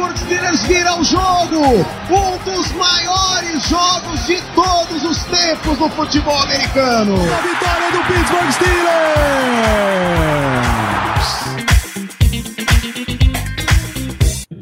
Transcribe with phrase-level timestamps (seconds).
[0.00, 1.60] Pittsburgh Steelers vira o jogo!
[2.08, 7.16] Um dos maiores jogos de todos os tempos no futebol americano!
[7.16, 8.80] A vitória do Pittsburgh Steelers!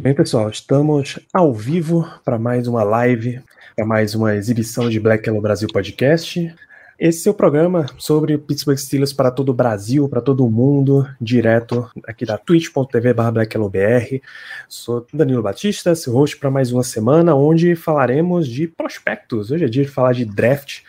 [0.01, 3.41] Bem, pessoal, estamos ao vivo para mais uma live,
[3.77, 6.53] para mais uma exibição de Black Yellow Brasil Podcast.
[6.99, 11.09] Esse é o programa sobre Pittsburgh Steelers para todo o Brasil, para todo o mundo,
[11.21, 14.21] direto aqui da twitch.tv BlackYellowBR.
[14.69, 19.53] Sou Danilo Batista, seu host para mais uma semana, onde falaremos de prospectos.
[19.53, 20.81] Hoje é dia de falar de draft,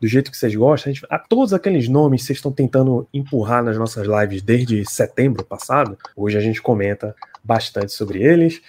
[0.00, 0.92] do jeito que vocês gostam.
[0.92, 4.88] A, gente, a todos aqueles nomes que vocês estão tentando empurrar nas nossas lives desde
[4.88, 8.62] setembro passado, hoje a gente comenta bastante sobre eles.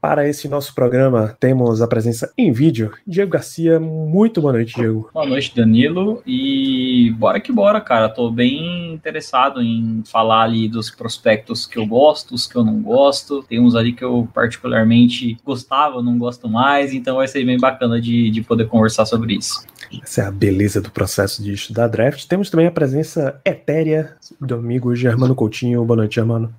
[0.00, 2.90] Para esse nosso programa, temos a presença em vídeo.
[3.06, 5.10] Diego Garcia, muito boa noite, Diego.
[5.12, 6.22] Boa noite, Danilo.
[6.26, 8.08] E bora que bora, cara.
[8.08, 12.80] Tô bem interessado em falar ali dos prospectos que eu gosto, os que eu não
[12.80, 13.42] gosto.
[13.42, 16.94] Tem uns ali que eu particularmente gostava, não gosto mais.
[16.94, 19.66] Então vai ser bem bacana de, de poder conversar sobre isso.
[20.02, 22.24] Essa é a beleza do processo de estudar draft.
[22.26, 25.84] Temos também a presença etérea do amigo Germano Coutinho.
[25.84, 26.54] Boa noite, Germano.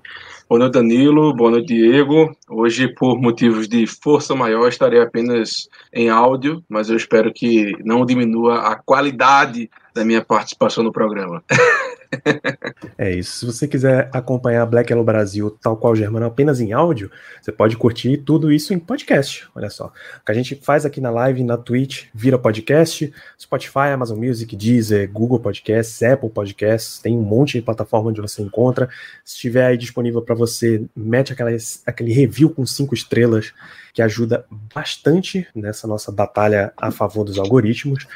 [0.52, 1.34] Boa noite, Danilo.
[1.34, 2.36] Boa noite, Diego.
[2.46, 8.04] Hoje, por motivos de força maior, estarei apenas em áudio, mas eu espero que não
[8.04, 11.42] diminua a qualidade da minha participação no programa.
[12.98, 13.38] É isso.
[13.38, 17.10] Se você quiser acompanhar Black Yellow Brasil, tal qual o Germano, apenas em áudio,
[17.40, 19.48] você pode curtir tudo isso em podcast.
[19.54, 19.86] Olha só.
[19.86, 23.12] O que a gente faz aqui na live, na Twitch, vira podcast.
[23.38, 26.98] Spotify, Amazon Music, Deezer, Google Podcasts, Apple Podcasts.
[26.98, 28.88] Tem um monte de plataforma onde você encontra.
[29.24, 31.50] Se estiver aí disponível para você, mete aquela,
[31.86, 33.52] aquele review com cinco estrelas
[33.92, 34.44] que ajuda
[34.74, 38.06] bastante nessa nossa batalha a favor dos algoritmos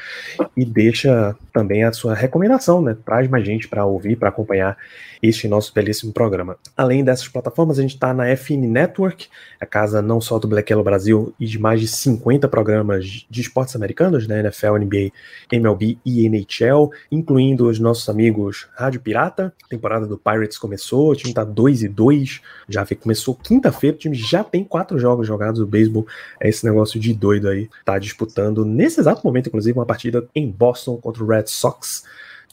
[0.55, 2.97] e deixa também a sua recomendação, né?
[3.05, 4.77] Traz mais gente para ouvir, para acompanhar
[5.21, 6.57] este nosso belíssimo programa.
[6.75, 9.27] Além dessas plataformas, a gente está na FN Network,
[9.59, 13.41] a casa não só do Black Yellow Brasil e de mais de 50 programas de
[13.41, 14.39] esportes americanos, né?
[14.39, 15.11] NFL, NBA,
[15.51, 19.53] MLB e NHL, incluindo os nossos amigos Rádio Pirata.
[19.63, 23.99] A temporada do Pirates começou, o time está 2 e 2, já começou quinta-feira, o
[23.99, 26.07] time já tem quatro jogos jogados do beisebol,
[26.39, 27.69] é esse negócio de doido aí.
[27.83, 32.03] Tá disputando nesse exato momento, inclusive, uma partida em Boston contra o Red Sox.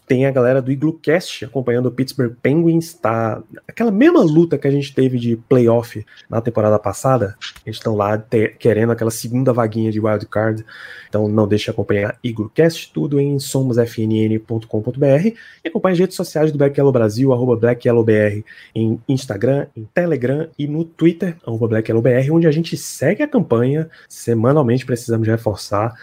[0.06, 3.42] Tem a galera do Iglocast acompanhando o Pittsburgh Penguins, tá?
[3.66, 8.18] Aquela mesma luta que a gente teve de playoff na temporada passada, eles estão lá
[8.18, 10.64] te, querendo aquela segunda vaguinha de wild card.
[11.08, 15.26] Então não deixe de acompanhar Iglocast, tudo em somosfnn.com.br
[15.64, 18.44] e acompanhe as redes sociais do Black Yellow Brasil, arroba Black Yellow BR,
[18.74, 23.22] em Instagram, em Telegram e no Twitter, arroba Black Yellow BR, onde a gente segue
[23.22, 23.88] a campanha.
[24.08, 25.94] Semanalmente precisamos reforçar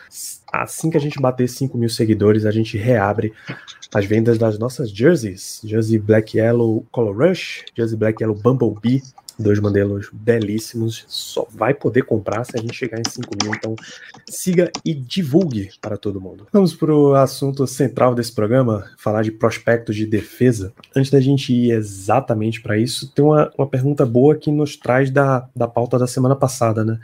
[0.52, 3.34] assim que a gente bater 5 mil seguidores, a gente reabre
[3.94, 5.62] as vendas das nossas jerseys.
[5.64, 9.02] Jersey Black Yellow Color Rush, Jersey Black Yellow Bumblebee,
[9.42, 11.04] dois modelos belíssimos.
[11.08, 13.54] Só vai poder comprar se a gente chegar em 5 mil.
[13.54, 13.76] Então
[14.30, 16.48] siga e divulgue para todo mundo.
[16.52, 20.74] Vamos para o assunto central desse programa, falar de prospectos de defesa.
[20.96, 25.10] Antes da gente ir exatamente para isso, tem uma, uma pergunta boa que nos traz
[25.10, 27.00] da, da pauta da semana passada, né?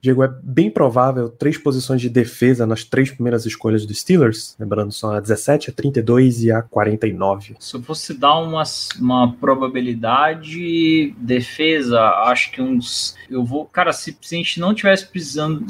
[0.00, 4.92] Diego, é bem provável três posições de defesa nas três primeiras escolhas dos Steelers, lembrando
[4.92, 7.56] são a 17, a 32 e a 49.
[7.58, 8.62] Se eu fosse dar uma,
[8.98, 13.16] uma probabilidade, defesa, acho que uns.
[13.28, 13.66] Eu vou.
[13.66, 15.66] Cara, se, se a gente não tivesse precisando.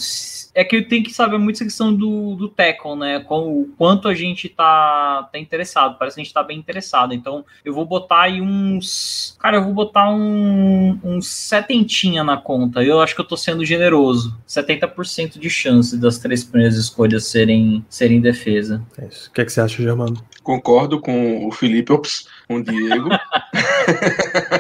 [0.55, 3.21] É que eu tenho que saber muito essa questão do, do tackle, né?
[3.21, 5.99] Com o quanto a gente tá, tá interessado.
[5.99, 7.13] Parece que a gente tá bem interessado.
[7.13, 9.37] Então, eu vou botar aí uns.
[9.39, 12.83] Cara, eu vou botar um, uns setentinha na conta.
[12.83, 14.26] Eu acho que eu tô sendo generoso.
[14.49, 18.83] 70% de chance das três primeiras escolhas serem, serem defesa.
[18.99, 19.29] É isso.
[19.29, 20.17] O que, é que você acha, Germano?
[20.43, 23.09] Concordo com o Felipe, ops, com o Diego.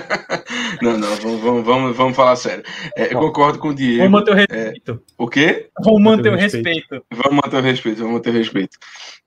[0.83, 2.65] não, não, vamos, vamos, vamos, vamos falar sério.
[2.97, 3.99] É, eu concordo com o Diego.
[4.05, 4.93] Vamos manter o respeito.
[4.93, 5.69] É, o quê?
[5.83, 7.05] Vamos manter o respeito.
[7.11, 8.79] Vamos manter o respeito, vamos manter o respeito.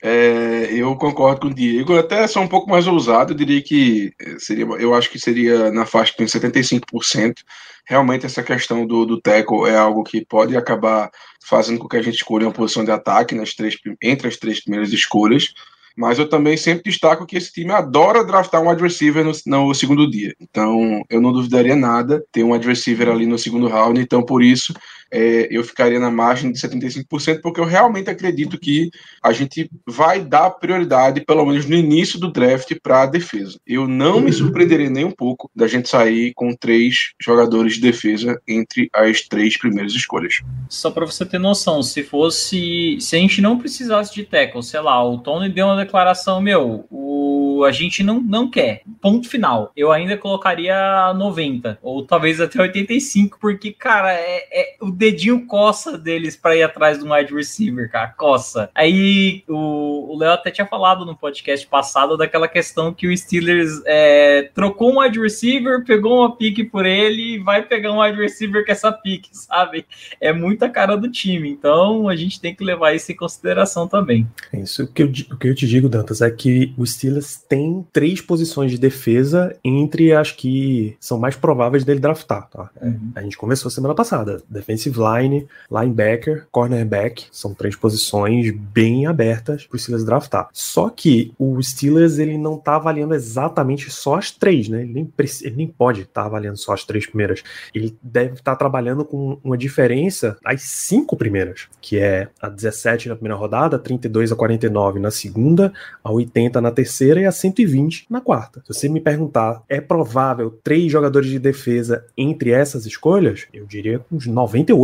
[0.01, 4.13] É, eu concordo com o Diego, até sou um pouco mais ousado, eu diria que
[4.37, 7.39] seria, eu acho que seria na faixa de 75%.
[7.85, 11.09] Realmente essa questão do, do tackle é algo que pode acabar
[11.43, 14.61] fazendo com que a gente escolha uma posição de ataque nas três, entre as três
[14.61, 15.53] primeiras escolhas.
[15.99, 19.73] Mas eu também sempre destaco que esse time adora draftar um wide receiver no, no
[19.75, 20.33] segundo dia.
[20.39, 23.99] Então, eu não duvidaria nada ter um wide receiver ali no segundo round.
[23.99, 24.73] Então, por isso,
[25.11, 28.89] é, eu ficaria na margem de 75%, porque eu realmente acredito que
[29.23, 33.59] a gente vai dar prioridade, pelo menos no início do draft, para a defesa.
[33.65, 38.39] Eu não me surpreenderia nem um pouco da gente sair com três jogadores de defesa
[38.47, 40.41] entre as três primeiras escolhas.
[40.67, 42.97] Só para você ter noção, se fosse.
[42.99, 46.85] Se a gente não precisasse de tackle, sei lá, o Tony deu uma declaração, meu,
[46.89, 48.81] o, a gente não, não quer.
[49.01, 49.71] Ponto final.
[49.75, 56.35] Eu ainda colocaria 90, ou talvez até 85, porque, cara, é, é dedinho coça deles
[56.35, 58.69] para ir atrás do wide receiver, cara, coça.
[58.75, 64.49] Aí o Léo até tinha falado no podcast passado daquela questão que o Steelers é,
[64.53, 68.65] trocou um wide receiver, pegou uma pique por ele e vai pegar um wide receiver
[68.65, 69.85] com essa pique, sabe?
[70.19, 74.27] É muita cara do time, então a gente tem que levar isso em consideração também.
[74.51, 77.87] É isso que eu, o que eu te digo, Dantas, é que o Steelers tem
[77.93, 82.69] três posições de defesa entre as que são mais prováveis dele draftar, tá?
[82.81, 83.11] Uhum.
[83.15, 89.75] A gente começou semana passada, defensive line, linebacker, cornerback, são três posições bem abertas para
[89.75, 90.49] o Steelers draftar.
[90.53, 94.81] Só que o Steelers ele não está avaliando exatamente só as três, né?
[94.81, 97.43] Ele nem, ele nem pode estar tá avaliando só as três primeiras.
[97.73, 103.09] Ele deve estar tá trabalhando com uma diferença às cinco primeiras, que é a 17
[103.09, 107.31] na primeira rodada, a 32 a 49 na segunda, a 80 na terceira e a
[107.31, 108.61] 120 na quarta.
[108.65, 113.47] Se você me perguntar, é provável três jogadores de defesa entre essas escolhas?
[113.53, 114.78] Eu diria uns 98%.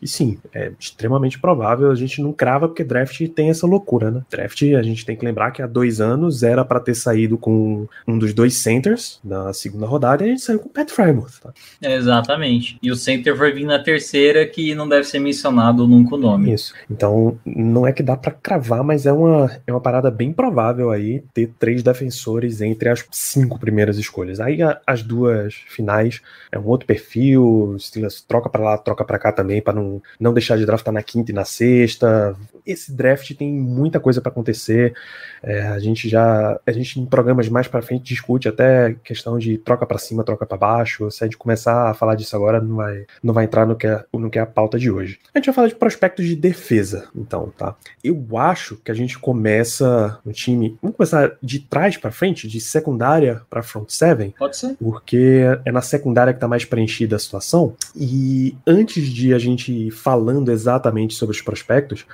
[0.00, 1.90] E sim, é extremamente provável.
[1.90, 4.22] A gente não crava porque draft tem essa loucura, né?
[4.30, 7.86] Draft, a gente tem que lembrar que há dois anos era para ter saído com
[8.06, 11.40] um dos dois centers na segunda rodada e a gente saiu com o Pat Frymouth.
[11.42, 11.52] Tá?
[11.82, 12.78] exatamente.
[12.82, 16.52] E o center vai vir na terceira, que não deve ser mencionado nunca o nome.
[16.52, 16.74] Isso.
[16.90, 20.90] Então, não é que dá para cravar, mas é uma, é uma parada bem provável
[20.90, 24.40] aí ter três defensores entre as cinco primeiras escolhas.
[24.40, 26.20] Aí a, as duas finais
[26.50, 30.32] é um outro perfil, Steelers troca para lá, troca para cá também, para não, não
[30.32, 32.36] deixar de draftar na quinta e na sexta.
[32.64, 34.94] Esse draft tem muita coisa para acontecer.
[35.42, 39.58] É, a gente já, a gente em programas mais para frente discute até questão de
[39.58, 41.10] troca para cima, troca para baixo.
[41.10, 43.88] Se a gente começar a falar disso agora, não vai, não vai entrar no que,
[43.88, 45.18] é, no que é a pauta de hoje.
[45.34, 47.74] A gente vai falar de prospectos de defesa, então, tá?
[48.04, 52.60] Eu acho que a gente começa no time, vamos começar de trás para frente, de
[52.60, 54.32] secundária para front seven.
[54.38, 54.76] Pode ser.
[54.78, 57.74] Porque é na secundária que tá mais preenchida a situação.
[57.96, 62.04] E antes de a gente ir falando exatamente sobre os prospectos,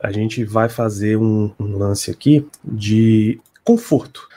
[0.00, 4.28] a gente vai fazer um, um lance aqui de conforto.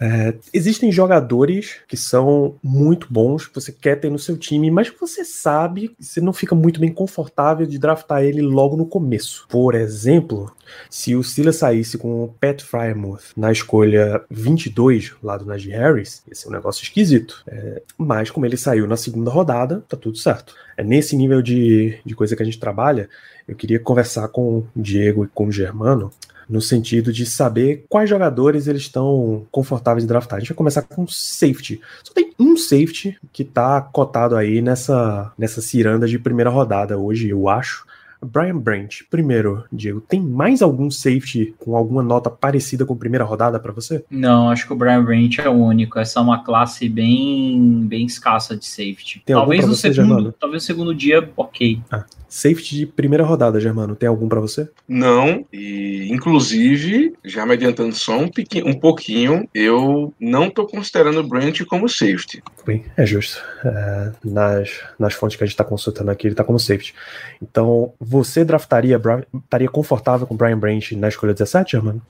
[0.00, 4.92] É, existem jogadores que são muito bons, que você quer ter no seu time, mas
[5.00, 9.46] você sabe que você não fica muito bem confortável de draftar ele logo no começo.
[9.48, 10.52] Por exemplo,
[10.90, 16.22] se o Steelers saísse com o Pat Frymouth na escolha 22 lá do Najee Harris,
[16.26, 17.42] ia ser um negócio esquisito.
[17.46, 20.54] É, mas como ele saiu na segunda rodada, tá tudo certo.
[20.76, 23.08] É nesse nível de, de coisa que a gente trabalha.
[23.46, 26.10] Eu queria conversar com o Diego e com o Germano
[26.48, 30.36] no sentido de saber quais jogadores eles estão confortáveis em draftar.
[30.36, 31.80] A gente vai começar com safety.
[32.02, 37.28] Só tem um safety que está cotado aí nessa, nessa ciranda de primeira rodada hoje,
[37.28, 37.86] eu acho.
[38.24, 43.58] Brian Branch, primeiro, Diego, tem mais algum safety com alguma nota parecida com primeira rodada
[43.60, 44.04] para você?
[44.10, 45.98] Não, acho que o Brian Branch é o único.
[45.98, 49.22] Essa é uma classe bem, bem escassa de safety.
[49.24, 50.34] Tem talvez no você, segundo, Germano?
[50.38, 51.80] talvez no segundo dia, ok.
[51.90, 52.04] Ah,
[52.34, 54.68] Safety de primeira rodada, Germano, tem algum para você?
[54.88, 58.28] Não, e inclusive, já me adiantando só um,
[58.66, 62.42] um pouquinho, eu não tô considerando o Brent como safety.
[62.66, 63.40] Bem, é justo.
[63.64, 66.92] É, nas, nas fontes que a gente está consultando aqui, ele está como safety.
[67.40, 69.00] Então, você draftaria,
[69.42, 72.00] estaria confortável com Brian Branch na escolha 17, Germano?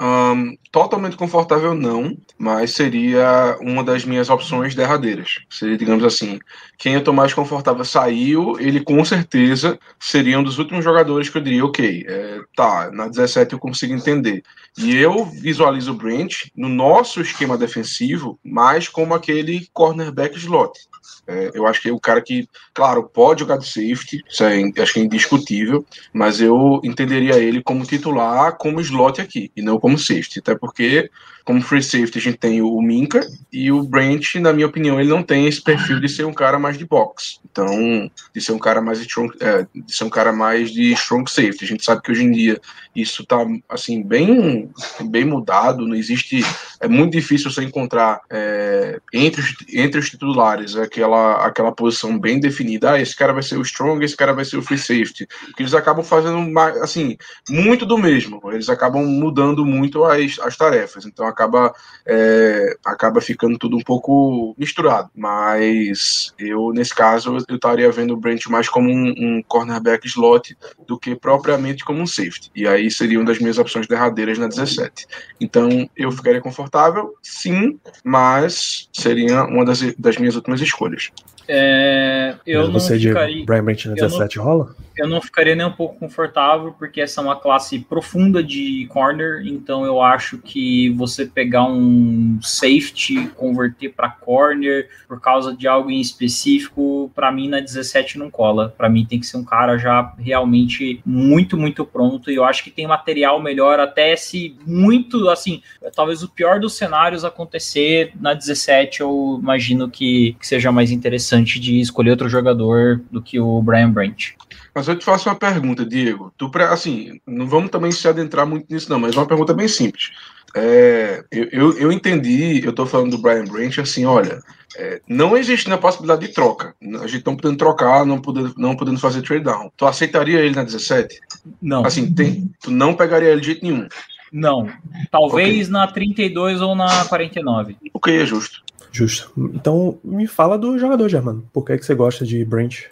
[0.00, 5.38] Um, totalmente confortável não, mas seria uma das minhas opções derradeiras.
[5.48, 6.38] Seria, digamos assim,
[6.76, 11.38] quem eu tô mais confortável saiu, ele com certeza seria um dos últimos jogadores que
[11.38, 14.42] eu diria, ok, é, tá, na 17 eu consigo entender.
[14.76, 20.78] E eu visualizo o Brent no nosso esquema defensivo mais como aquele cornerback slot.
[21.26, 24.62] É, eu acho que é o cara que, claro, pode jogar de safety, isso é,
[24.80, 29.80] acho que é indiscutível, mas eu entenderia ele como titular, como slot aqui, e não
[29.86, 31.12] como safety, até porque
[31.46, 33.20] como free safety, a gente tem o Minka
[33.52, 36.58] e o Brent, na minha opinião, ele não tem esse perfil de ser um cara
[36.58, 37.38] mais de box.
[37.48, 40.92] Então, de ser um cara mais de strong, é, de ser um cara mais de
[40.92, 41.64] strong safety.
[41.64, 42.60] A gente sabe que hoje em dia
[42.96, 43.38] isso está
[43.68, 44.68] assim bem
[45.04, 45.86] bem mudado.
[45.86, 46.40] Não existe,
[46.80, 52.40] é muito difícil você encontrar é, entre os, entre os titulares aquela aquela posição bem
[52.40, 52.92] definida.
[52.92, 55.28] Ah, esse cara vai ser o strong, esse cara vai ser o free safety.
[55.46, 57.16] Porque eles acabam fazendo assim
[57.48, 58.40] muito do mesmo.
[58.52, 61.06] Eles acabam mudando muito as, as tarefas.
[61.06, 61.74] Então acaba
[62.06, 65.10] é, acaba ficando tudo um pouco misturado.
[65.14, 70.56] Mas eu nesse caso eu estaria vendo o Brent mais como um, um cornerback slot
[70.86, 72.50] do que propriamente como um safety.
[72.54, 75.06] E aí seria uma das minhas opções derradeiras na 17.
[75.40, 81.10] Então eu ficaria confortável, sim, mas seria uma das, das minhas últimas escolhas.
[81.48, 84.74] É, eu Mas não ficaria, de Brian Branch na 17 não, rola?
[84.96, 89.46] Eu não ficaria nem um pouco confortável, porque essa é uma classe profunda de corner,
[89.46, 95.90] então eu acho que você pegar um safety, converter para corner por causa de algo
[95.90, 98.74] em específico, para mim na 17 não cola.
[98.76, 102.64] Para mim tem que ser um cara já realmente muito, muito pronto, e eu acho
[102.64, 105.62] que tem material melhor até se muito, assim,
[105.94, 111.35] talvez o pior dos cenários acontecer na 17, eu imagino que, que seja mais interessante
[111.36, 114.34] interessante de escolher outro jogador do que o Brian Branch.
[114.74, 116.32] Mas eu te faço uma pergunta, Diego.
[116.36, 120.10] Tu, assim, não vamos também se adentrar muito nisso, não, mas uma pergunta bem simples.
[120.54, 124.42] É, eu, eu, eu, entendi, eu tô falando do Brian Branch, assim, olha,
[124.76, 126.74] é, não existe na possibilidade de troca.
[127.02, 129.70] A gente não podendo trocar, não podendo, não podendo fazer trade down.
[129.76, 131.20] Tu aceitaria ele na 17?
[131.60, 131.84] Não.
[131.84, 133.86] Assim, tem, tu não pegaria ele de jeito nenhum?
[134.32, 134.68] Não.
[135.10, 135.72] Talvez okay.
[135.72, 137.76] na 32 ou na 49.
[137.92, 138.62] O que é justo.
[138.92, 139.30] Justo.
[139.54, 141.48] Então, me fala do jogador, Germano.
[141.52, 142.88] Por que, é que você gosta de Branch?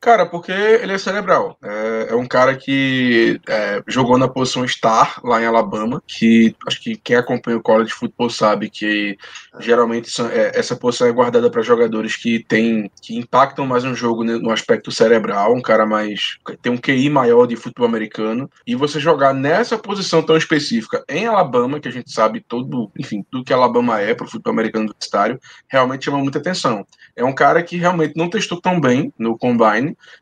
[0.00, 1.56] Cara, porque ele é cerebral.
[1.62, 6.80] É, é um cara que é, jogou na posição star lá em Alabama, que acho
[6.80, 9.16] que quem acompanha o college football sabe que
[9.60, 14.24] geralmente é, essa posição é guardada para jogadores que tem, que impactam mais um jogo
[14.24, 18.50] no aspecto cerebral, um cara mais tem um QI maior de futebol americano.
[18.66, 23.24] E você jogar nessa posição tão específica em Alabama, que a gente sabe todo, enfim,
[23.30, 26.86] tudo que Alabama é para o futebol americano universitário, realmente chama muita atenção.
[27.16, 29.77] É um cara que realmente não testou tão bem no combine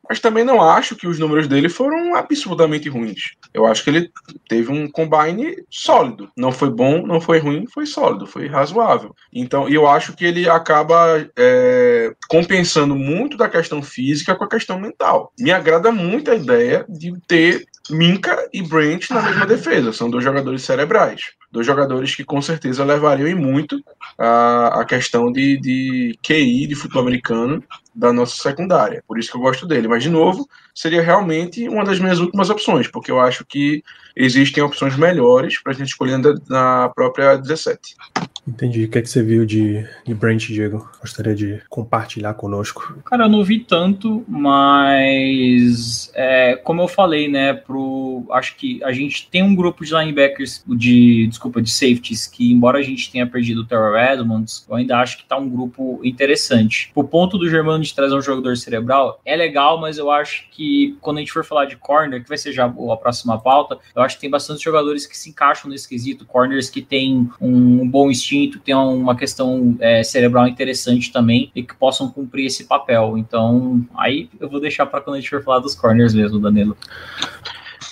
[0.08, 3.34] mas também não acho que os números dele foram absurdamente ruins.
[3.52, 4.10] Eu acho que ele
[4.48, 6.30] teve um combine sólido.
[6.36, 9.14] Não foi bom, não foi ruim, foi sólido, foi razoável.
[9.32, 14.78] Então, eu acho que ele acaba é, compensando muito da questão física com a questão
[14.78, 15.32] mental.
[15.38, 19.92] Me agrada muito a ideia de ter Minka e Brent na mesma defesa.
[19.92, 21.20] São dois jogadores cerebrais.
[21.50, 23.82] Dois jogadores que com certeza levariam em muito
[24.18, 27.62] a, a questão de, de QI de futebol americano
[27.94, 29.02] da nossa secundária.
[29.06, 29.88] Por isso que eu gosto dele.
[29.88, 33.82] Mas, de novo, seria realmente uma das minhas últimas opções, porque eu acho que
[34.14, 37.94] existem opções melhores para a gente escolher na própria 17.
[38.46, 38.84] Entendi.
[38.84, 40.88] O que é que você viu de, de Brent, Diego?
[41.00, 42.96] Gostaria de compartilhar conosco.
[43.04, 48.92] Cara, eu não vi tanto, mas é, como eu falei, né, pro, acho que a
[48.92, 53.26] gente tem um grupo de linebackers, de, desculpa, de safeties, que embora a gente tenha
[53.26, 56.92] perdido o Terrell Edmonds, eu ainda acho que tá um grupo interessante.
[56.94, 60.96] O ponto do Germano de trazer um jogador cerebral é legal, mas eu acho que
[61.00, 64.02] quando a gente for falar de corner, que vai ser já a próxima pauta, eu
[64.02, 68.08] acho que tem bastante jogadores que se encaixam nesse quesito, corners que têm um bom
[68.10, 73.16] instinto instinto, tem uma questão é, cerebral interessante também e que possam cumprir esse papel.
[73.16, 76.76] Então, aí eu vou deixar para quando a gente for falar dos corners mesmo, Danilo.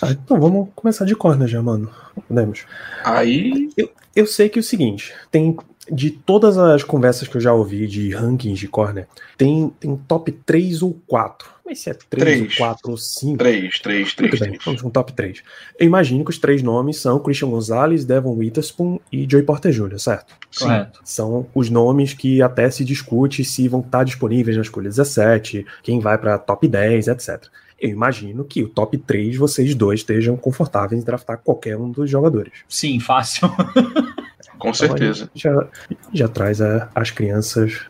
[0.03, 1.91] Ah, então vamos começar de corner já, mano.
[2.29, 2.67] Podemos.
[3.05, 3.71] Aí.
[3.77, 5.57] Eu, eu sei que é o seguinte: tem
[5.91, 10.33] de todas as conversas que eu já ouvi de rankings de corner, tem, tem top
[10.33, 11.55] 3 ou 4.
[11.65, 13.39] Mas se é 3, 3 ou 4 ou 5.
[13.39, 14.41] 3, 3, 3.
[14.41, 15.43] Bem, vamos com top 3.
[15.79, 19.99] Eu imagino que os três nomes são Christian Gonzalez, Devon Witherspoon e Joey Porter Jr.,
[19.99, 20.35] certo?
[20.59, 21.01] Correto.
[21.03, 26.01] São os nomes que até se discute se vão estar disponíveis na escolha 17, quem
[26.01, 27.47] vai para top 10, etc.
[27.81, 32.11] Eu imagino que o top 3 vocês dois estejam confortáveis em draftar qualquer um dos
[32.11, 32.53] jogadores.
[32.69, 33.51] Sim, fácil.
[34.59, 35.31] Com então, certeza.
[35.35, 35.67] Já,
[36.13, 37.81] já traz a, as crianças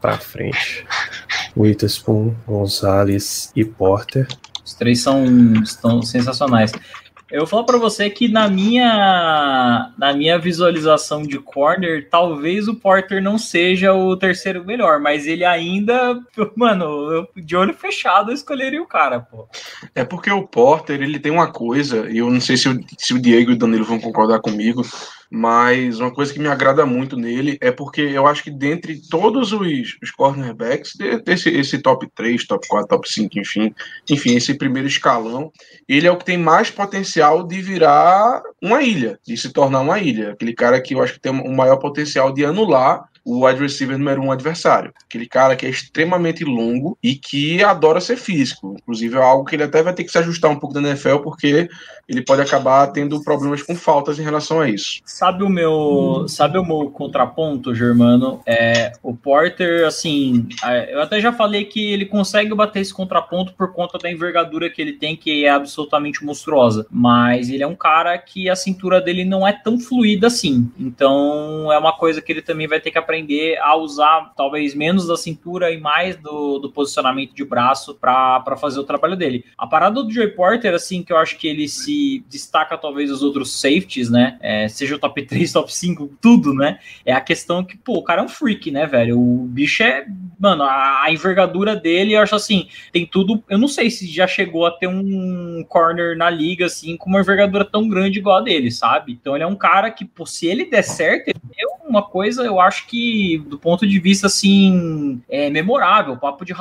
[0.00, 0.86] para frente.
[1.56, 4.26] Witherspoon, Gonzalez e Porter.
[4.64, 5.24] Os três são
[5.62, 6.72] estão sensacionais.
[7.30, 12.74] Eu vou falar para você que na minha na minha visualização de corner, talvez o
[12.74, 16.20] Porter não seja o terceiro melhor, mas ele ainda,
[16.54, 19.48] mano, eu, de olho fechado eu escolheria o cara, pô.
[19.94, 23.14] É porque o Porter, ele tem uma coisa, e eu não sei se o, se
[23.14, 24.82] o Diego e o Danilo vão concordar comigo,
[25.36, 29.52] mas uma coisa que me agrada muito nele é porque eu acho que dentre todos
[29.52, 30.92] os, os cornerbacks,
[31.24, 33.74] desse, esse top 3, top 4, top 5, enfim,
[34.08, 35.50] enfim, esse primeiro escalão,
[35.88, 39.98] ele é o que tem mais potencial de virar uma ilha, de se tornar uma
[39.98, 40.30] ilha.
[40.30, 43.96] Aquele cara que eu acho que tem o maior potencial de anular o wide receiver
[43.96, 44.92] número um adversário.
[45.04, 48.76] Aquele cara que é extremamente longo e que adora ser físico.
[48.82, 51.18] Inclusive, é algo que ele até vai ter que se ajustar um pouco da NFL,
[51.18, 51.68] porque
[52.08, 55.00] ele pode acabar tendo problemas com faltas em relação a isso.
[55.04, 58.40] Sabe o meu, sabe o meu contraponto, Germano?
[58.46, 60.46] É, o Porter, assim,
[60.88, 64.80] eu até já falei que ele consegue bater esse contraponto por conta da envergadura que
[64.80, 66.86] ele tem, que é absolutamente monstruosa.
[66.90, 70.70] Mas ele é um cara que a cintura dele não é tão fluida assim.
[70.78, 74.74] Então, é uma coisa que ele também vai ter que aprender aprender a usar talvez
[74.74, 79.44] menos da cintura e mais do, do posicionamento de braço para fazer o trabalho dele.
[79.56, 81.93] A parada do Joey Porter, assim, que eu acho que ele se
[82.28, 84.38] destaca talvez os outros safeties, né?
[84.40, 86.78] É, seja o top 3, top 5, tudo, né?
[87.04, 89.18] É a questão que, pô, o cara é um freak, né, velho?
[89.18, 90.06] O bicho é.
[90.38, 93.42] Mano, a, a envergadura dele, eu acho assim, tem tudo.
[93.48, 97.20] Eu não sei se já chegou a ter um corner na liga, assim, com uma
[97.20, 99.12] envergadura tão grande igual a dele, sabe?
[99.12, 102.42] Então ele é um cara que, pô, se ele der certo, ele é uma coisa,
[102.42, 106.52] eu acho que do ponto de vista assim, é memorável, papo de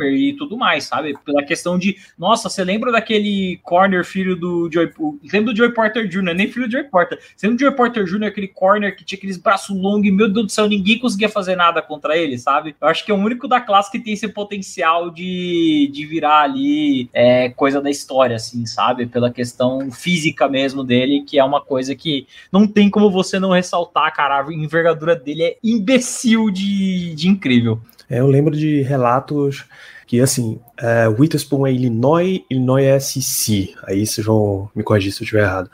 [0.00, 1.14] E tudo mais, sabe?
[1.24, 4.90] Pela questão de, nossa, você lembra daquele corner filho do Joey,
[5.32, 7.18] lembra do Joey Porter Jr., nem filho do Joey Porter.
[7.36, 10.28] Você lembra do Joey Porter Jr., aquele corner que tinha aqueles braços longos e, meu
[10.28, 12.74] Deus do céu, ninguém conseguia fazer nada contra ele, sabe?
[12.80, 16.42] Eu acho que é o único da classe que tem esse potencial de, de virar
[16.42, 19.06] ali é, coisa da história, assim, sabe?
[19.06, 23.50] Pela questão física mesmo dele, que é uma coisa que não tem como você não
[23.52, 27.80] ressaltar, cara, a envergadura dele é imbecil de, de incrível.
[28.12, 29.64] É, eu lembro de relatos
[30.06, 33.74] que, assim, é, Witherspoon é Illinois, Illinois é SC.
[33.84, 35.70] Aí vocês vão me corrigir se eu estiver errado.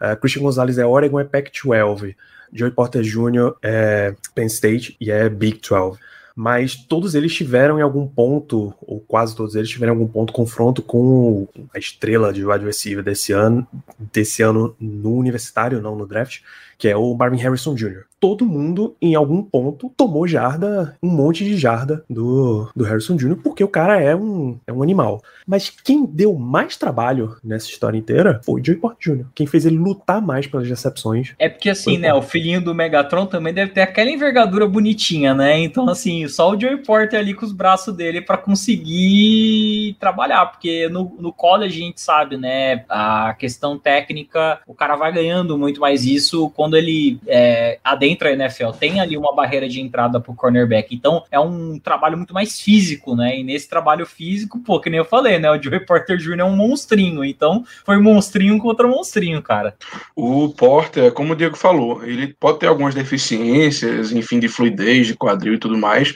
[0.00, 2.14] É, Christian Gonzalez é Oregon, é Pac-12.
[2.52, 3.56] Joey Porter Jr.
[3.60, 5.98] é Penn State e é Big 12
[6.36, 10.32] mas todos eles tiveram em algum ponto, ou quase todos eles tiveram em algum ponto
[10.32, 13.66] confronto com a estrela de wide receiver desse ano,
[14.10, 16.40] desse ano no universitário, não no draft,
[16.80, 18.04] que é o Marvin Harrison Jr.
[18.18, 23.36] Todo mundo, em algum ponto, tomou jarda, um monte de jarda do, do Harrison Jr.,
[23.36, 25.22] porque o cara é um, é um animal.
[25.46, 29.66] Mas quem deu mais trabalho nessa história inteira foi o Joey Porter Jr., quem fez
[29.66, 31.34] ele lutar mais pelas recepções.
[31.38, 35.58] É porque, assim, né, o filhinho do Megatron também deve ter aquela envergadura bonitinha, né?
[35.58, 40.88] Então, assim, só o Joey Porter ali com os braços dele para conseguir trabalhar, porque
[40.88, 45.80] no, no college a gente sabe, né, a questão técnica, o cara vai ganhando muito
[45.80, 50.20] mais isso quando quando ele é, adentra a NFL, tem ali uma barreira de entrada
[50.20, 50.94] pro cornerback.
[50.94, 53.38] Então é um trabalho muito mais físico, né?
[53.38, 55.50] E nesse trabalho físico, pô, que nem eu falei, né?
[55.50, 56.38] O Joey Porter Jr.
[56.38, 57.24] é um monstrinho.
[57.24, 59.74] Então foi monstrinho contra monstrinho, cara.
[60.14, 65.14] O Porter, como o Diego falou, ele pode ter algumas deficiências, enfim, de fluidez, de
[65.16, 66.14] quadril e tudo mais.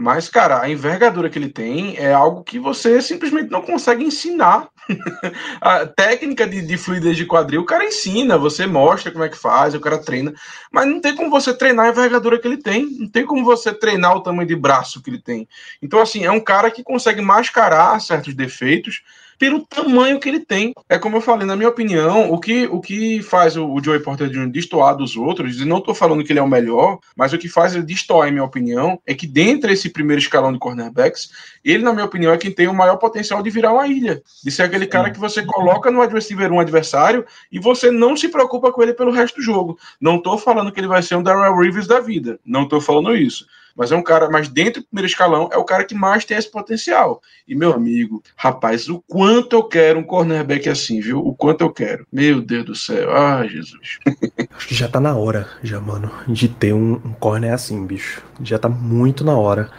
[0.00, 4.68] Mas, cara, a envergadura que ele tem é algo que você simplesmente não consegue ensinar.
[5.60, 9.36] a técnica de, de fluidez de quadril, o cara ensina, você mostra como é que
[9.36, 10.32] faz, o cara treina.
[10.70, 12.86] Mas não tem como você treinar a envergadura que ele tem.
[12.96, 15.48] Não tem como você treinar o tamanho de braço que ele tem.
[15.82, 19.02] Então, assim, é um cara que consegue mascarar certos defeitos
[19.38, 20.74] pelo tamanho que ele tem.
[20.88, 24.00] É como eu falei, na minha opinião, o que, o que faz o, o Joey
[24.00, 24.50] Porter Jr.
[24.50, 27.48] destoar dos outros, e não estou falando que ele é o melhor, mas o que
[27.48, 31.30] faz ele destoar, em minha opinião, é que dentro desse primeiro escalão de cornerbacks,
[31.64, 34.22] ele, na minha opinião, é quem tem o maior potencial de virar uma ilha.
[34.42, 36.18] De ser aquele cara que você coloca no adversário
[36.52, 39.78] um adversário e você não se preocupa com ele pelo resto do jogo.
[40.00, 42.38] Não estou falando que ele vai ser um Darrell Reeves da vida.
[42.44, 43.46] Não estou falando isso
[43.78, 46.36] mas é um cara, mas dentro do primeiro escalão, é o cara que mais tem
[46.36, 47.22] esse potencial.
[47.46, 51.20] E, meu amigo, rapaz, o quanto eu quero um cornerback assim, viu?
[51.20, 52.04] O quanto eu quero.
[52.12, 53.12] Meu Deus do céu.
[53.12, 54.00] Ah, Jesus.
[54.56, 58.20] Acho que já tá na hora, já, mano, de ter um, um corner assim, bicho.
[58.42, 59.70] Já tá muito na hora.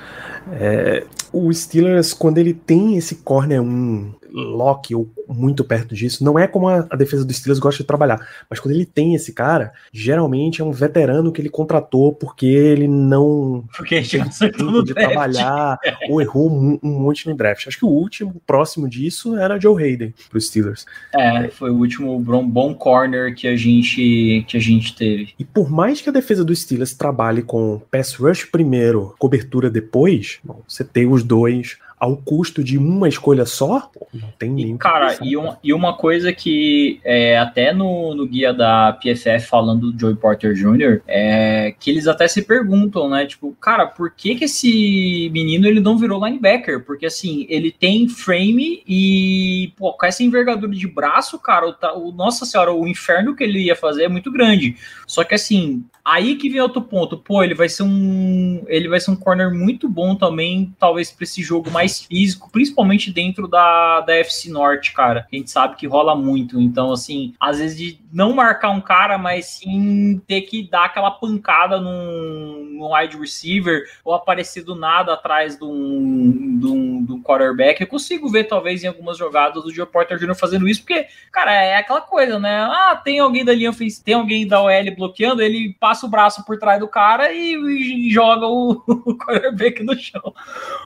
[0.53, 6.37] É, o Steelers, quando ele tem esse corner 1 lock ou muito perto disso, não
[6.37, 9.33] é como a, a, defesa do Steelers gosta de trabalhar, mas quando ele tem esse
[9.33, 14.27] cara, geralmente é um veterano que ele contratou porque ele não porque a gente não
[14.27, 15.77] acertou de trabalhar
[16.09, 17.67] ou errou um, um, monte no draft.
[17.67, 20.85] Acho que o último próximo disso era Joe Hayden pro Steelers.
[21.13, 25.33] É, foi o último bom corner que a gente que a gente teve.
[25.37, 30.39] E por mais que a defesa do Steelers trabalhe com pass rush primeiro, cobertura depois,
[30.43, 34.77] bom, você tem os dois ao custo de uma escolha só, não tem nem.
[34.77, 39.91] Cara, e uma, e uma coisa que é, até no, no guia da PFF falando
[39.91, 43.25] do Joey Porter Jr., é que eles até se perguntam, né?
[43.25, 46.85] Tipo, cara, por que que esse menino ele não virou linebacker?
[46.85, 52.11] Porque assim, ele tem frame e, pô, com essa envergadura de braço, cara, o, o
[52.13, 54.77] nossa senhora, o inferno que ele ia fazer é muito grande.
[55.05, 57.15] Só que assim, Aí que vem outro ponto.
[57.19, 58.63] Pô, ele vai ser um.
[58.67, 63.11] Ele vai ser um corner muito bom também, talvez para esse jogo mais físico, principalmente
[63.11, 65.27] dentro da, da FC Norte, cara.
[65.31, 66.59] A gente sabe que rola muito.
[66.59, 71.11] Então, assim, às vezes de não marcar um cara, mas sim ter que dar aquela
[71.11, 77.11] pancada num, num wide receiver ou aparecer do nada atrás de um, de, um, de
[77.13, 77.81] um quarterback.
[77.81, 80.33] Eu consigo ver, talvez, em algumas jogadas do Joe Porter Jr.
[80.33, 82.61] fazendo isso, porque, cara, é aquela coisa, né?
[82.63, 83.69] Ah, tem alguém da linha
[84.03, 87.55] tem alguém da OL bloqueando, ele passa passa o braço por trás do cara e,
[87.55, 90.33] e joga o, o quarterback no chão.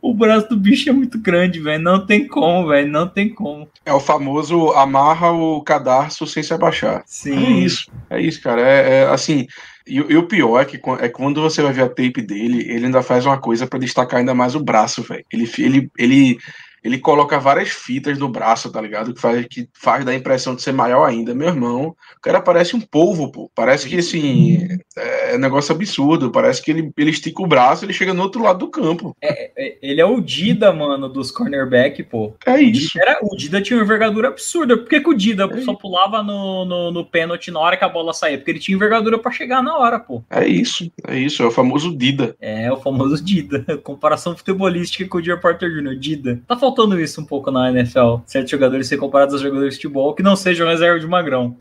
[0.01, 1.83] O braço do bicho é muito grande, velho.
[1.83, 2.89] Não tem como, velho.
[2.89, 3.67] Não tem como.
[3.85, 7.03] É o famoso amarra o cadarço sem se abaixar.
[7.05, 7.35] Sim.
[7.35, 7.91] É isso.
[8.09, 8.61] É isso, cara.
[8.61, 9.45] É, é assim.
[9.85, 12.85] E, e, o pior é que é quando você vai ver a tape dele, ele
[12.85, 15.25] ainda faz uma coisa para destacar ainda mais o braço, velho.
[15.31, 16.37] Ele, ele, ele
[16.83, 19.13] ele coloca várias fitas no braço, tá ligado?
[19.13, 21.33] Que faz, que faz dar a impressão de ser maior ainda.
[21.33, 23.49] Meu irmão, o cara parece um polvo, pô.
[23.55, 24.67] Parece que, assim,
[24.97, 26.29] é um negócio absurdo.
[26.29, 29.15] Parece que ele, ele estica o braço e ele chega no outro lado do campo.
[29.21, 32.33] É, é, ele é o Dida, mano, dos cornerback, pô.
[32.45, 32.87] É isso.
[32.87, 34.77] O Dida, era, o Dida tinha uma envergadura absurda.
[34.77, 37.85] Por que, que o Dida é só pulava no, no, no pênalti na hora que
[37.85, 38.37] a bola saía?
[38.37, 40.21] Porque ele tinha envergadura para chegar na hora, pô.
[40.29, 41.41] É isso, é isso.
[41.41, 42.35] É o famoso Dida.
[42.41, 43.63] É, o famoso Dida.
[43.83, 45.95] Comparação futebolística com o Dear Porter Jr.
[45.95, 46.41] Dida.
[46.45, 48.17] Tá faltando faltando isso um pouco na NFL.
[48.25, 51.55] Certos jogadores ser comparados aos jogadores de futebol que não sejam reserva de magrão.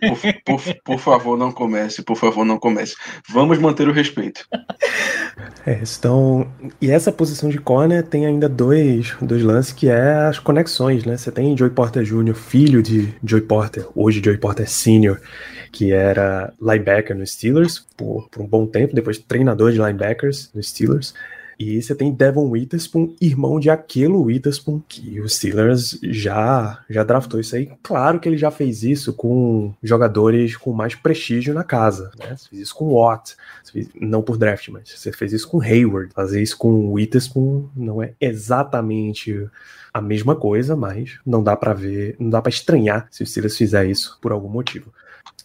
[0.00, 2.96] Por, por, por, favor, não comece, por favor, não comece.
[3.28, 4.48] Vamos manter o respeito.
[5.66, 10.38] É, então, e essa posição de corner tem ainda dois, dois lances que é as
[10.38, 11.16] conexões, né?
[11.16, 15.20] Você tem Joey Porter Jr., filho de Joey Porter, hoje Joey Porter Sr.,
[15.70, 20.62] que era linebacker no Steelers por, por um bom tempo, depois treinador de linebackers no
[20.62, 21.12] Steelers.
[21.58, 27.40] E você tem Devon Witherspoon, irmão de Aquilo Witherspoon, que o Steelers já, já draftou
[27.40, 27.70] isso aí.
[27.82, 32.10] Claro que ele já fez isso com jogadores com mais prestígio na casa.
[32.18, 32.36] Né?
[32.36, 33.34] Você fez isso com Watt,
[33.72, 36.12] fez, não por draft, mas você fez isso com Hayward.
[36.12, 39.48] Fazer isso com Witherspoon não é exatamente
[39.94, 43.56] a mesma coisa, mas não dá para ver, não dá para estranhar se o Steelers
[43.56, 44.92] fizer isso por algum motivo.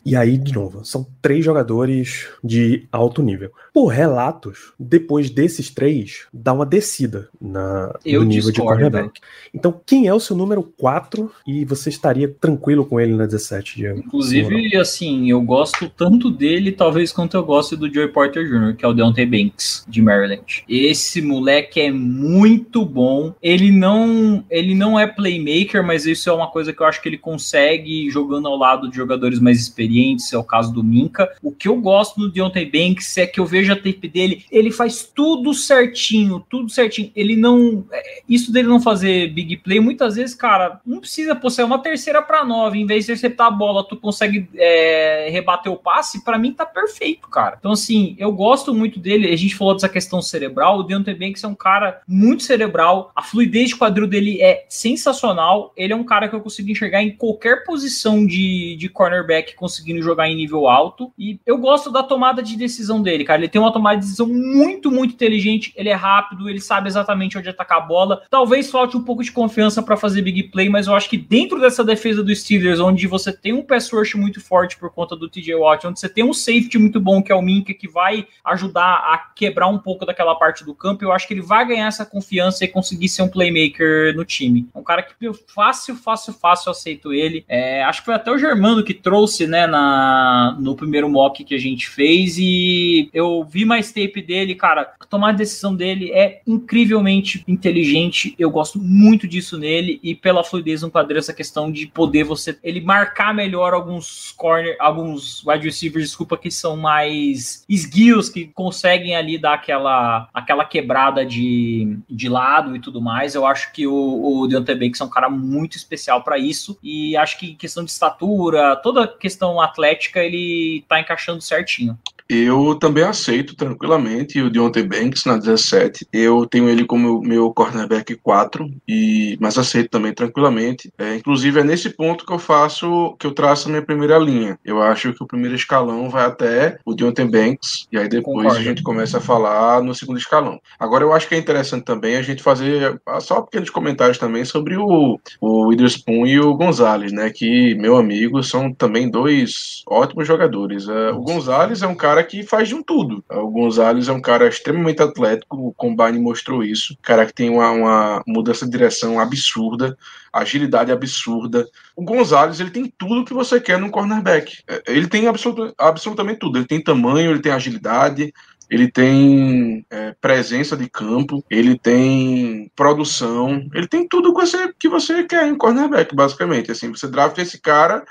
[0.04, 3.52] E aí, de novo, são três jogadores de alto nível.
[3.74, 8.52] Por relatos, depois desses três, dá uma descida na, no nível discordo.
[8.52, 9.22] de cornerback.
[9.54, 13.76] Então, quem é o seu número 4 e você estaria tranquilo com ele na 17,
[13.76, 14.00] Diego?
[14.00, 18.86] Inclusive, assim, eu gosto tanto dele, talvez, quanto eu gosto do Joey Porter Jr., que
[18.86, 20.64] é o Deontay Banks, de Maryland.
[20.68, 23.34] Esse moleque é muito bom.
[23.42, 27.10] Ele não, ele não é playmaker, mas isso é uma coisa que eu acho que
[27.10, 31.30] ele consegue jogando ao lado de jogadores mais experientes experientes, é o caso do Minka.
[31.42, 34.72] O que eu gosto do Deontay Banks é que eu vejo a tape dele, ele
[34.72, 37.12] faz tudo certinho, tudo certinho.
[37.16, 37.86] Ele não.
[37.92, 41.80] É, isso dele não fazer big play, muitas vezes, cara, não precisa, pô, é uma
[41.80, 46.24] terceira para nove, em vez de acertar a bola, tu consegue é, rebater o passe,
[46.24, 47.58] para mim tá perfeito, cara.
[47.60, 49.28] Então, assim, eu gosto muito dele.
[49.28, 53.22] A gente falou dessa questão cerebral, o Deontay Banks é um cara muito cerebral, a
[53.22, 55.74] fluidez de quadril dele é sensacional.
[55.76, 60.02] Ele é um cara que eu consigo enxergar em qualquer posição de, de cornerback, conseguindo
[60.02, 61.12] jogar em nível alto.
[61.18, 63.42] E eu gosto da tomada de decisão dele, cara.
[63.42, 65.74] Ele tem uma tomada de decisão muito, muito inteligente.
[65.76, 68.24] Ele é rápido, ele sabe exatamente onde atacar a bola.
[68.30, 71.60] Talvez falte um pouco de confiança para fazer big play, mas eu acho que dentro
[71.60, 75.30] dessa defesa do Steelers, onde você tem um pass rush muito forte por conta do
[75.30, 78.28] TJ Watt, onde você tem um safety muito bom, que é o Minka, que vai
[78.46, 81.88] ajudar a quebrar um pouco daquela parte do campo, eu acho que ele vai ganhar
[81.88, 84.68] essa confiança e conseguir ser um playmaker no time.
[84.74, 87.44] Um cara que eu fácil, fácil, fácil aceito ele.
[87.48, 91.56] É, acho que foi até o Germano que trouxe, né, na, no primeiro mock que
[91.56, 96.42] a gente fez e eu vi mais tape dele, cara, tomar a decisão dele é
[96.48, 101.88] incrivelmente inteligente, eu gosto muito disso nele e pela fluidez no quadril, essa questão de
[101.88, 108.30] poder você, ele marcar melhor alguns corner, alguns wide receivers, desculpa, que são mais esguios,
[108.30, 113.72] que conseguem ali dar aquela, aquela quebrada de, de lado e tudo mais, eu acho
[113.74, 113.94] que o,
[114.42, 117.92] o Deontay Banks é um cara muito especial para isso e acho que questão de
[117.92, 121.98] estatura, toda questão atlética, ele tá encaixando certinho.
[122.34, 126.08] Eu também aceito tranquilamente o Deontay Banks na 17.
[126.14, 130.90] Eu tenho ele como meu cornerback 4, e, mas aceito também tranquilamente.
[130.98, 134.58] É, inclusive é nesse ponto que eu faço, que eu traço a minha primeira linha.
[134.64, 138.58] Eu acho que o primeiro escalão vai até o Deontay Banks, e aí depois Concordo.
[138.58, 140.58] a gente começa a falar no segundo escalão.
[140.80, 144.78] Agora eu acho que é interessante também a gente fazer só pequenos comentários também sobre
[144.78, 147.30] o, o Witherspoon e o Gonzalez, né?
[147.30, 150.88] Que, meu amigo, são também dois ótimos jogadores.
[150.88, 153.24] Uh, o Gonzalez é um cara que faz de um tudo.
[153.30, 156.98] O Gonzalez é um cara extremamente atlético, o Combine mostrou isso.
[157.02, 159.98] Cara que tem uma, uma mudança de direção absurda,
[160.32, 161.68] agilidade absurda.
[161.96, 164.64] O Gonzalez, ele tem tudo que você quer num cornerback.
[164.68, 166.58] É, ele tem absolut, absolutamente tudo.
[166.58, 168.34] Ele tem tamanho, ele tem agilidade,
[168.70, 174.88] ele tem é, presença de campo, ele tem produção, ele tem tudo que você, que
[174.88, 176.72] você quer em cornerback, basicamente.
[176.72, 178.06] Assim, você drafta esse cara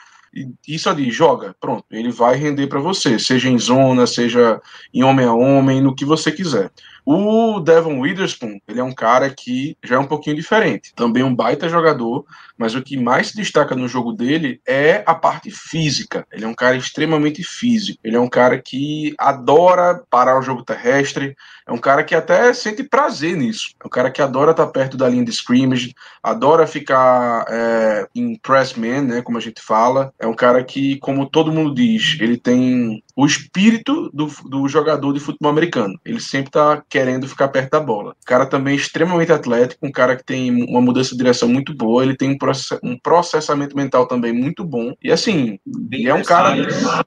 [0.78, 4.60] só diz, joga, pronto, ele vai render para você, seja em zona, seja
[4.94, 6.70] em homem a homem, no que você quiser.
[7.04, 10.92] O Devon Witherspoon, ele é um cara que já é um pouquinho diferente.
[10.94, 12.24] Também um baita jogador,
[12.56, 16.26] mas o que mais se destaca no jogo dele é a parte física.
[16.30, 17.98] Ele é um cara extremamente físico.
[18.04, 21.34] Ele é um cara que adora parar o jogo terrestre.
[21.66, 23.74] É um cara que até sente prazer nisso.
[23.82, 28.36] É um cara que adora estar perto da linha de scrimmage, adora ficar é, em
[28.36, 30.12] press man, né, como a gente fala.
[30.18, 35.12] É um cara que, como todo mundo diz, ele tem o espírito do, do jogador
[35.12, 36.00] de futebol americano.
[36.06, 38.12] Ele sempre está querendo ficar perto da bola.
[38.12, 41.74] O cara também é extremamente atlético, um cara que tem uma mudança de direção muito
[41.74, 44.94] boa, ele tem um, process, um processamento mental também muito bom.
[45.02, 45.58] E assim,
[45.92, 46.54] ele é um cara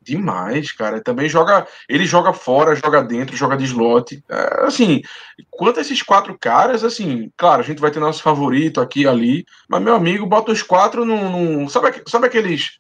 [0.04, 1.02] demais, cara.
[1.02, 4.24] Também joga, ele joga fora, joga dentro, joga de slot.
[4.30, 5.02] É, assim,
[5.50, 9.08] quanto a esses quatro caras, assim, claro, a gente vai ter nosso favorito aqui e
[9.08, 11.32] ali, mas meu amigo, bota os quatro num.
[11.32, 12.78] num sabe, sabe aqueles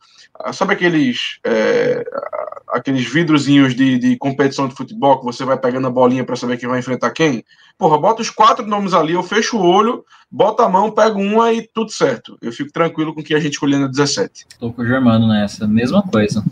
[0.51, 2.03] Sabe aqueles, é,
[2.73, 6.57] aqueles vidrozinhos de, de competição de futebol que você vai pegando a bolinha para saber
[6.57, 7.43] quem vai enfrentar quem?
[7.77, 11.53] Porra, bota os quatro nomes ali, eu fecho o olho, bota a mão, pego uma
[11.53, 12.37] e tudo certo.
[12.41, 14.45] Eu fico tranquilo com o que a gente escolheu na 17.
[14.59, 16.43] Tô com o Germano nessa, mesma coisa.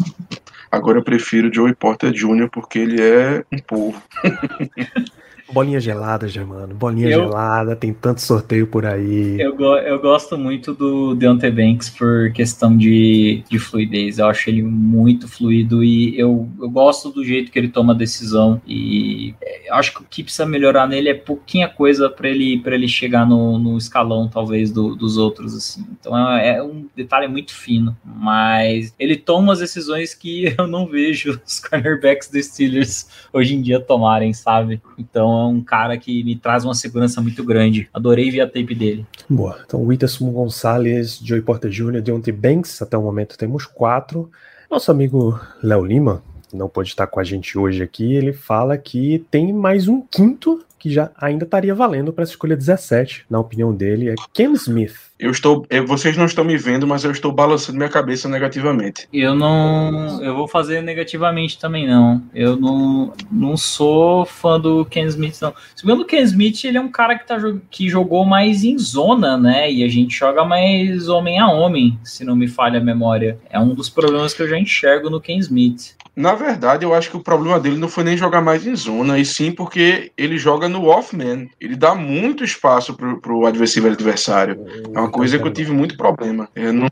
[0.72, 2.50] Agora eu prefiro Joey Porter Jr.
[2.50, 4.02] porque ele é um povo.
[5.52, 6.74] Bolinha gelada, Germano.
[6.74, 9.40] Bolinha eu, gelada, tem tanto sorteio por aí.
[9.40, 14.20] Eu, eu gosto muito do Deontay Banks por questão de, de fluidez.
[14.20, 18.62] Eu acho ele muito fluido e eu, eu gosto do jeito que ele toma decisão.
[18.68, 22.76] E é, acho que o que precisa melhorar nele é pouquinha coisa para ele, pra
[22.76, 25.56] ele chegar no, no escalão, talvez, do, dos outros.
[25.56, 25.86] assim.
[26.00, 27.96] Então é, é, um detalhe muito fino.
[28.04, 33.62] Mas ele toma as decisões que eu não vejo os cornerbacks dos Steelers hoje em
[33.62, 34.82] dia tomarem, sabe?
[34.98, 37.90] Então é um cara que me traz uma segurança muito grande.
[37.94, 39.06] Adorei ver a tape dele.
[39.30, 39.60] Boa.
[39.66, 44.30] Então, Whindersson Gonçalves, Joey Porter Jr., Deontay Banks, até o momento temos quatro.
[44.70, 46.24] Nosso amigo Léo Lima,
[46.54, 50.64] não pode estar com a gente hoje aqui, ele fala que tem mais um quinto
[50.82, 54.96] que já ainda estaria valendo para essa escolha 17, na opinião dele, é Ken Smith.
[55.20, 59.08] Eu estou, vocês não estão me vendo, mas eu estou balançando minha cabeça negativamente.
[59.14, 62.24] Eu não, eu vou fazer negativamente também não.
[62.34, 65.54] Eu não, não sou fã do Ken Smith não.
[65.76, 67.38] Segundo o Ken Smith, ele é um cara que tá
[67.70, 69.72] que jogou mais em zona, né?
[69.72, 73.38] E a gente joga mais homem a homem, se não me falha a memória.
[73.52, 76.01] É um dos problemas que eu já enxergo no Ken Smith.
[76.16, 79.18] Na verdade, eu acho que o problema dele não foi nem jogar mais em zona,
[79.18, 81.48] e sim porque ele joga no off-man.
[81.60, 84.66] Ele dá muito espaço pro, pro adversário adversário.
[84.94, 86.50] É uma coisa que eu tive muito problema.
[86.54, 86.88] Eu não,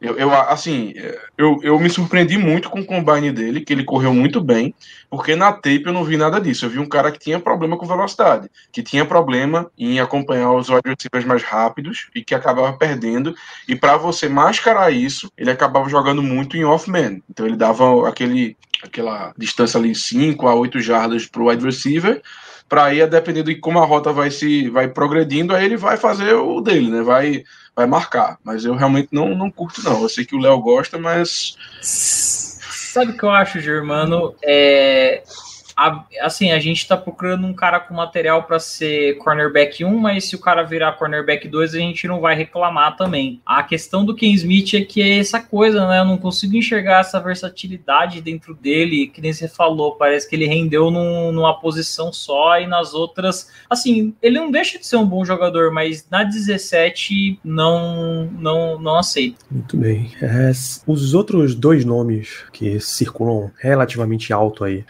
[0.00, 0.92] eu, eu, assim,
[1.38, 4.74] eu, eu me surpreendi muito com o combine dele, que ele correu muito bem,
[5.08, 6.66] porque na tape eu não vi nada disso.
[6.66, 10.68] Eu vi um cara que tinha problema com velocidade, que tinha problema em acompanhar os
[10.68, 13.34] wide receivers mais rápidos e que acabava perdendo.
[13.66, 17.20] E para você mascarar isso, ele acabava jogando muito em off-man.
[17.30, 22.22] Então ele dava aquele, aquela distância ali 5 a 8 jardas para o wide receiver
[22.68, 26.34] para aí, dependendo de como a rota vai se vai progredindo, aí ele vai fazer
[26.34, 27.02] o dele, né?
[27.02, 28.38] Vai vai marcar.
[28.42, 30.02] Mas eu realmente não, não curto, não.
[30.02, 31.56] Eu sei que o Léo gosta, mas.
[31.82, 34.34] Sabe o que eu acho, Germano?
[34.42, 35.22] É,
[35.76, 40.24] a, assim, a gente tá procurando um cara com material para ser cornerback 1, mas
[40.24, 43.42] se o cara virar cornerback 2, a gente não vai reclamar também.
[43.44, 46.00] A questão do Ken Smith é que é essa coisa, né?
[46.00, 50.46] Eu não consigo enxergar essa versatilidade dentro dele, que nem você falou, parece que ele
[50.46, 55.06] rendeu num, numa posição só e nas outras, assim, ele não deixa de ser um
[55.06, 59.44] bom jogador, mas na 17 não não não aceito.
[59.50, 60.10] Muito bem.
[60.22, 60.50] É,
[60.86, 64.84] os outros dois nomes que circulam relativamente alto aí,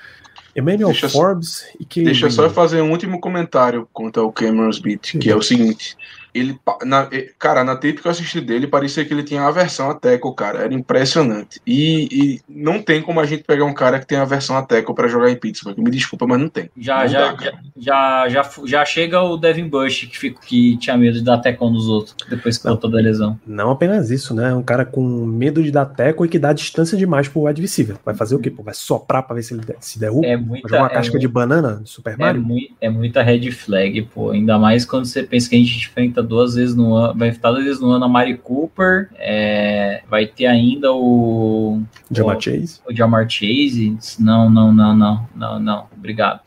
[0.56, 2.02] Emmanuel deixa Forbes e que.
[2.02, 5.96] Deixa só eu fazer um último comentário quanto ao Cameron Smith, que é o seguinte.
[6.38, 9.94] Ele, na, cara, na tape que eu assisti dele, parecia que ele tinha aversão a
[9.94, 10.60] tackle, cara.
[10.60, 11.60] Era impressionante.
[11.66, 14.94] E, e, não tem como a gente pegar um cara que tem aversão a tackle
[14.94, 15.78] para jogar em Pittsburgh.
[15.78, 16.70] Me desculpa, mas não tem.
[16.76, 20.96] Já, não já, dá, já, já, já, chega o Devin Bush, que, fica, que tinha
[20.96, 23.38] medo de dar tackle nos outros, depois que voltou da lesão.
[23.46, 24.54] Não apenas isso, né?
[24.54, 27.96] Um cara com medo de dar tackle e que dá distância demais pro receiver.
[28.04, 28.50] Vai fazer o quê?
[28.50, 30.26] Pô, vai soprar pra ver se ele se derruba?
[30.26, 32.40] É muita, vai jogar uma é casca de banana no Super Mario?
[32.40, 34.30] É, muito, é muita red flag, pô.
[34.30, 37.52] Ainda mais quando você pensa que a gente enfrenta duas vezes no ano, vai enfrentar
[37.52, 41.82] duas vezes no ano a Mari Cooper, é, vai ter ainda o.
[42.10, 42.80] Jamar Chase?
[42.88, 43.96] O Jamar Chase.
[44.18, 45.86] Não, não, não, não, não, não.
[45.96, 46.40] Obrigado.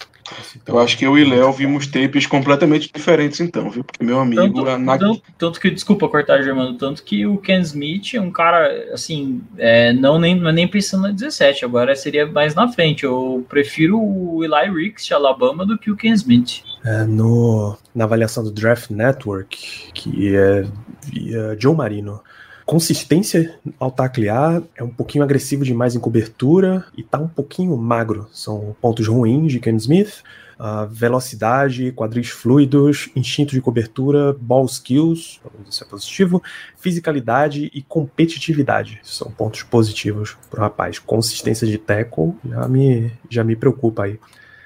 [0.66, 3.84] Eu acho que eu e Léo vimos tapes completamente diferentes, então, viu?
[3.84, 4.64] Porque meu amigo.
[4.64, 4.98] Tanto, na...
[4.98, 9.42] tanto, tanto que, desculpa cortar, Germano, tanto que o Ken Smith é um cara, assim,
[9.58, 13.04] é, não, nem, nem pensando na 17, agora seria mais na frente.
[13.04, 16.64] Eu prefiro o Eli Ricks de Alabama do que o Ken Smith.
[16.84, 20.66] É, no, na avaliação do Draft Network, que é
[21.04, 22.22] via Joe Marino,
[22.66, 28.28] consistência ao taclear, é um pouquinho agressivo demais em cobertura e tá um pouquinho magro.
[28.32, 30.24] São pontos ruins de Ken Smith.
[30.60, 35.40] Uh, velocidade, quadris fluidos, instinto de cobertura, ball skills,
[35.70, 36.44] isso é positivo,
[36.76, 41.00] fisicalidade e competitividade são pontos positivos para o rapaz.
[41.00, 44.20] Consistência de tackle já me, já me preocupa aí.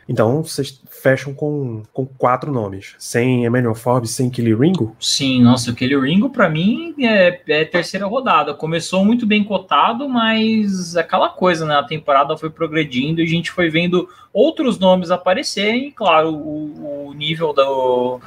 [0.08, 2.96] Então, vocês fecham com, com quatro nomes.
[2.98, 4.96] Sem Emmanuel Forbes, sem Kelly Ringo?
[5.00, 8.54] Sim, nossa, o Kelly Ringo, para mim, é, é terceira rodada.
[8.54, 11.76] Começou muito bem cotado, mas aquela coisa, né?
[11.76, 15.92] A temporada foi progredindo e a gente foi vendo outros nomes aparecerem.
[15.92, 18.20] Claro, o, o nível do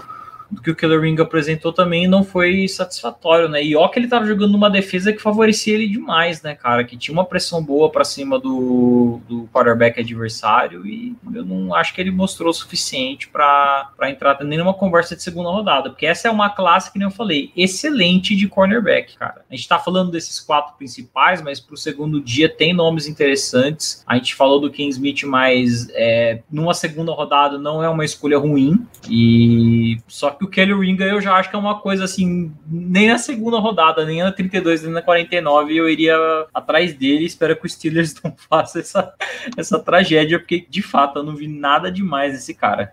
[0.50, 3.62] do que o Killer Ring apresentou também não foi satisfatório, né?
[3.62, 6.84] E ó que ele tava jogando numa defesa que favorecia ele demais, né, cara?
[6.84, 11.94] Que tinha uma pressão boa para cima do, do quarterback adversário e eu não acho
[11.94, 16.28] que ele mostrou o suficiente para entrar nem numa conversa de segunda rodada, porque essa
[16.28, 19.42] é uma classe que nem eu falei, excelente de cornerback, cara.
[19.50, 24.04] A gente tá falando desses quatro principais, mas pro segundo dia tem nomes interessantes.
[24.06, 28.38] A gente falou do Ken Smith, mas é, numa segunda rodada não é uma escolha
[28.38, 32.52] ruim e só que o Kelly Ringa eu já acho que é uma coisa assim,
[32.66, 36.16] nem na segunda rodada, nem na 32, nem na 49 eu iria
[36.52, 37.24] atrás dele.
[37.24, 39.14] Espero que o Steelers não faça essa,
[39.56, 42.92] essa tragédia, porque de fato eu não vi nada demais desse cara.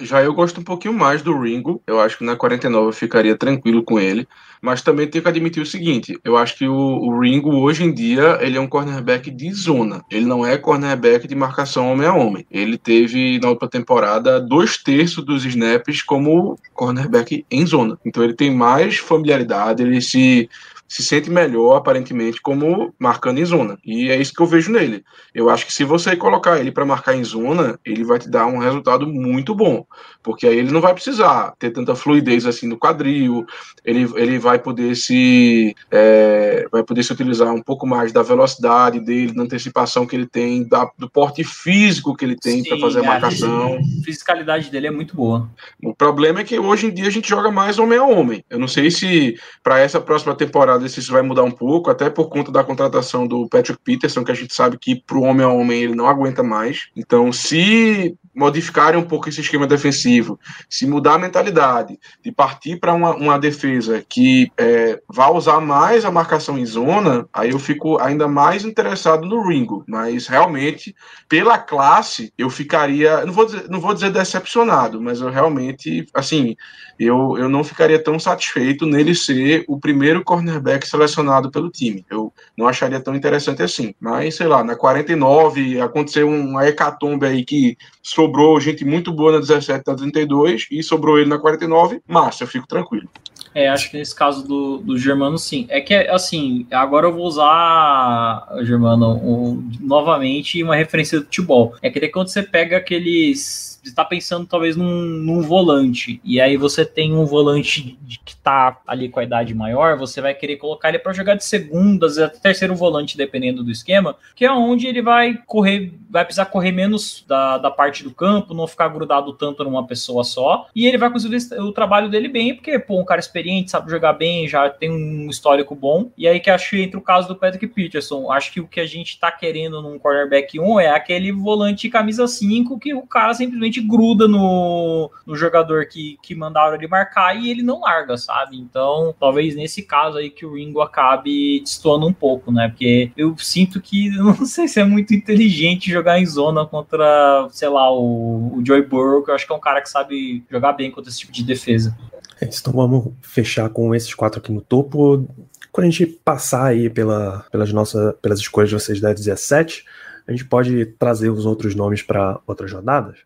[0.00, 1.82] Já eu gosto um pouquinho mais do Ringo.
[1.86, 4.26] Eu acho que na 49 eu ficaria tranquilo com ele.
[4.62, 7.92] Mas também tenho que admitir o seguinte: eu acho que o, o, Ringo, hoje em
[7.92, 10.04] dia, ele é um cornerback de zona.
[10.08, 12.46] Ele não é cornerback de marcação homem a homem.
[12.48, 17.98] Ele teve, na última temporada, dois terços dos snaps como cornerback em zona.
[18.06, 20.48] Então ele tem mais familiaridade, ele se
[20.92, 23.78] se sente melhor, aparentemente, como marcando em zona.
[23.82, 25.02] E é isso que eu vejo nele.
[25.34, 28.46] Eu acho que se você colocar ele para marcar em zona, ele vai te dar
[28.46, 29.86] um resultado muito bom.
[30.22, 33.46] Porque aí ele não vai precisar ter tanta fluidez assim no quadril,
[33.82, 39.00] ele, ele vai poder se é, vai poder se utilizar um pouco mais da velocidade
[39.00, 43.00] dele, da antecipação que ele tem, da, do porte físico que ele tem para fazer
[43.00, 43.78] a marcação.
[43.78, 45.48] A fisicalidade dele é muito boa.
[45.82, 48.44] O problema é que hoje em dia a gente joga mais homem a homem.
[48.50, 52.08] Eu não sei se para essa próxima temporada se isso vai mudar um pouco, até
[52.08, 55.44] por conta da contratação do Patrick Peterson, que a gente sabe que para o homem
[55.44, 56.88] a homem ele não aguenta mais.
[56.96, 62.94] Então, se modificarem um pouco esse esquema defensivo, se mudar a mentalidade de partir para
[62.94, 67.98] uma, uma, defesa que é, vá usar mais a marcação em zona, aí eu fico
[68.00, 69.84] ainda mais interessado no Ringo.
[69.86, 70.94] Mas realmente,
[71.28, 76.56] pela classe, eu ficaria, não vou dizer, não vou dizer decepcionado, mas eu realmente, assim,
[77.02, 82.04] eu, eu não ficaria tão satisfeito nele ser o primeiro cornerback selecionado pelo time.
[82.10, 83.94] Eu não acharia tão interessante assim.
[84.00, 89.38] Mas, sei lá, na 49 aconteceu uma hecatombe aí que sobrou gente muito boa na
[89.38, 93.08] 17, na 32 e sobrou ele na 49, massa, eu fico tranquilo.
[93.54, 95.66] É, acho que nesse caso do, do Germano, sim.
[95.68, 101.74] É que, assim, agora eu vou usar, Germano, um, novamente uma referência do futebol.
[101.82, 106.84] É que quando você pega aqueles está pensando talvez num, num, volante, e aí você
[106.84, 110.98] tem um volante que está ali com a idade maior, você vai querer colocar ele
[110.98, 115.38] para jogar de segunda, até terceiro volante, dependendo do esquema, que é onde ele vai
[115.46, 119.86] correr, vai precisar correr menos da, da parte do campo, não ficar grudado tanto numa
[119.86, 123.70] pessoa só, e ele vai conseguir o trabalho dele bem, porque, pô, um cara experiente,
[123.70, 127.02] sabe jogar bem, já tem um histórico bom, e aí que acho que entra o
[127.02, 128.30] caso do Patrick Peterson.
[128.30, 132.26] Acho que o que a gente está querendo num cornerback 1 é aquele volante camisa
[132.26, 137.34] 5 que o cara simplesmente simplesmente gruda no, no jogador que, que mandaram ele marcar
[137.34, 138.58] e ele não larga, sabe?
[138.58, 142.68] Então, talvez nesse caso aí que o Ringo acabe destoando um pouco, né?
[142.68, 147.68] Porque eu sinto que, não sei se é muito inteligente jogar em zona contra, sei
[147.68, 150.72] lá, o, o Joy Burrow, que eu acho que é um cara que sabe jogar
[150.72, 151.96] bem contra esse tipo de defesa.
[152.40, 155.26] É então vamos fechar com esses quatro aqui no topo.
[155.70, 159.84] Quando a gente passar aí pela, pelas, nossas, pelas escolhas de vocês da 17,
[160.26, 163.18] a gente pode trazer os outros nomes para outras rodadas.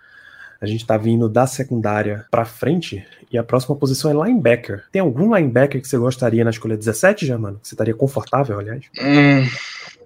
[0.60, 4.84] A gente tá vindo da secundária para frente e a próxima posição é linebacker.
[4.90, 7.60] Tem algum linebacker que você gostaria na escolha 17, já, mano?
[7.62, 8.84] Você estaria confortável, aliás?
[9.00, 9.46] Hum,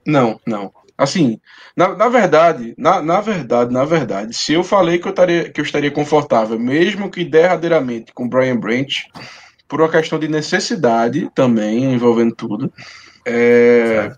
[0.06, 0.72] não, não.
[0.96, 1.40] Assim,
[1.74, 5.58] na, na verdade, na, na, verdade, na verdade, se eu falei que eu, estaria, que
[5.58, 9.06] eu estaria confortável, mesmo que derradeiramente com Brian Branch,
[9.66, 12.70] por uma questão de necessidade também, envolvendo tudo,
[13.32, 14.12] é,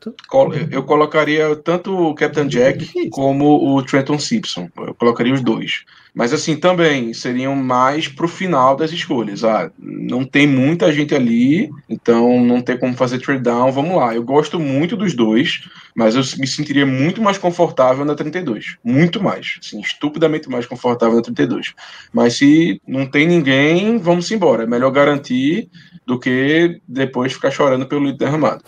[0.70, 4.68] eu colocaria tanto o Captain Jack como o Trenton Simpson.
[4.76, 5.84] Eu colocaria os dois.
[6.14, 9.44] Mas assim, também seriam mais pro final das escolhas.
[9.44, 13.72] Ah, não tem muita gente ali, então não tem como fazer trade down.
[13.72, 14.14] Vamos lá.
[14.14, 18.76] Eu gosto muito dos dois, mas eu me sentiria muito mais confortável na 32.
[18.84, 19.58] Muito mais.
[19.58, 21.74] Assim, estupidamente mais confortável na 32.
[22.12, 24.64] Mas se não tem ninguém, vamos embora.
[24.64, 25.70] É melhor garantir
[26.06, 28.62] do que depois ficar chorando pelo leite derramado.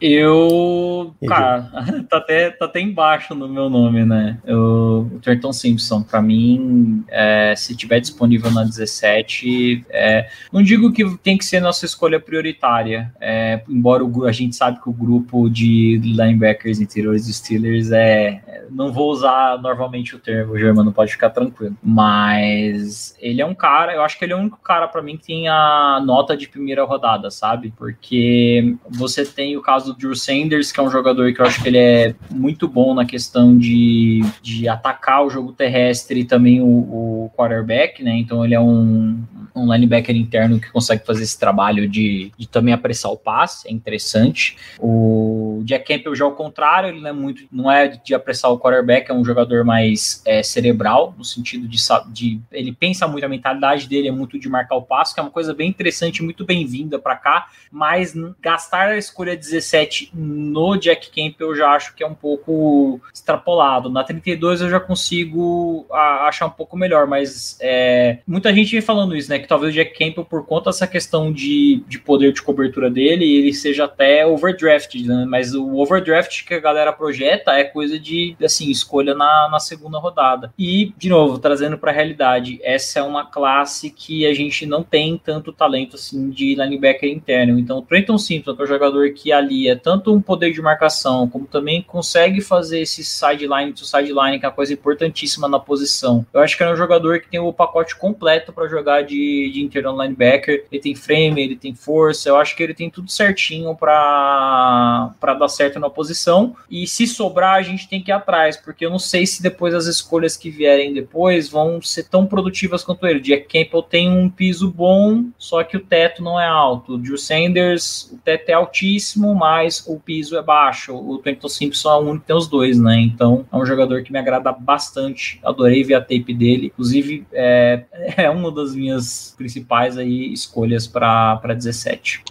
[0.00, 1.14] Eu.
[1.26, 1.70] Cara,
[2.08, 4.38] tá até, tá até embaixo no meu nome, né?
[4.44, 10.92] Eu, o Trenton Simpson, para mim, é, se tiver disponível na 17, é, não digo
[10.92, 14.92] que tem que ser nossa escolha prioritária, é, embora o, a gente sabe que o
[14.92, 18.42] grupo de linebackers interiores de Steelers é.
[18.70, 21.76] Não vou usar normalmente o termo, o Germano pode ficar tranquilo.
[21.82, 25.16] Mas ele é um cara, eu acho que ele é o único cara para mim
[25.16, 27.72] que tem a nota de primeira rodada, sabe?
[27.76, 31.62] Porque você tem o caso do Drew Sanders, que é um jogador que eu acho
[31.62, 36.60] que ele é muito bom na questão de, de atacar o jogo terrestre e também
[36.60, 38.16] o, o quarterback, né?
[38.16, 39.22] Então ele é um,
[39.54, 43.72] um linebacker interno que consegue fazer esse trabalho de, de também apressar o passe, é
[43.72, 44.56] interessante.
[44.78, 48.58] O Jack Campbell já ao contrário, ele não é muito, não é de apressar o
[48.58, 53.28] quarterback, é um jogador mais é, cerebral, no sentido de, de ele pensa muito, a
[53.28, 56.44] mentalidade dele é muito de marcar o passe, que é uma coisa bem interessante, muito
[56.44, 62.02] bem-vinda para cá, mas gastar a escolha 17 no Jack Campbell eu já acho que
[62.02, 63.90] é um pouco extrapolado.
[63.90, 68.80] Na 32 eu já consigo a, achar um pouco melhor, mas é, muita gente vem
[68.80, 69.38] falando isso, né?
[69.38, 73.24] Que talvez o Jack Campbell, por conta dessa questão de, de poder de cobertura dele,
[73.24, 75.24] ele seja até overdraft, né?
[75.28, 79.98] Mas o overdraft que a galera projeta é coisa de, assim, escolha na, na segunda
[79.98, 80.52] rodada.
[80.58, 84.82] E, de novo, trazendo para a realidade, essa é uma classe que a gente não
[84.82, 87.58] tem tanto talento assim de linebacker interno.
[87.58, 91.28] Então, o Trenton Simpson, que é um jogador que alia tanto um poder de marcação,
[91.28, 96.24] como também consegue fazer esse sideline to sideline, que é uma coisa importantíssima na posição.
[96.32, 99.62] Eu acho que é um jogador que tem o pacote completo para jogar de, de
[99.62, 100.66] interior linebacker.
[100.70, 102.28] Ele tem frame, ele tem força.
[102.28, 106.54] Eu acho que ele tem tudo certinho para dar certo na posição.
[106.70, 109.74] E se sobrar, a gente tem que ir atrás, porque eu não sei se depois
[109.74, 113.20] as escolhas que vierem depois vão ser tão produtivas quanto ele.
[113.20, 116.94] Jack Campbell tem um piso bom, só que o teto não é alto.
[116.94, 120.94] O Drew Sanders, o teto é altíssimo, mas o piso é baixo.
[120.94, 123.00] O Trenton Simpson é o único que tem os dois, né?
[123.00, 125.40] Então é um jogador que me agrada bastante.
[125.42, 126.66] Adorei ver a tape dele.
[126.66, 127.84] Inclusive, é,
[128.16, 132.22] é uma das minhas principais aí escolhas para 17.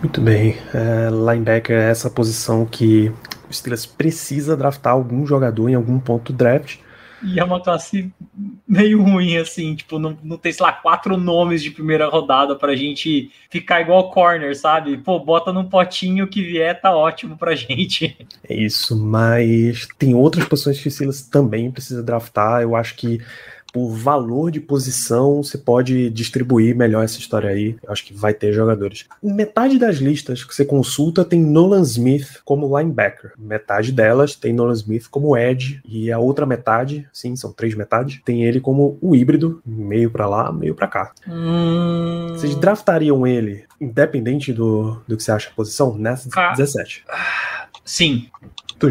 [0.00, 0.56] Muito bem.
[0.74, 3.12] É, linebacker é essa posição que
[3.48, 6.78] o Steelers precisa draftar algum jogador em algum ponto do draft.
[7.22, 8.10] E é uma classe
[8.66, 12.74] meio ruim, assim, tipo, não, não tem, sei lá, quatro nomes de primeira rodada pra
[12.74, 14.96] gente ficar igual corner, sabe?
[14.96, 18.16] Pô, bota num potinho que vier, tá ótimo pra gente.
[18.48, 22.62] É isso, mas tem outras posições que o Silas também precisa draftar.
[22.62, 23.20] Eu acho que
[23.72, 27.76] por valor de posição, você pode distribuir melhor essa história aí.
[27.82, 29.06] Eu acho que vai ter jogadores.
[29.22, 33.32] Metade das listas que você consulta tem Nolan Smith como linebacker.
[33.38, 35.80] Metade delas tem Nolan Smith como edge.
[35.84, 40.26] E a outra metade, sim, são três metades, tem ele como o híbrido, meio para
[40.26, 41.12] lá, meio para cá.
[41.28, 42.28] Hum...
[42.30, 46.52] Vocês draftariam ele, independente do, do que você acha a posição, nessa ah.
[46.52, 47.04] 17?
[47.84, 48.28] Sim.
[48.80, 48.88] Tu?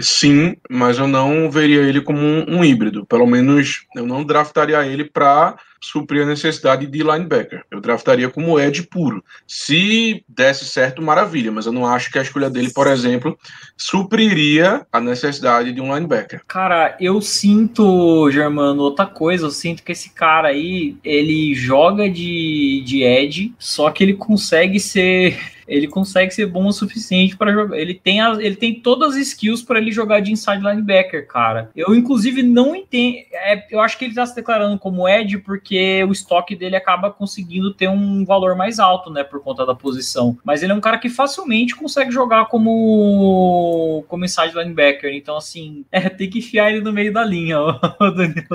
[0.00, 3.04] Sim, mas eu não veria ele como um, um híbrido.
[3.04, 7.62] Pelo menos eu não draftaria ele para suprir a necessidade de linebacker.
[7.70, 9.22] Eu draftaria como Ed puro.
[9.46, 13.38] Se desse certo, maravilha, mas eu não acho que a escolha dele, por exemplo,
[13.76, 16.42] supriria a necessidade de um linebacker.
[16.48, 22.82] Cara, eu sinto, Germano, outra coisa, eu sinto que esse cara aí, ele joga de,
[22.84, 25.38] de Ed, só que ele consegue ser
[25.68, 27.76] ele consegue ser bom o suficiente para jogar.
[27.76, 31.70] Ele tem, as, ele tem todas as skills para ele jogar de inside linebacker, cara.
[31.76, 33.18] Eu, inclusive, não entendo.
[33.32, 37.10] É, eu acho que ele tá se declarando como Ed porque o estoque dele acaba
[37.10, 39.22] conseguindo ter um valor mais alto, né?
[39.22, 40.38] Por conta da posição.
[40.42, 45.12] Mas ele é um cara que facilmente consegue jogar como, como inside linebacker.
[45.14, 48.46] Então, assim, é, tem que enfiar ele no meio da linha, ó, Danilo.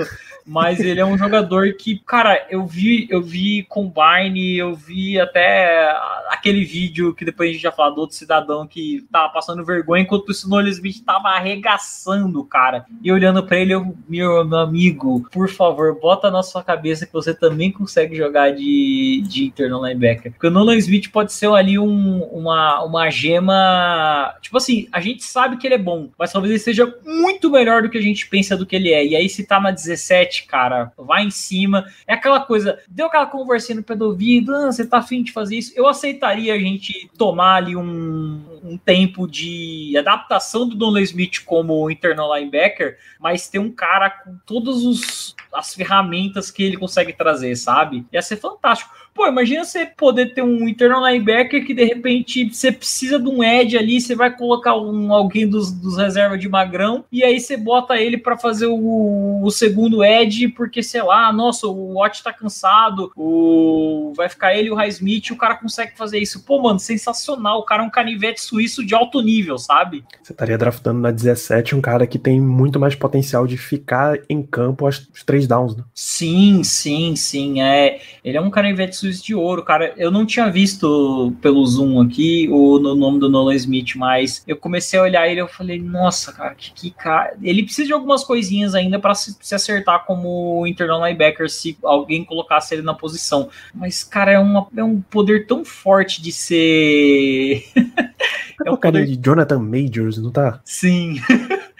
[0.44, 5.90] Mas ele é um jogador que, cara, eu vi, eu vi Combine, eu vi até
[6.28, 10.02] aquele vídeo que depois a gente já falou do outro cidadão que tava passando vergonha
[10.02, 12.86] enquanto o Nolan Smith tava arregaçando o cara.
[13.02, 17.12] E olhando para ele, eu, meu, meu amigo, por favor, bota na sua cabeça que
[17.12, 20.32] você também consegue jogar de, de internal linebacker.
[20.32, 24.34] Porque o Nolan Smith pode ser ali um, uma, uma gema.
[24.40, 27.82] Tipo assim, a gente sabe que ele é bom, mas talvez ele seja muito melhor
[27.82, 29.04] do que a gente pensa do que ele é.
[29.04, 31.86] E aí, se tá na 17, cara, vai em cima.
[32.06, 35.32] É aquela coisa, deu aquela conversinha no pé do ouvido, ah, você tá afim de
[35.32, 35.72] fazer isso?
[35.74, 41.90] Eu aceitaria a gente tomar ali um, um tempo de adaptação do Donald Smith como
[41.90, 48.06] internal linebacker, mas ter um cara com todas as ferramentas que ele consegue trazer, sabe?
[48.12, 48.92] Ia ser fantástico.
[49.14, 53.44] Pô, imagina você poder ter um internal linebacker que de repente você precisa de um
[53.44, 57.56] edge ali, você vai colocar um, alguém dos, dos reservas de magrão e aí você
[57.56, 62.32] bota ele para fazer o, o, segundo edge porque, sei lá, nossa, o Watt tá
[62.32, 66.44] cansado, o, vai ficar ele e o Highsmith, o cara consegue fazer isso.
[66.44, 67.60] Pô, mano, sensacional.
[67.60, 70.04] O cara é um canivete suíço de alto nível, sabe?
[70.22, 74.42] Você estaria draftando na 17 um cara que tem muito mais potencial de ficar em
[74.42, 75.84] campo os três downs, né?
[75.94, 77.62] Sim, sim, sim.
[77.62, 79.92] É, ele é um canivete de ouro, cara.
[79.96, 84.56] Eu não tinha visto pelo Zoom aqui o no nome do Nolan Smith, mas eu
[84.56, 87.34] comecei a olhar ele e eu falei, nossa, cara, que, que cara.
[87.42, 92.24] Ele precisa de algumas coisinhas ainda para se, se, acertar como internal linebacker se alguém
[92.24, 93.48] colocasse ele na posição.
[93.74, 97.64] Mas, cara, é, uma, é um poder tão forte de ser.
[98.64, 100.60] é um poder de Jonathan Majors, não tá?
[100.64, 101.16] Sim.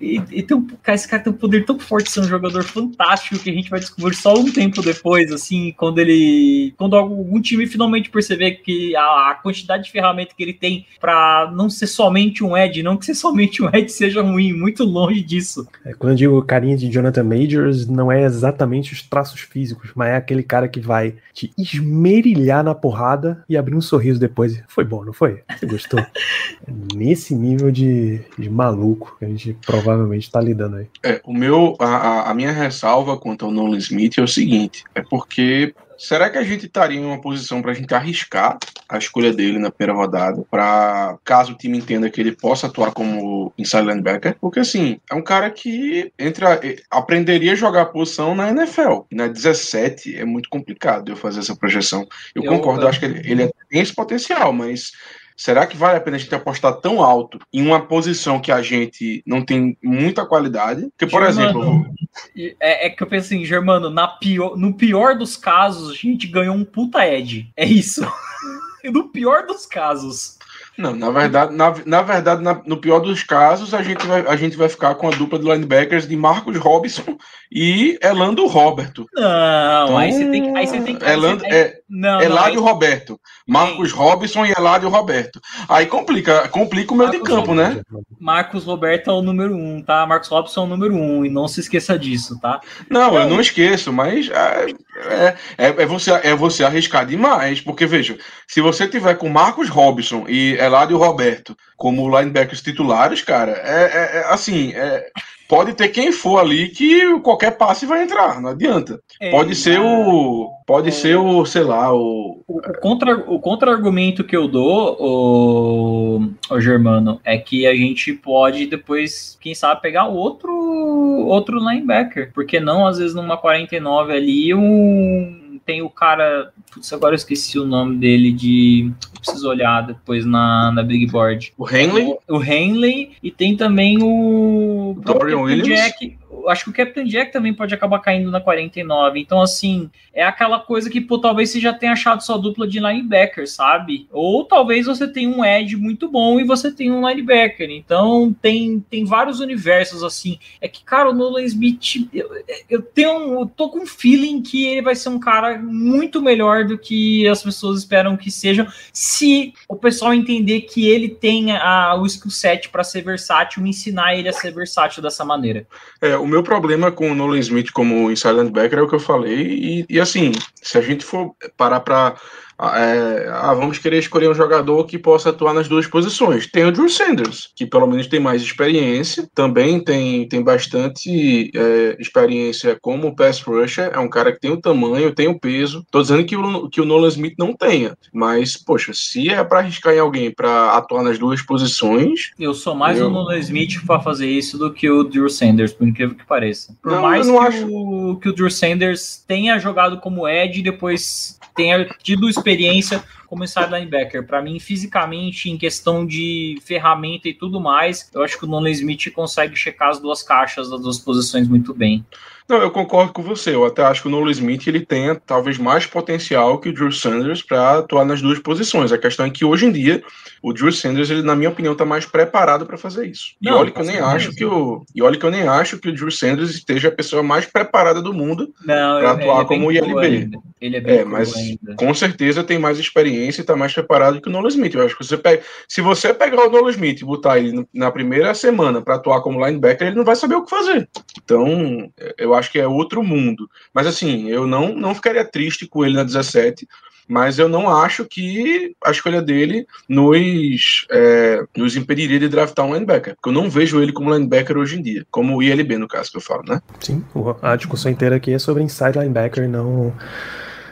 [0.00, 2.24] E, e tem um, cara, esse cara tem um poder tão forte de ser um
[2.24, 6.74] jogador fantástico que a gente vai descobrir só um tempo depois, assim, quando ele.
[6.76, 11.52] Quando algum time finalmente perceber que a, a quantidade de ferramenta que ele tem para
[11.54, 15.22] não ser somente um Ed, não que ser somente um Ed seja ruim, muito longe
[15.22, 15.66] disso.
[15.84, 20.08] É, quando eu digo carinha de Jonathan Majors, não é exatamente os traços físicos, mas
[20.08, 24.62] é aquele cara que vai te esmerilhar na porrada e abrir um sorriso depois.
[24.68, 25.42] Foi bom, não foi?
[25.56, 26.04] Você gostou?
[26.94, 30.86] Nesse nível de, de maluco que a gente provavelmente está lidando aí.
[31.02, 35.02] É, o meu, a, a minha ressalva quanto ao Nolan Smith é o seguinte: é
[35.02, 38.56] porque Será que a gente estaria em uma posição para a gente arriscar
[38.88, 42.92] a escolha dele na primeira rodada, para caso o time entenda que ele possa atuar
[42.92, 44.36] como inside linebacker?
[44.40, 49.00] Porque assim, é um cara que entra, aprenderia a jogar a posição na NFL.
[49.10, 52.06] E na 17 é muito complicado eu fazer essa projeção.
[52.32, 54.92] Eu, eu concordo, eu acho que ele, ele tem esse potencial, mas
[55.38, 58.60] Será que vale a pena a gente apostar tão alto em uma posição que a
[58.60, 60.88] gente não tem muita qualidade?
[60.90, 62.56] Porque, por Germano, exemplo.
[62.58, 66.26] É, é, que eu penso assim, Germano, na pior, no pior dos casos, a gente
[66.26, 67.52] ganhou um puta Ed.
[67.56, 68.02] É isso.
[68.92, 70.38] no pior dos casos.
[70.76, 74.36] Não, na verdade, na, na verdade, na, no pior dos casos, a gente, vai, a
[74.36, 77.16] gente vai ficar com a dupla de linebackers de Marcos Robson
[77.50, 79.06] e Elando Roberto.
[79.12, 80.58] Não, então, aí você tem que.
[80.58, 82.72] Aí você tem que Elando, é, não, Eládio não, aí...
[82.72, 83.20] Roberto.
[83.46, 85.40] Marcos Robson e Eládio Roberto.
[85.68, 87.80] Aí complica, complica o meio de campo, né?
[88.20, 90.06] Marcos Roberto é o número um, tá?
[90.06, 92.60] Marcos Robson é o número um, e não se esqueça disso, tá?
[92.90, 94.66] Não, eu não esqueço, mas é,
[94.96, 99.70] é, é, é você, é você arriscar demais, porque veja, se você tiver com Marcos
[99.70, 105.10] Robson e Eládio Roberto como linebackers titulares, cara, é, é, é assim, é,
[105.48, 109.00] pode ter quem for ali que qualquer passe vai entrar, não adianta.
[109.18, 110.50] É, pode ser o.
[110.66, 112.42] Pode é, ser o, sei lá, o.
[112.46, 118.66] O, contra, o contra-argumento que eu dou, o, o Germano, é que a gente pode
[118.66, 122.30] depois, quem sabe, pegar outro, outro linebacker.
[122.34, 126.52] Porque não, às vezes, numa 49 ali, um tem o cara.
[126.72, 128.90] Putz, agora eu esqueci o nome dele de.
[129.20, 131.52] Preciso olhar depois na, na Big Board.
[131.58, 132.06] O Henley?
[132.28, 134.96] O, o Henley e tem também o.
[135.04, 135.68] Dorian Williams.
[135.68, 136.18] Jack,
[136.48, 139.20] acho que o Captain Jack também pode acabar caindo na 49.
[139.20, 142.80] Então, assim, é aquela coisa que, pô, talvez você já tenha achado sua dupla de
[142.80, 144.06] linebacker, sabe?
[144.12, 147.70] Ou talvez você tenha um edge muito bom e você tenha um linebacker.
[147.70, 150.38] Então, tem, tem vários universos, assim.
[150.60, 152.28] É que, cara, o Nolan Smith, eu,
[152.68, 153.40] eu tenho.
[153.40, 157.26] Eu tô com um feeling que ele vai ser um cara muito melhor do que
[157.28, 162.30] as pessoas esperam que sejam, se o pessoal entender que ele tem a, o skill
[162.30, 165.66] set para ser versátil ensinar ele a ser versátil dessa maneira.
[166.00, 169.00] É, o meu problema com o Nolan Smith como inside linebacker é o que eu
[169.00, 172.16] falei, e, e assim, se a gente for parar para
[172.60, 176.46] é, ah, vamos querer escolher um jogador que possa atuar nas duas posições.
[176.46, 181.96] Tem o Drew Sanders, que pelo menos tem mais experiência, também tem, tem bastante é,
[182.00, 185.86] experiência como pass rusher, é um cara que tem o tamanho, tem o peso.
[185.90, 189.60] Tô dizendo que o, que o Nolan Smith não tenha, mas, poxa, se é para
[189.60, 192.32] arriscar em alguém para atuar nas duas posições.
[192.38, 193.06] Eu sou mais eu...
[193.06, 196.76] o Nolan Smith para fazer isso do que o Drew Sanders, por incrível que pareça.
[196.82, 197.68] Por não, mais que, acho...
[197.68, 203.04] o, que o Drew Sanders tenha jogado como Ed e depois tenha tido experiência experiência
[203.28, 204.26] como inside linebacker.
[204.26, 208.70] Para mim, fisicamente, em questão de ferramenta e tudo mais, eu acho que o Nolan
[208.70, 212.04] Smith consegue checar as duas caixas das duas posições muito bem.
[212.48, 213.54] Não, eu concordo com você.
[213.54, 216.90] Eu até acho que o Nolan Smith ele tenha talvez mais potencial que o Drew
[216.90, 218.90] Sanders para atuar nas duas posições.
[218.90, 220.02] A questão é que hoje em dia
[220.42, 223.34] o Drew Sanders, ele, na minha opinião, está mais preparado para fazer isso.
[223.42, 225.78] Não, e olha que eu nem acho que o e olha que eu nem acho
[225.78, 229.70] que o Drew Sanders esteja a pessoa mais preparada do mundo para atuar é como
[229.70, 230.30] ILB.
[230.60, 231.74] Ele é bem é, mas ainda.
[231.76, 234.74] com certeza tem mais experiência e está mais preparado que o Nolan Smith.
[234.74, 237.90] Eu acho que você pega, se você pegar o Nolan Smith e botar ele na
[237.90, 240.88] primeira semana para atuar como linebacker, ele não vai saber o que fazer.
[241.22, 243.48] Então, eu acho que é outro mundo.
[243.72, 246.66] Mas assim, eu não, não ficaria triste com ele na 17,
[247.08, 252.74] mas eu não acho que a escolha dele nos, é, nos impediria de draftar um
[252.74, 255.88] linebacker, porque eu não vejo ele como linebacker hoje em dia, como o ILB no
[255.88, 256.60] caso que eu falo, né?
[256.80, 257.02] Sim,
[257.40, 259.94] a discussão inteira aqui é sobre inside linebacker, não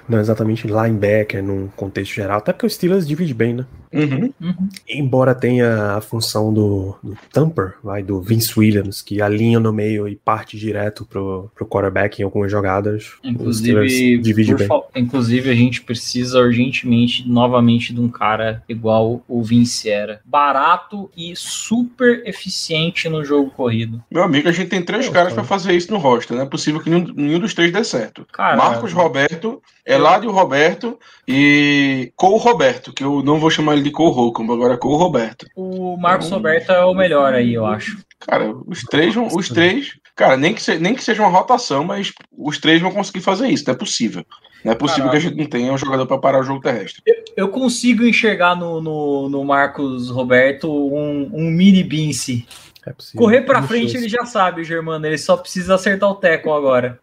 [0.08, 3.66] não exatamente linebacker num contexto geral, até porque o Steelers divide bem, né?
[3.92, 4.32] Uhum.
[4.40, 4.68] Uhum.
[4.88, 10.06] Embora tenha a função do, do Thumper, vai, do Vince Williams, que alinha no meio
[10.06, 13.14] e parte direto pro, pro quarterback em algumas jogadas.
[13.24, 14.68] Inclusive, divide bem.
[14.94, 20.20] inclusive, a gente precisa urgentemente, novamente, de um cara igual o Vince era.
[20.24, 24.02] Barato e super eficiente no jogo corrido.
[24.10, 26.36] Meu amigo, a gente tem três caras para fazer isso no roster.
[26.36, 28.26] Não é possível que nenhum, nenhum dos três dê certo.
[28.32, 28.58] Caralho.
[28.58, 29.62] Marcos Roberto,
[29.96, 34.74] Eladio Roberto e Cole Roberto, que eu não vou chamar ele de Cole Holcomb, agora
[34.74, 35.46] é Cole Roberto.
[35.54, 37.98] O Marcos então, Roberto é o melhor aí, eu acho.
[38.20, 41.84] Cara, os três vão, os três, cara, nem que, se, nem que seja uma rotação,
[41.84, 44.24] mas os três vão conseguir fazer isso, não é possível.
[44.64, 45.20] Não é possível Caralho.
[45.20, 47.02] que a gente não tenha um jogador para parar o jogo terrestre.
[47.06, 52.46] Eu, eu consigo enxergar no, no, no, Marcos Roberto um, um mini Bince.
[52.84, 56.98] É Correr para frente ele já sabe, Germano, ele só precisa acertar o teco agora.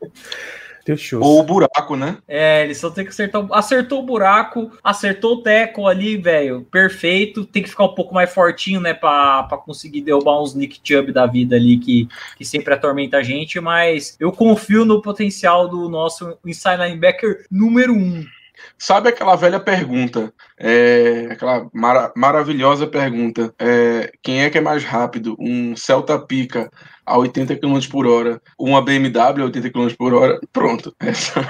[1.24, 2.18] Ou o buraco, né?
[2.28, 3.46] É, ele só tem que acertar.
[3.52, 6.68] Acertou o buraco, acertou o teco ali, velho.
[6.70, 7.46] Perfeito.
[7.46, 8.94] Tem que ficar um pouco mais fortinho, né?
[8.94, 12.08] Pra, pra conseguir derrubar uns Nick Chubb da vida ali que,
[12.38, 13.60] que sempre atormenta a gente.
[13.60, 18.26] Mas eu confio no potencial do nosso inside linebacker número um.
[18.78, 24.84] Sabe aquela velha pergunta, é, aquela mara maravilhosa pergunta: é, quem é que é mais
[24.84, 25.36] rápido?
[25.40, 26.70] Um Celta Pica
[27.06, 30.40] a 80 km por hora, uma BMW a 80 km por hora?
[30.52, 30.94] Pronto.
[31.00, 31.42] Essa,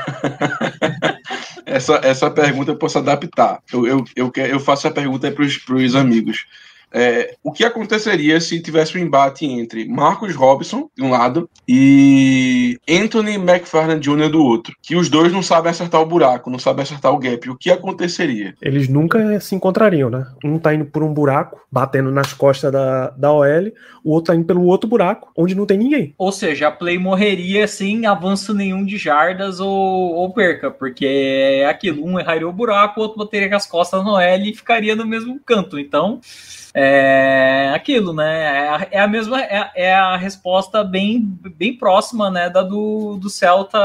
[1.65, 3.59] essa, essa pergunta eu posso adaptar.
[3.71, 6.45] Eu, eu, eu, eu faço a pergunta para os amigos.
[6.93, 12.77] É, o que aconteceria se tivesse um embate entre Marcos Robson, de um lado, e
[12.87, 14.29] Anthony McFarland Jr.
[14.29, 14.75] do outro?
[14.81, 17.49] Que os dois não sabem acertar o buraco, não sabem acertar o gap.
[17.49, 18.53] O que aconteceria?
[18.61, 20.27] Eles nunca se encontrariam, né?
[20.43, 23.71] Um tá indo por um buraco, batendo nas costas da, da OL,
[24.03, 26.13] o outro tá indo pelo outro buraco, onde não tem ninguém.
[26.17, 29.69] Ou seja, a play morreria sem avanço nenhum de jardas ou,
[30.13, 34.03] ou perca, porque é aquilo, um erraria o buraco, o outro bateria com as costas
[34.03, 35.79] no OL e ficaria no mesmo canto.
[35.79, 36.19] Então
[36.73, 38.43] é aquilo, né?
[38.43, 43.17] É a, é a mesma, é, é, a resposta bem, bem próxima, né, da do,
[43.17, 43.77] do Celta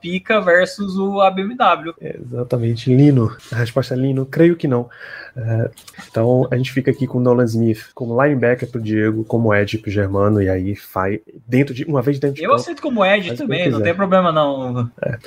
[0.00, 1.94] Pica versus o ABMW.
[2.00, 3.36] exatamente, Lino.
[3.52, 4.88] A resposta é Lino, creio que não.
[5.36, 5.70] É,
[6.08, 9.78] então a gente fica aqui com o Nolan Smith como linebacker pro Diego, como Ed
[9.78, 13.04] pro Germano, e aí faz dentro de uma vez dentro de Eu campo, aceito como
[13.04, 14.90] Ed também, não tem problema não.
[15.02, 15.18] É.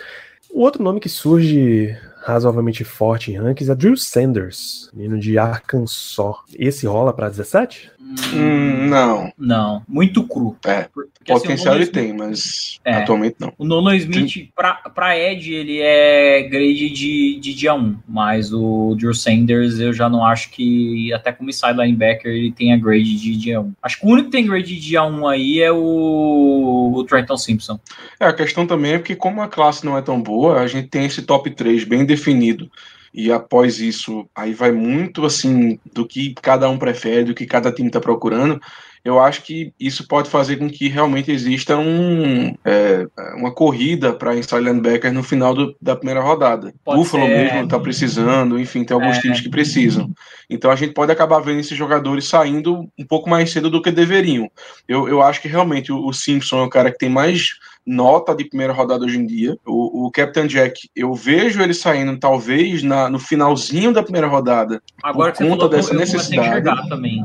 [0.49, 6.35] O outro nome que surge razoavelmente forte em rankings é Drew Sanders, menino de Arkansas.
[6.57, 7.91] Esse rola para 17?
[8.33, 9.31] Hum, não.
[9.37, 10.55] Não, muito cru.
[10.65, 10.87] É,
[11.23, 13.53] Porque, assim, potencial assim, ele tem, mas é, atualmente não.
[13.57, 19.13] O Nolan Smith, para Ed, ele é grade de, de dia 1, mas o Drew
[19.13, 23.61] Sanders eu já não acho que, até como inside linebacker, ele tenha grade de dia
[23.61, 23.73] 1.
[23.81, 27.37] Acho que o único que tem grade de dia 1 aí é o, o Trenton
[27.37, 27.79] Simpson.
[28.19, 30.89] É, a questão também é que como a classe não é tão boa, a gente
[30.89, 32.69] tem esse top 3 bem definido
[33.13, 37.71] e após isso, aí vai muito assim do que cada um prefere, do que cada
[37.71, 38.59] time está procurando.
[39.03, 44.35] Eu acho que isso pode fazer com que realmente exista um, é, uma corrida para
[44.35, 46.73] inside linebacker no final do, da primeira rodada.
[46.85, 47.37] Pode Buffalo ser.
[47.37, 49.21] mesmo está precisando, enfim, tem alguns é.
[49.21, 50.09] times que precisam.
[50.49, 53.91] Então a gente pode acabar vendo esses jogadores saindo um pouco mais cedo do que
[53.91, 54.49] deveriam.
[54.87, 58.33] Eu, eu acho que realmente o, o Simpson é o cara que tem mais nota
[58.33, 59.57] de primeira rodada hoje em dia.
[59.65, 64.81] O, o Captain Jack, eu vejo ele saindo talvez na, no finalzinho da primeira rodada.
[65.03, 66.89] Agora por conta falou, dessa necessidade.
[66.89, 67.21] também.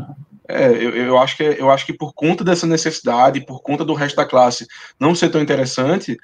[0.51, 3.93] É, eu, eu, acho que, eu acho que por conta dessa necessidade, por conta do
[3.93, 4.67] resto da classe
[4.99, 6.17] não ser tão interessante,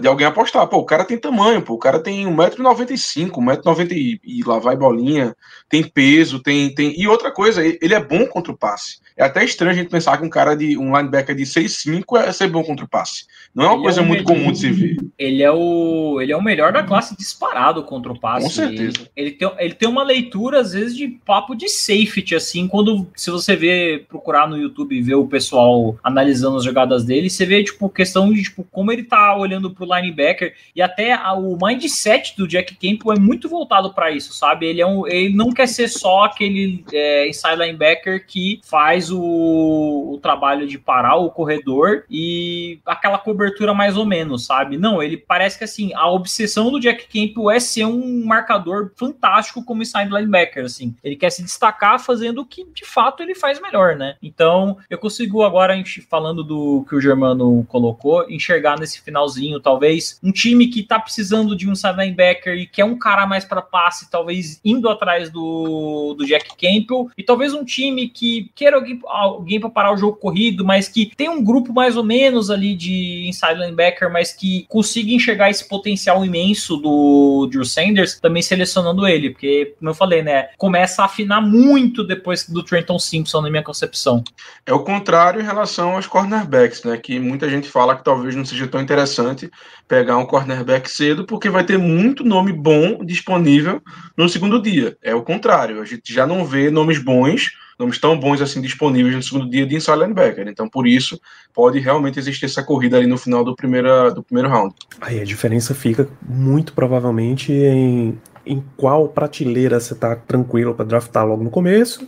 [0.00, 0.68] de alguém apostar.
[0.68, 4.76] Pô, o cara tem tamanho, pô, o cara tem 1,95m, 1,90m e, e lá vai
[4.76, 5.36] bolinha,
[5.68, 6.94] tem peso, tem, tem.
[6.96, 9.01] E outra coisa, ele é bom contra o passe.
[9.16, 12.32] É até estranho a gente pensar que um cara de um linebacker de 6'5 é
[12.32, 13.26] ser bom contra o passe.
[13.54, 14.96] Não é uma ele coisa é muito melhor, comum de se ver.
[15.18, 18.46] Ele é, o, ele é o melhor da classe disparado contra o passe.
[18.46, 19.10] Com certeza.
[19.14, 23.06] Ele, ele, tem, ele tem uma leitura, às vezes, de papo de safety, assim, quando
[23.14, 27.44] se você vê, procurar no YouTube e ver o pessoal analisando as jogadas dele, você
[27.44, 31.58] vê, tipo, questão de tipo, como ele tá olhando pro linebacker e até a, o
[31.60, 34.66] mindset do Jack Campbell é muito voltado para isso, sabe?
[34.66, 40.12] Ele, é um, ele não quer ser só aquele é, inside linebacker que faz o,
[40.12, 44.76] o trabalho de parar o corredor e aquela cobertura mais ou menos, sabe?
[44.76, 49.64] Não, ele parece que assim, a obsessão do Jack Campbell é ser um marcador fantástico
[49.64, 50.94] como inside linebacker, assim.
[51.02, 54.16] Ele quer se destacar fazendo o que de fato ele faz melhor, né?
[54.22, 55.72] Então, eu consigo agora,
[56.08, 61.56] falando do que o Germano colocou, enxergar nesse finalzinho, talvez, um time que tá precisando
[61.56, 65.30] de um inside linebacker e que é um cara mais para passe, talvez indo atrás
[65.30, 69.96] do, do Jack Campbell, e talvez um time que queira alguém alguém para parar o
[69.96, 74.32] jogo corrido, mas que tem um grupo mais ou menos ali de inside linebacker, mas
[74.32, 79.94] que consiga enxergar esse potencial imenso do Drew Sanders, também selecionando ele, porque, como eu
[79.94, 84.22] falei, né, começa a afinar muito depois do Trenton Simpson, na minha concepção.
[84.66, 88.44] É o contrário em relação aos cornerbacks, né, que muita gente fala que talvez não
[88.44, 89.50] seja tão interessante
[89.88, 93.82] pegar um cornerback cedo, porque vai ter muito nome bom disponível
[94.16, 94.96] no segundo dia.
[95.02, 99.14] É o contrário, a gente já não vê nomes bons nomes tão bons assim disponíveis
[99.14, 100.48] no segundo dia de inside linebacker.
[100.48, 101.20] Então, por isso,
[101.52, 104.74] pode realmente existir essa corrida ali no final do, primeira, do primeiro round.
[105.00, 111.26] Aí a diferença fica muito provavelmente em, em qual prateleira você tá tranquilo para draftar
[111.26, 112.06] logo no começo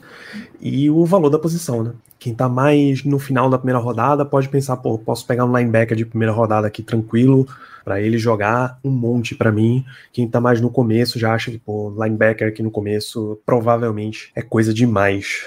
[0.60, 1.92] e o valor da posição, né?
[2.18, 5.94] Quem tá mais no final da primeira rodada pode pensar, pô, posso pegar um linebacker
[5.94, 7.46] de primeira rodada aqui tranquilo
[7.84, 9.84] para ele jogar um monte para mim.
[10.12, 14.42] Quem tá mais no começo já acha que, pô, linebacker aqui no começo provavelmente é
[14.42, 15.44] coisa demais.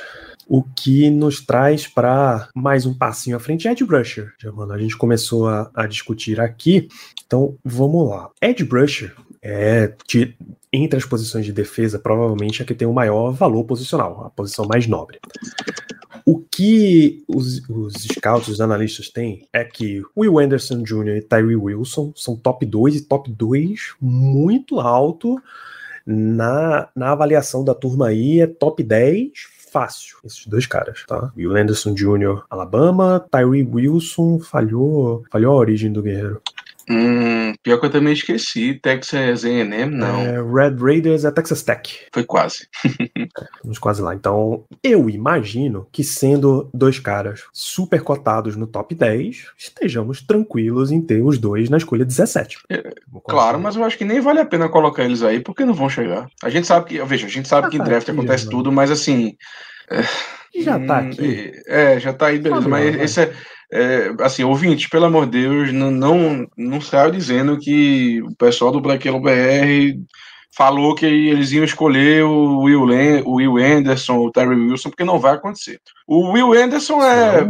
[0.47, 4.31] O que nos traz para mais um passinho à frente, Edge Brusher.
[4.39, 6.87] Já, mano, a gente começou a, a discutir aqui,
[7.25, 8.29] então vamos lá.
[8.41, 9.93] Edge Brusher é
[10.71, 14.65] entre as posições de defesa, provavelmente a que tem o maior valor posicional, a posição
[14.65, 15.19] mais nobre.
[16.27, 21.15] O que os, os scouts, os analistas têm é que Will Anderson Jr.
[21.15, 25.41] e Tyree Wilson são top 2 e top 2 muito alto
[26.05, 29.31] na, na avaliação da turma aí, é top 10
[29.71, 31.31] fácil, esses dois caras, tá?
[31.37, 36.41] Will Anderson Jr., Alabama, Tyree Wilson falhou, falhou a origem do Guerreiro.
[36.89, 38.75] Hum, pior que eu também esqueci.
[38.75, 40.21] Texas A&M, não.
[40.21, 41.99] É, Red Raiders é Texas Tech.
[42.13, 42.67] Foi quase.
[43.55, 44.15] Estamos quase lá.
[44.15, 51.01] Então, eu imagino que sendo dois caras super cotados no top 10, estejamos tranquilos em
[51.01, 52.59] ter os dois na escolha 17.
[52.69, 52.93] É,
[53.27, 55.89] claro, mas eu acho que nem vale a pena colocar eles aí, porque não vão
[55.89, 56.27] chegar.
[56.41, 58.71] A gente sabe que, veja, a gente sabe já que em tá draft acontece tudo,
[58.71, 59.35] mas assim...
[60.55, 61.51] Já tá hum, aqui.
[61.67, 62.67] É, já tá aí, beleza.
[62.67, 63.33] mas esse é,
[63.71, 66.79] é, assim, ouvinte, pelo amor de Deus, não, não, não
[67.11, 69.99] dizendo que o pessoal do Black Yellow BR
[70.55, 75.03] falou que eles iam escolher o Will, Len, o Will Anderson, o Terry Wilson, porque
[75.03, 75.79] não vai acontecer.
[76.07, 77.45] O Will Anderson é,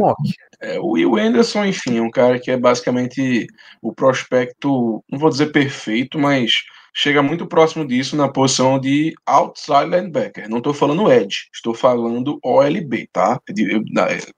[0.60, 3.46] é, é, O Will Anderson, enfim, é um cara que é basicamente
[3.80, 6.64] o prospecto, não vou dizer perfeito, mas
[6.94, 10.48] chega muito próximo disso na posição de outside linebacker.
[10.48, 13.40] Não estou falando edge, estou falando OLB, tá?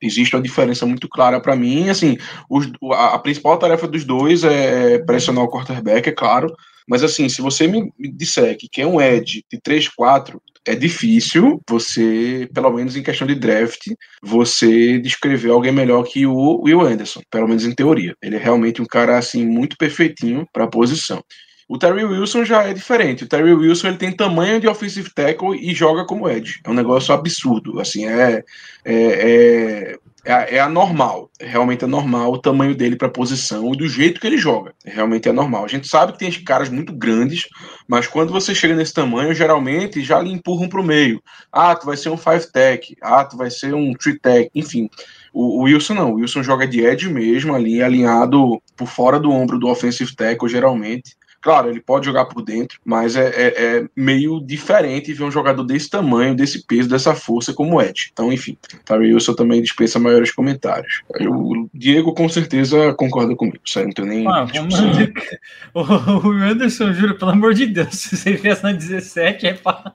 [0.01, 1.89] Existe uma diferença muito clara para mim.
[1.89, 2.17] Assim,
[2.49, 6.55] os, a, a, principal tarefa dos dois é pressionar o quarterback, é claro.
[6.89, 10.75] Mas assim, se você me, me disser que quem é um edge de 3-4, é
[10.75, 13.87] difícil você, pelo menos em questão de draft,
[14.23, 18.15] você descrever alguém melhor que o Will Anderson, pelo menos em teoria.
[18.23, 21.23] Ele é realmente um cara assim muito perfeitinho para a posição.
[21.71, 23.23] O Terry Wilson já é diferente.
[23.23, 26.61] O Terry Wilson ele tem tamanho de offensive tackle e joga como edge.
[26.65, 27.79] É um negócio absurdo.
[27.79, 28.43] Assim, é,
[28.85, 31.31] é, é, é, é anormal.
[31.41, 34.75] Realmente é normal o tamanho dele para a posição e do jeito que ele joga.
[34.85, 35.65] Realmente é normal.
[35.65, 37.47] A gente sabe que tem caras muito grandes,
[37.87, 41.23] mas quando você chega nesse tamanho, geralmente já lhe empurram para o meio.
[41.53, 42.97] Ah, tu vai ser um five tech.
[43.01, 44.51] Ah, tu vai ser um three tech.
[44.57, 44.91] Enfim.
[45.33, 49.57] O, Wilson não, o Wilson joga de edge mesmo, ali alinhado por fora do ombro
[49.57, 54.41] do offensive tackle, geralmente Claro, ele pode jogar por dentro, mas é, é, é meio
[54.41, 58.11] diferente ver um jogador desse tamanho, desse peso, dessa força como o Ed.
[58.13, 61.03] Então, enfim, Tyree Wilson também dispensa maiores comentários.
[61.21, 64.29] O Diego com certeza concorda comigo, sério, não tem nem.
[64.29, 64.75] Ah, vamos...
[66.25, 69.95] o Anderson, juro, pelo amor de Deus, se você viesse na 17, é pra.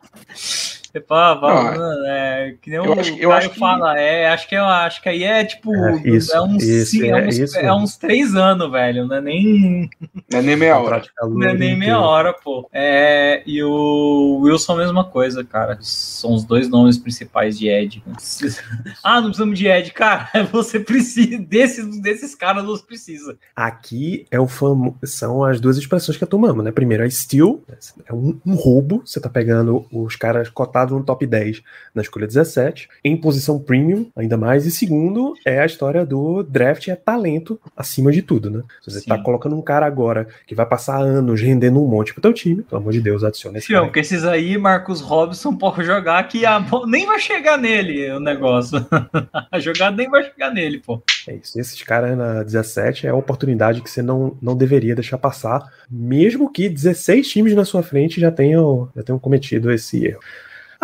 [0.99, 1.39] Pá,
[1.77, 3.99] não, é, que nem eu o acho, eu Caio fala, que...
[3.99, 7.07] é, acho que eu acho que aí é tipo, é, isso, é, uns, isso, é,
[7.07, 9.89] é, uns, isso, é uns três anos, velho, não é nem.
[10.31, 11.03] Não é nem meia hora.
[11.21, 12.67] Não é nem meia hora, pô.
[12.73, 15.77] É, e o Wilson, a mesma coisa, cara.
[15.81, 18.03] São os dois nomes principais de Ed.
[19.03, 20.29] ah, não precisamos de Ed, cara.
[20.51, 23.37] Você precisa desses, desses caras, você precisa.
[23.55, 24.97] Aqui é o famo...
[25.03, 26.71] são as duas expressões que eu tomamos, né?
[26.71, 27.61] Primeiro, é steal,
[28.05, 29.01] é um, um roubo.
[29.05, 31.61] Você tá pegando os caras cotados no top 10
[31.93, 34.65] na escolha 17, em posição premium, ainda mais.
[34.65, 38.63] E segundo, é a história do draft é talento acima de tudo, né?
[38.81, 39.07] Se você Sim.
[39.09, 42.63] tá colocando um cara agora que vai passar anos rendendo um monte pro teu time,
[42.63, 43.85] pelo amor de Deus, adiciona esse Sim, cara.
[43.85, 46.63] porque esses aí, Marcos Robson, pode jogar que a...
[46.87, 48.85] nem vai chegar nele o negócio.
[49.51, 51.01] a jogada nem vai chegar nele, pô.
[51.27, 51.59] É isso.
[51.59, 56.51] Esses caras na 17 é a oportunidade que você não, não deveria deixar passar, mesmo
[56.51, 60.19] que 16 times na sua frente já tenham, já tenham cometido esse erro.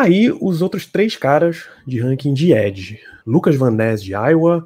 [0.02, 3.00] Aí os outros três caras de ranking de Edge.
[3.24, 4.66] Lucas Van Ness de Iowa,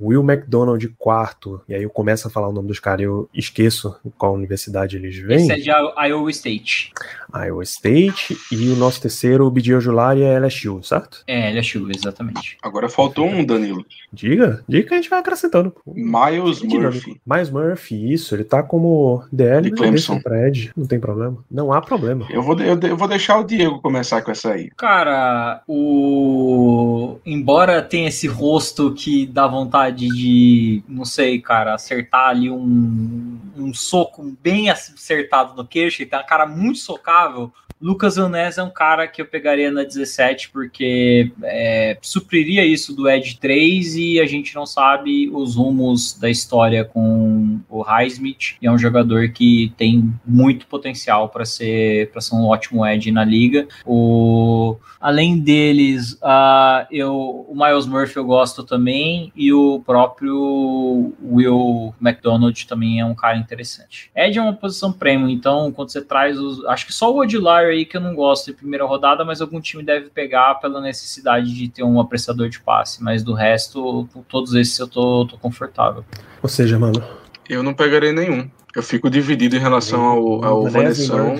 [0.00, 3.04] Will McDonald de quarto, e aí eu começo a falar o nome dos caras e
[3.04, 5.36] eu esqueço qual universidade eles vêm.
[5.36, 6.92] Esse é de Iowa State.
[7.34, 11.22] Iowa State, e o nosso terceiro, o Bidio Julari, é LSU, certo?
[11.26, 12.56] É, LSU, exatamente.
[12.62, 13.84] Agora faltou um, Danilo.
[14.12, 15.74] Diga, diga que a gente vai acrescentando.
[15.86, 17.20] Miles Murphy.
[17.26, 21.38] Miles Murphy, isso, ele tá como DL no prédio, não tem problema.
[21.50, 22.26] Não há problema.
[22.30, 24.70] Eu vou, eu, eu vou deixar o Diego começar com essa aí.
[24.76, 27.18] Cara, o...
[27.24, 33.38] Embora tenha esse rosto que dá vontade vontade de, não sei, cara, acertar ali um,
[33.56, 37.52] um soco bem acertado no queixo, ele tem uma cara muito socável.
[37.80, 43.08] Lucas Vanessa é um cara que eu pegaria na 17 porque é, supriria isso do
[43.08, 48.66] Edge 3 e a gente não sabe os rumos da história com o Highsmith e
[48.66, 53.24] é um jogador que tem muito potencial para ser para ser um ótimo Edge na
[53.24, 53.68] liga.
[53.84, 61.94] O, além deles, uh, eu, o Miles Murphy eu gosto também e o próprio Will
[62.00, 64.10] McDonald também é um cara interessante.
[64.16, 67.65] Edge é uma posição premium, então quando você traz os, acho que só o Odilar
[67.66, 71.54] aí que eu não gosto de primeira rodada, mas algum time deve pegar pela necessidade
[71.54, 73.02] de ter um apressador de passe.
[73.02, 76.04] Mas do resto, todos esses eu tô, tô confortável.
[76.42, 77.02] Ou seja, mano.
[77.48, 78.50] Eu não pegarei nenhum.
[78.76, 81.34] Eu fico dividido em relação ao, ao Vanessão.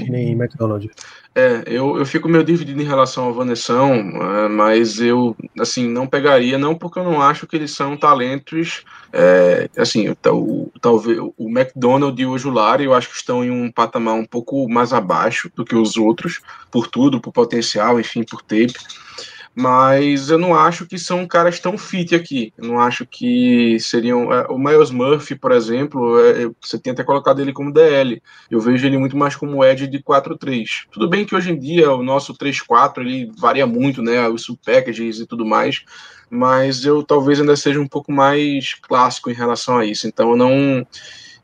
[1.34, 6.07] É, eu, eu fico meio dividido em relação ao Vanessão, é, mas eu, assim, não
[6.07, 11.51] pegaria, não porque eu não acho que eles são talentos, é, assim, o, talvez o
[11.51, 15.53] McDonald e o Julari, eu acho que estão em um patamar um pouco mais abaixo
[15.55, 18.72] do que os outros, por tudo, por potencial, enfim, por tape
[19.59, 22.52] mas eu não acho que são caras tão fit aqui.
[22.59, 24.30] Eu não acho que seriam.
[24.30, 28.22] É, o Miles Murphy, por exemplo, é, você tem até colocado ele como DL.
[28.50, 30.84] Eu vejo ele muito mais como Ed de 4-3.
[30.92, 34.28] Tudo bem que hoje em dia o nosso 3-4 ele varia muito, né?
[34.28, 35.82] Os packages e tudo mais.
[36.28, 40.07] Mas eu talvez ainda seja um pouco mais clássico em relação a isso.
[40.07, 40.86] Então eu não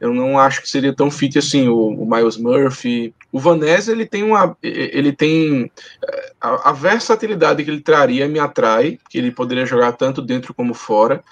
[0.03, 3.15] eu não acho que seria tão fit assim o, o Miles Murphy.
[3.31, 5.71] O Vanessa ele tem uma ele tem
[6.05, 10.53] eh, a, a, versatilidade que ele traria me atrai, que ele poderia jogar tanto dentro
[10.53, 11.23] como fora.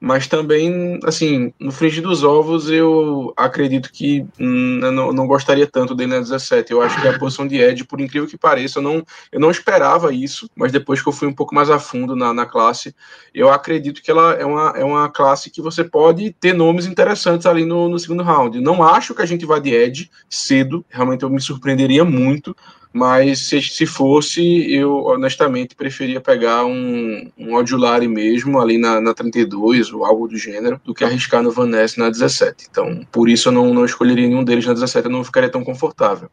[0.00, 5.66] Mas também, assim, no frigir dos ovos, eu acredito que hum, eu não, não, gostaria
[5.66, 6.72] tanto dele na 17.
[6.72, 9.50] Eu acho que a posição de Ed, por incrível que pareça, eu não, eu não
[9.50, 12.94] esperava isso, mas depois que eu fui um pouco mais a fundo na, na classe,
[13.34, 17.46] eu acredito que ela é uma, é uma classe que você pode ter nomes interessantes
[17.46, 18.60] ali no, no segundo round.
[18.60, 22.54] Não acho que a gente vá de Ed cedo, realmente eu me surpreenderia muito,
[22.92, 29.12] mas se, se fosse, eu honestamente preferia pegar um, um Audulari mesmo, ali na, na
[29.12, 32.66] 32 ou algo do gênero, do que arriscar no Van Ness na 17.
[32.70, 35.62] Então, por isso eu não, não escolheria nenhum deles na 17, eu não ficaria tão
[35.62, 36.30] confortável.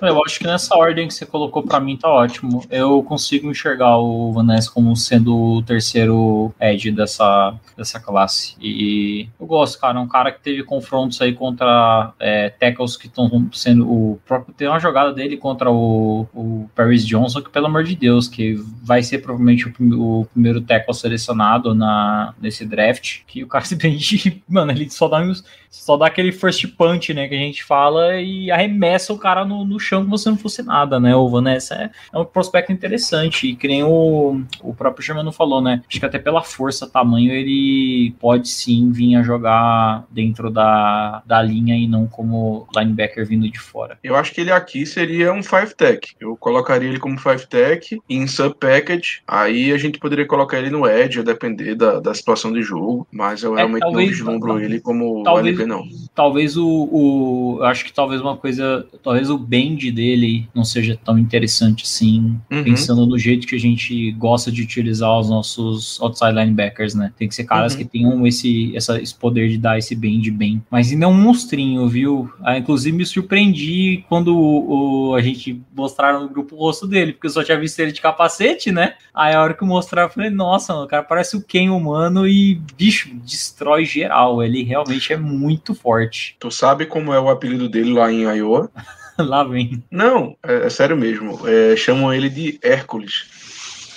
[0.00, 2.64] Eu acho que nessa ordem que você colocou para mim tá ótimo.
[2.70, 8.54] Eu consigo enxergar o Vanessa como sendo o terceiro Edge dessa, dessa classe.
[8.60, 9.98] E eu gosto, cara.
[9.98, 13.90] É um cara que teve confrontos aí contra é, tackles que estão sendo.
[13.90, 17.94] O próprio, tem uma jogada dele contra o, o Paris Johnson, que pelo amor de
[17.94, 23.20] Deus, que vai ser provavelmente o, o primeiro tackle selecionado na, nesse draft.
[23.26, 25.22] Que o cara simplesmente, mano, ele só dá,
[25.70, 29.64] só dá aquele first punch, né, que a gente fala, e arremessa o cara no,
[29.64, 31.14] no chão chão como se não fosse nada, né?
[31.14, 35.60] O Vanessa é, é um prospecto interessante, e que nem o, o próprio Germano falou,
[35.60, 35.82] né?
[35.88, 41.40] Acho que até pela força, tamanho, ele pode sim vir a jogar dentro da, da
[41.42, 43.98] linha e não como linebacker vindo de fora.
[44.02, 46.14] Eu acho que ele aqui seria um five tech.
[46.20, 49.22] Eu colocaria ele como five tech em sub package.
[49.26, 53.06] Aí a gente poderia colocar ele no edge, a depender da, da situação de jogo.
[53.12, 55.84] Mas eu é, realmente talvez, não vislumbro ele como talvez, LP, não.
[56.14, 57.56] Talvez o, o.
[57.60, 58.86] Eu acho que talvez uma coisa.
[59.02, 59.38] Talvez o
[59.74, 62.38] bend dele não seja tão interessante assim.
[62.50, 62.64] Uhum.
[62.64, 67.12] Pensando no jeito que a gente gosta de utilizar os nossos outside linebackers, né?
[67.16, 67.78] Tem que ser caras uhum.
[67.78, 70.62] que tenham esse, essa, esse poder de dar esse bend bem.
[70.70, 72.30] Mas ainda é um monstrinho, viu?
[72.42, 77.12] Ah, inclusive me surpreendi quando o, o, a gente mostraram no grupo o rosto dele,
[77.12, 78.94] porque eu só tinha visto ele de capacete, né?
[79.12, 82.60] Aí a hora que mostraram, eu falei, nossa, o cara parece o Ken humano e,
[82.76, 84.42] bicho, destrói geral.
[84.42, 86.36] Ele realmente é muito forte.
[86.38, 88.70] Tu sabe como é o apelido dele lá em Iowa?
[89.18, 89.82] lá vem.
[89.90, 91.40] Não, é, é sério mesmo.
[91.48, 93.26] É, chamam ele de Hércules.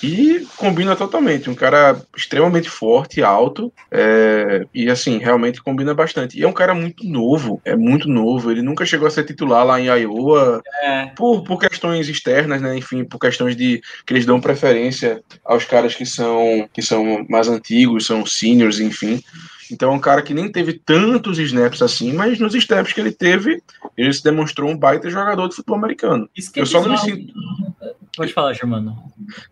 [0.02, 1.50] E combina totalmente.
[1.50, 6.38] Um cara extremamente forte, alto, é, e assim, realmente combina bastante.
[6.38, 8.50] E é um cara muito novo, é muito novo.
[8.50, 11.06] Ele nunca chegou a ser titular lá em Iowa é.
[11.16, 12.76] por, por questões externas, né?
[12.76, 17.48] Enfim, por questões de que eles dão preferência aos caras que são, que são mais
[17.48, 19.20] antigos, são seniors, enfim.
[19.70, 23.12] Então é um cara que nem teve tantos snaps assim, mas nos snaps que ele
[23.12, 23.62] teve,
[23.96, 26.28] ele se demonstrou um baita jogador de futebol americano.
[26.36, 27.32] Isso que é eu só não me sinto.
[28.18, 28.96] Pode falar, Germano.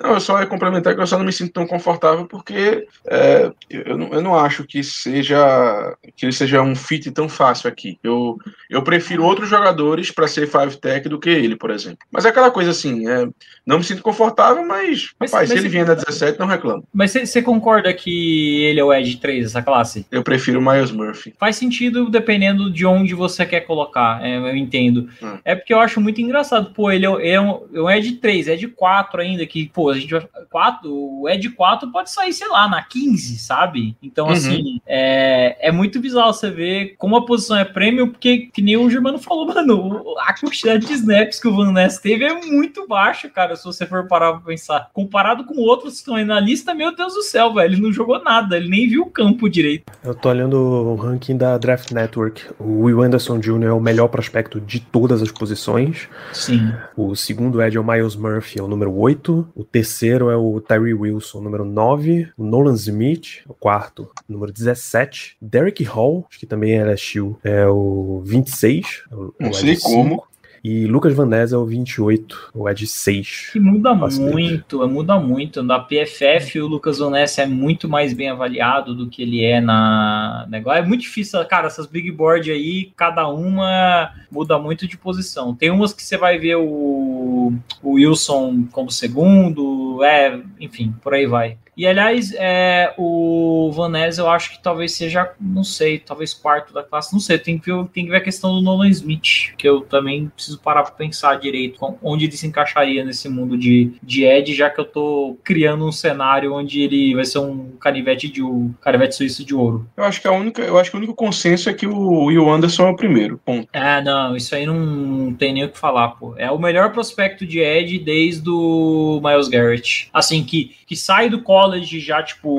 [0.00, 3.52] Não, eu só ia complementar que eu só não me sinto tão confortável porque é,
[3.70, 7.96] eu, não, eu não acho que seja que ele seja um fit tão fácil aqui.
[8.02, 8.36] Eu,
[8.68, 11.98] eu prefiro outros jogadores para ser five tech do que ele, por exemplo.
[12.10, 13.28] Mas é aquela coisa assim, é,
[13.64, 16.82] não me sinto confortável, mas, mas rapaz, mas, se ele vier na 17, não reclamo.
[16.92, 20.04] Mas você concorda que ele é o Edge 3 dessa classe?
[20.10, 21.32] Eu prefiro o Miles Murphy.
[21.38, 25.08] Faz sentido dependendo de onde você quer colocar, é, eu entendo.
[25.22, 25.38] Hum.
[25.44, 28.48] É porque eu acho muito engraçado, pô, ele é, é um, é um Edge 3,
[28.56, 30.26] Edge 4 ainda, que, pô, a gente vai.
[30.50, 33.96] 4, o Edge 4 pode sair, sei lá, na 15, sabe?
[34.02, 34.32] Então, uhum.
[34.32, 38.76] assim, é, é muito bizarro você ver como a posição é prêmio, porque, que nem
[38.76, 42.86] o Germano falou, mano, a quantidade de snaps que o Van Ness teve é muito
[42.86, 44.90] baixa, cara, se você for parar pra pensar.
[44.92, 47.92] Comparado com outros que estão aí na lista, meu Deus do céu, velho, ele não
[47.92, 49.84] jogou nada, ele nem viu o campo direito.
[50.04, 52.42] Eu tô olhando o ranking da Draft Network.
[52.58, 53.64] O Will Anderson Jr.
[53.64, 56.08] é o melhor prospecto de todas as posições.
[56.32, 56.72] Sim.
[56.96, 59.48] O segundo Ed é o Miles Murphy, é o número 8.
[59.54, 62.28] O terceiro é o Tyree Wilson, número 9.
[62.36, 65.36] O Nolan Smith, o quarto, número 17.
[65.40, 69.04] Derek Hall, acho que também é LSU, é o 26.
[69.10, 70.22] O, Não sei como.
[70.68, 73.50] E Lucas Van Ness é o 28, o Ed 6.
[73.52, 74.32] Que muda Bastante.
[74.32, 75.62] muito, muda muito.
[75.62, 79.60] Na PFF, o Lucas Van Ness é muito mais bem avaliado do que ele é
[79.60, 80.82] na negócio.
[80.82, 85.54] É muito difícil, cara, essas big board aí, cada uma muda muito de posição.
[85.54, 91.26] Tem umas que você vai ver o, o Wilson como segundo, é, enfim, por aí
[91.26, 91.58] vai.
[91.76, 96.72] E aliás, é, o Van Ness eu acho que talvez seja, não sei, talvez quarto
[96.72, 99.54] da classe, não sei, tem que ver, tem que ver a questão do Nolan Smith,
[99.58, 103.92] que eu também preciso parar para pensar direito onde ele se encaixaria nesse mundo de,
[104.02, 108.28] de Ed, já que eu tô criando um cenário onde ele vai ser um canivete
[108.28, 109.86] de um canivete suíço de ouro.
[109.96, 112.48] Eu acho que a única, eu acho que o único consenso é que o Will
[112.48, 113.38] Anderson é o primeiro.
[113.44, 113.68] Ponto.
[113.72, 116.34] É, não, isso aí não, não tem nem o que falar, pô.
[116.38, 120.08] É o melhor prospecto de Ed desde o Miles Garrett.
[120.12, 122.58] Assim que que sai do college já, tipo,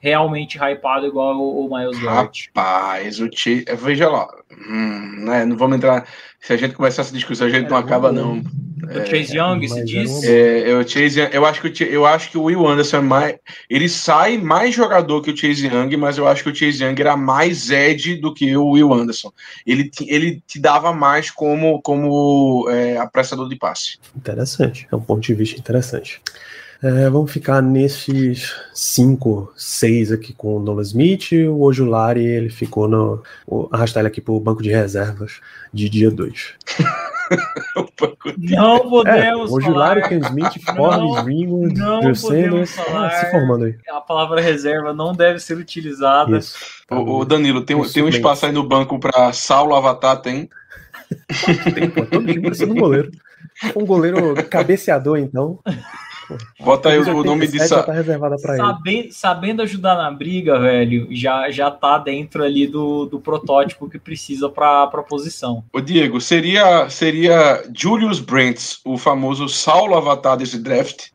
[0.00, 2.50] realmente hypado igual o, o Miles Garrett.
[2.54, 4.28] Rapaz, o Chase, veja lá,
[4.68, 6.06] hum, né, não vamos entrar,
[6.40, 8.42] se a gente começar essa discussão, a gente é, não acaba não.
[8.82, 10.24] O Chase Young, se diz?
[10.24, 13.36] É, eu, Chase, eu, acho que o, eu acho que o Will Anderson é mais.
[13.68, 16.98] Ele sai mais jogador que o Chase Young, mas eu acho que o Chase Young
[16.98, 19.30] era mais Ed do que o Will Anderson.
[19.66, 23.98] Ele, ele te dava mais como, como é, apressador de passe.
[24.16, 26.22] Interessante, é um ponto de vista interessante.
[26.82, 31.32] É, vamos ficar nesses 5, 6 aqui com o Nolan Smith.
[31.32, 33.22] O Ojulari, ele ficou no.
[33.46, 35.40] Vou arrastar ele aqui para o banco de reservas
[35.74, 36.54] de dia 2.
[38.48, 42.78] não podemos é, Ojulari, Ken Smith, Forrest Ringwood, Drew Sanders.
[42.78, 43.76] Ah, se formando aí.
[43.90, 46.38] A palavra reserva não deve ser utilizada.
[46.38, 46.56] Isso.
[46.90, 50.48] Ô, Danilo, tem, tem um espaço aí no banco para Saulo Avatar, tem?
[51.74, 52.06] tem, pô.
[52.06, 53.10] Todo mundo parecendo um goleiro.
[53.76, 55.58] Um goleiro cabeceador, então.
[56.58, 57.82] Bota aí o nome de Sa...
[57.82, 59.12] tá reservada para ele.
[59.12, 64.48] Sabendo ajudar na briga, velho, já já tá dentro ali do, do protótipo que precisa
[64.48, 65.64] para a posição.
[65.72, 71.08] O Diego, seria seria Julius Brents, o famoso Saulo Avatar desse draft?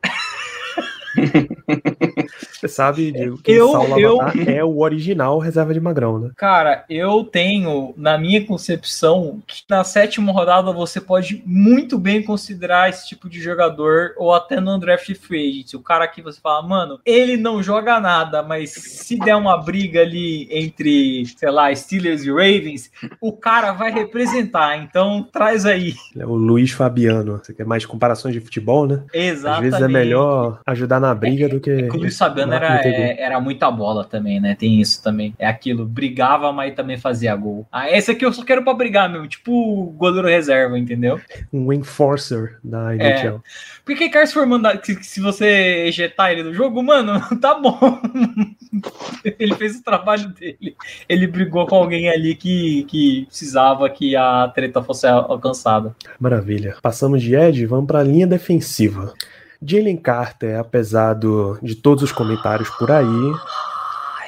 [2.68, 6.30] sabe, Diego, que Eu- eu- é o original reserva de Magrão, né?
[6.36, 12.88] Cara, eu tenho, na minha concepção, que na sétima rodada você pode muito bem considerar
[12.88, 15.74] esse tipo de jogador, ou até no draft free agent.
[15.74, 20.00] O cara que você fala, mano, ele não joga nada, mas se der uma briga
[20.00, 22.90] ali entre, sei lá, Steelers e Ravens,
[23.20, 24.76] o cara vai representar.
[24.82, 25.94] Então, traz aí.
[26.16, 27.40] É o Luiz Fabiano.
[27.42, 29.02] Você quer mais comparações de futebol, né?
[29.08, 29.62] Às Exatamente.
[29.70, 31.82] vezes é melhor ajudar na briga do que.
[32.06, 34.54] É Luiz Fabiano era, é- era muita bola também, né?
[34.58, 35.34] Tem isso também.
[35.38, 37.66] É aquilo, brigava, mas também fazia gol.
[37.72, 41.20] Ah, esse aqui eu só quero pra brigar mesmo, tipo o goleiro reserva, entendeu?
[41.52, 42.98] Um enforcer da É.
[43.22, 43.42] NHL.
[43.84, 47.12] Porque que cara se for mandar, que- que se você ejetar ele do jogo, mano,
[47.40, 47.78] tá bom.
[49.38, 50.76] ele fez o trabalho dele.
[51.08, 55.94] Ele brigou com alguém ali que, que precisava que a treta fosse al- alcançada.
[56.18, 56.76] Maravilha.
[56.82, 59.12] Passamos de Ed, vamos para a linha defensiva.
[59.62, 63.32] Jalen Carter, apesar do, de todos os comentários por aí,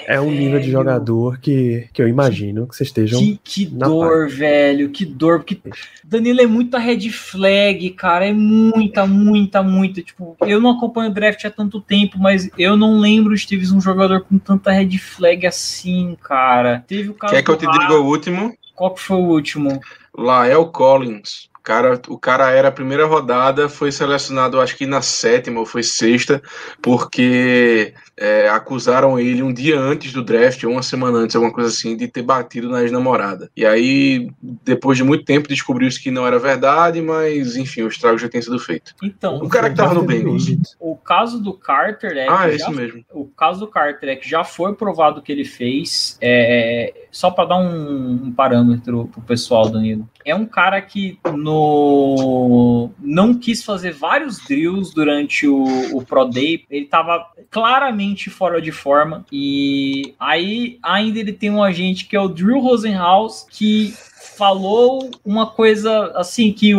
[0.09, 0.73] é um nível de velho.
[0.73, 3.21] jogador que, que eu imagino que vocês estejam.
[3.21, 5.61] Que, que na dor, velho, que dor, porque
[6.03, 10.01] Danilo é muita red flag, cara, é muita, muita, muita.
[10.01, 13.59] Tipo, eu não acompanho o draft há tanto tempo, mas eu não lembro de ter
[13.59, 16.83] visto um jogador com tanta red flag assim, cara.
[16.89, 18.57] Teve o caso Quer que eu te diga o último?
[18.75, 19.79] Qual que foi o último?
[20.17, 21.51] Lael Collins.
[21.69, 25.83] Cara, o cara era a primeira rodada, foi selecionado acho que na sétima ou foi
[25.83, 26.43] sexta,
[26.81, 31.71] porque é, acusaram ele um dia antes do draft, ou uma semana antes, alguma coisa
[31.71, 33.51] assim, de ter batido na ex-namorada.
[33.57, 34.31] E aí,
[34.65, 38.43] depois de muito tempo, descobriu-se que não era verdade, mas enfim, o estrago já tem
[38.43, 38.95] sido feito.
[39.03, 40.47] Então, O cara que tava no Bengals.
[40.81, 43.05] o caso do Carter é Ah, que é já mesmo.
[43.13, 47.45] o caso do Carter é que já foi provado que ele fez, é, só para
[47.51, 50.09] dar um, um parâmetro pro pessoal, Danilo.
[50.25, 55.65] É um cara que no não quis fazer vários drills durante o,
[55.97, 59.25] o Pro Day, ele tava claramente fora de forma.
[59.33, 65.47] E aí ainda ele tem um agente que é o Drew Rosenhaus que falou uma
[65.47, 66.73] coisa assim que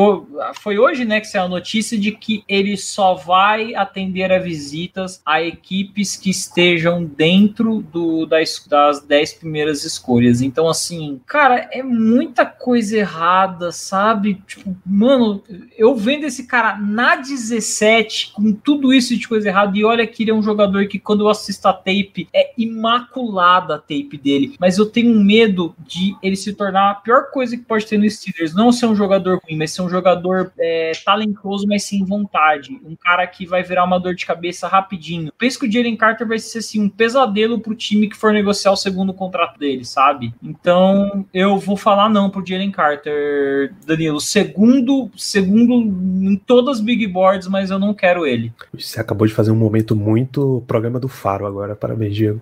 [0.62, 5.22] foi hoje, né, que saiu a notícia de que ele só vai atender a visitas
[5.26, 10.42] a equipes que estejam dentro do, das, das 10 primeiras escolhas.
[10.42, 14.42] Então, assim, cara, é muita coisa errada, sabe?
[14.48, 15.44] Tipo, mano,
[15.78, 20.24] eu vendo esse cara na 17 com tudo isso de coisa errada e olha que
[20.24, 24.56] ele é um jogador que quando eu assisto a tape é imaculada a tape dele,
[24.60, 28.10] mas eu tenho medo de ele se tornar a pior coisa que pode ter no
[28.10, 32.80] Steelers, não ser um jogador ruim, mas ser um jogador é, talentoso, mas sem vontade,
[32.86, 35.32] um cara que vai virar uma dor de cabeça rapidinho.
[35.38, 38.72] Penso que o Jalen Carter vai ser assim um pesadelo pro time que for negociar
[38.72, 40.34] o segundo contrato dele, sabe?
[40.42, 47.06] Então eu vou falar não pro Jalen Carter, Danilo, segundo, segundo em todas as big
[47.08, 48.54] boards, mas eu não quero ele.
[48.74, 51.76] Você acabou de fazer um momento muito programa do Faro agora.
[51.76, 52.42] Parabéns, Diego.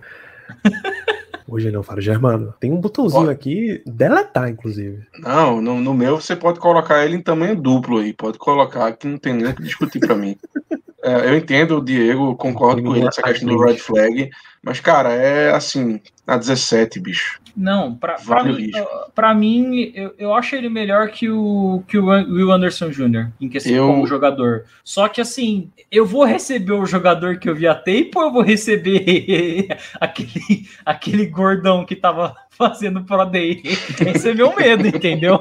[1.48, 2.54] Hoje não, Faro Germano.
[2.60, 3.32] Tem um botãozinho Ó.
[3.32, 5.08] aqui, deletar, inclusive.
[5.20, 9.08] Não, no, no meu você pode colocar ele em tamanho duplo aí, pode colocar, que
[9.08, 10.36] não tem nem que discutir pra mim.
[11.08, 14.30] É, eu entendo o Diego, concordo com ele nessa questão do red flag,
[14.62, 17.40] mas cara, é assim, a 17, bicho.
[17.56, 18.72] Não, pra, pra Vale mim,
[19.16, 23.30] pra mim eu, eu acho ele melhor que o, que o Will Anderson Jr.
[23.40, 24.66] em questão Eu- como jogador.
[24.84, 28.32] Só que assim, eu vou receber o jogador que eu vi a tape ou eu
[28.34, 33.62] vou receber aquele, aquele gordão que tava fazendo Pro Day?
[33.64, 35.40] Esse é meu medo, entendeu?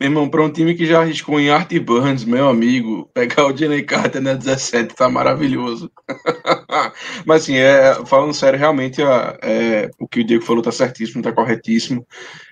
[0.00, 3.56] Meu irmão, pra um time que já arriscou em Art Burns, meu amigo, pegar o
[3.56, 5.90] Jalen Carter na 17 tá maravilhoso.
[7.24, 11.32] Mas assim, é, falando sério, realmente é, o que o Diego falou tá certíssimo, tá
[11.32, 12.06] corretíssimo.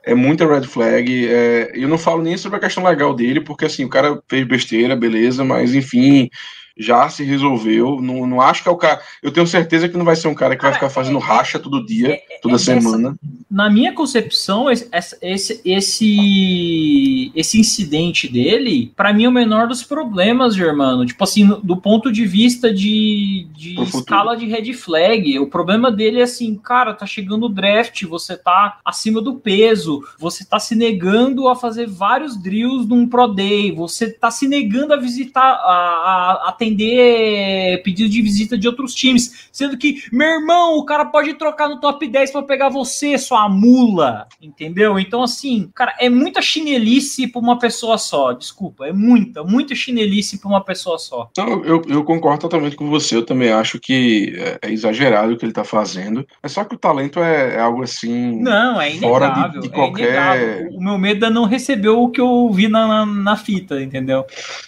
[0.05, 1.27] É muita red flag.
[1.29, 4.47] é, eu não falo nem sobre a questão legal dele, porque assim, o cara fez
[4.47, 6.31] besteira, beleza, mas enfim,
[6.77, 8.01] já se resolveu.
[8.01, 9.01] Não, não acho que é o cara.
[9.23, 11.23] Eu tenho certeza que não vai ser um cara que vai Cara, ficar fazendo é-
[11.23, 13.15] racha todo dia, é- toda é semana.
[13.51, 14.89] na minha concepção, esse,
[15.21, 21.05] esse, esse, esse incidente dele, pra mim, é o menor dos problemas, Germano.
[21.05, 26.21] Tipo assim, do ponto de vista de, de escala de red flag, o problema dele
[26.21, 30.75] é assim, cara, tá chegando o draft, você tá acima do peso, você tá se
[30.75, 36.43] negando a fazer vários drills num Pro Day, você tá se negando a visitar, a,
[36.47, 41.35] a atender pedido de visita de outros times, sendo que, meu irmão, o cara pode
[41.35, 44.99] trocar no top 10 pra pegar você, sua mula, entendeu?
[44.99, 50.39] Então, assim, cara, é muita chinelice pra uma pessoa só, desculpa, é muita, muita chinelice
[50.39, 51.31] pra uma pessoa só.
[51.37, 53.17] Não, eu, eu concordo totalmente com você.
[53.17, 56.27] Eu também acho que é, é exagerado o que ele tá fazendo.
[56.43, 58.41] É só que o talento é, é algo assim.
[58.41, 60.69] Não, é Fora de- inegável, de é qualquer.
[60.73, 64.25] O meu medo é não receber o que eu vi na, na, na fita, entendeu?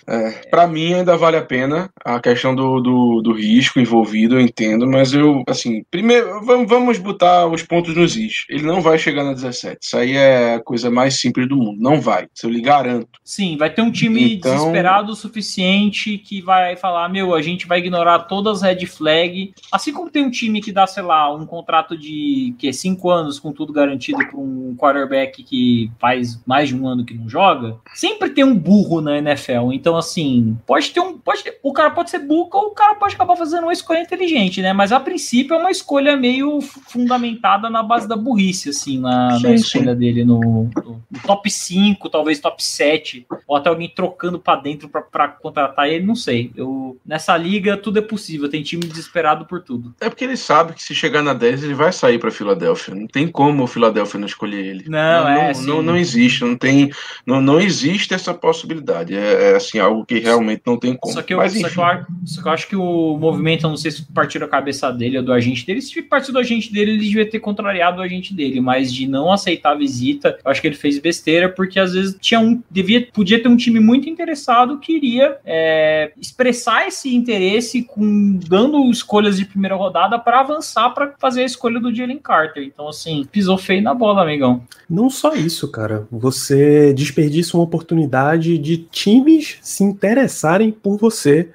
[0.07, 4.41] É, para mim ainda vale a pena a questão do, do, do, risco envolvido, eu
[4.41, 8.45] entendo, mas eu, assim, primeiro, vamos, vamos botar os pontos nos is.
[8.49, 9.79] Ele não vai chegar na 17.
[9.81, 11.81] Isso aí é a coisa mais simples do mundo.
[11.81, 13.09] Não vai, isso eu lhe garanto.
[13.25, 14.55] Sim, vai ter um time então...
[14.55, 19.53] desesperado o suficiente que vai falar: meu, a gente vai ignorar todas as red flag.
[19.71, 23.39] Assim como tem um time que dá, sei lá, um contrato de que cinco anos
[23.39, 25.02] com tudo garantido para um quarterback
[25.45, 29.73] que faz mais de um ano que não joga, sempre tem um burro na NFL.
[29.73, 31.19] Então, assim, pode ter um.
[31.19, 34.01] Pode ter, o cara pode ser burro ou o cara pode acabar fazendo uma escolha
[34.01, 34.73] inteligente, né?
[34.73, 39.43] Mas a princípio é uma escolha meio fundamentada na base da burrice, assim, na, sim,
[39.43, 39.99] na escolha sim.
[39.99, 40.71] dele no, no,
[41.11, 46.05] no, top 5, talvez top 7, ou até alguém trocando para dentro para contratar ele,
[46.05, 46.51] não sei.
[46.57, 49.95] Eu, nessa liga tudo é possível, tem time desesperado por tudo.
[50.01, 52.95] É porque ele sabe que se chegar na 10 ele vai sair para Filadélfia.
[52.95, 54.89] Não tem como o Filadélfia não escolher ele.
[54.93, 55.53] Não, não é.
[55.55, 56.91] Não, não, não, existe, não tem.
[57.27, 59.17] Não, não existe essa possibilidade.
[59.17, 61.15] É, é assim, algo que realmente não tem como.
[61.15, 63.71] Só que, eu, Mas, só que, eu, só que eu acho que o movimento, eu
[63.71, 65.81] não sei se partiu da cabeça dele ou do agente dele.
[65.81, 68.61] Se partiu do agente dele, ele devia ter contrariado o agente dele.
[68.61, 72.15] Mas de não aceitar a visita, eu acho que ele fez besteira, porque às vezes
[72.21, 72.63] tinha um.
[72.71, 78.91] Devia, podia ter um time muito interessado que iria é, expressar esse interesse com dando
[78.91, 82.63] escolhas de primeira rodada para avançar para fazer a escolha do Jalen Carter.
[82.63, 84.63] Então, assim, pisou feio na bola, amigão.
[84.93, 86.07] Não só isso, cara.
[86.13, 91.49] Você desperdiça uma oportunidade de times se interessarem por você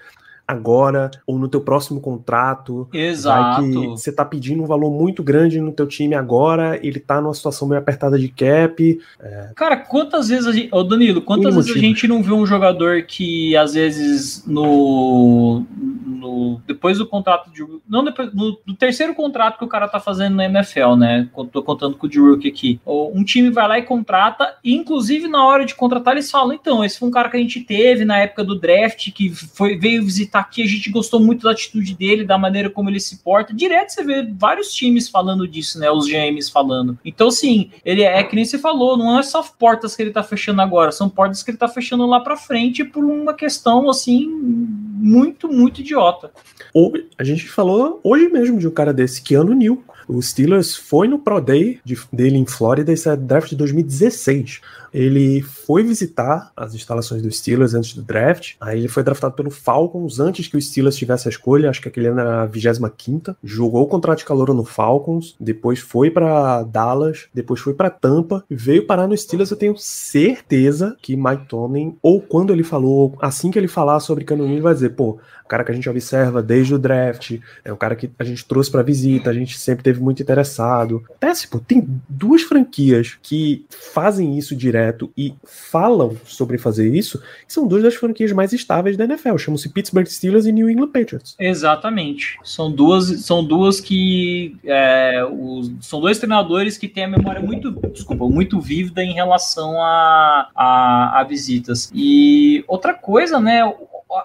[0.48, 2.88] agora ou no teu próximo contrato.
[2.94, 3.64] Exato.
[3.64, 7.34] que você tá pedindo um valor muito grande no teu time agora, ele tá numa
[7.34, 9.00] situação meio apertada de cap.
[9.20, 9.52] É...
[9.56, 10.70] Cara, quantas vezes a gente.
[10.72, 11.86] Ô Danilo, quantas vezes motivo.
[11.86, 15.66] a gente não vê um jogador que às vezes no.
[16.06, 17.66] no depois do contrato de.
[17.88, 18.34] Não, depois.
[18.34, 21.28] No, no, terceiro contrato que o cara tá fazendo na NFL, né?
[21.52, 22.80] Tô contando com o D-Rookie aqui.
[22.86, 26.86] Um time vai lá e contrata, e inclusive na hora de contratar, eles falam: então,
[26.86, 30.04] esse foi um cara que a gente teve na época do draft, que foi, veio
[30.04, 33.18] visitar tá aqui, a gente gostou muito da atitude dele, da maneira como ele se
[33.18, 33.54] porta.
[33.54, 35.90] Direto você vê vários times falando disso, né?
[35.90, 36.98] Os GMs falando.
[37.04, 40.12] Então, sim, ele é, é que nem você falou, não é só portas que ele
[40.12, 43.90] tá fechando agora, são portas que ele tá fechando lá para frente por uma questão,
[43.90, 46.32] assim, muito, muito idiota.
[47.18, 49.84] A gente falou hoje mesmo de um cara desse, Keanu New.
[50.08, 54.62] O Steelers foi no Pro Day de, dele em Flórida, esse é draft de 2016
[54.94, 58.56] ele foi visitar as instalações do Steelers antes do draft.
[58.60, 61.88] Aí ele foi draftado pelo Falcons antes que o Steelers tivesse a escolha, acho que
[61.88, 66.64] aquele ano era a 25 Jogou o contrato de calor no Falcons, depois foi para
[66.64, 69.52] Dallas, depois foi para Tampa, veio parar no Steelers.
[69.52, 74.24] Eu tenho certeza que Mike Tomlin, ou quando ele falou, assim que ele falar sobre
[74.24, 77.72] Cano ele vai dizer, pô, o cara que a gente observa desde o draft, é
[77.72, 81.04] o cara que a gente trouxe para visita, a gente sempre teve muito interessado.
[81.16, 84.78] Até, tipo, tem duas franquias que fazem isso direto
[85.18, 89.70] e falam sobre fazer isso, que são duas das franquias mais estáveis da NFL, chamam-se
[89.70, 91.36] Pittsburgh Steelers e New England Patriots.
[91.40, 92.38] Exatamente.
[92.44, 97.72] São duas, são duas que é, os, são dois treinadores que têm a memória muito,
[97.92, 101.92] desculpa, muito vívida em relação a, a, a visitas.
[101.94, 103.62] E outra coisa, né?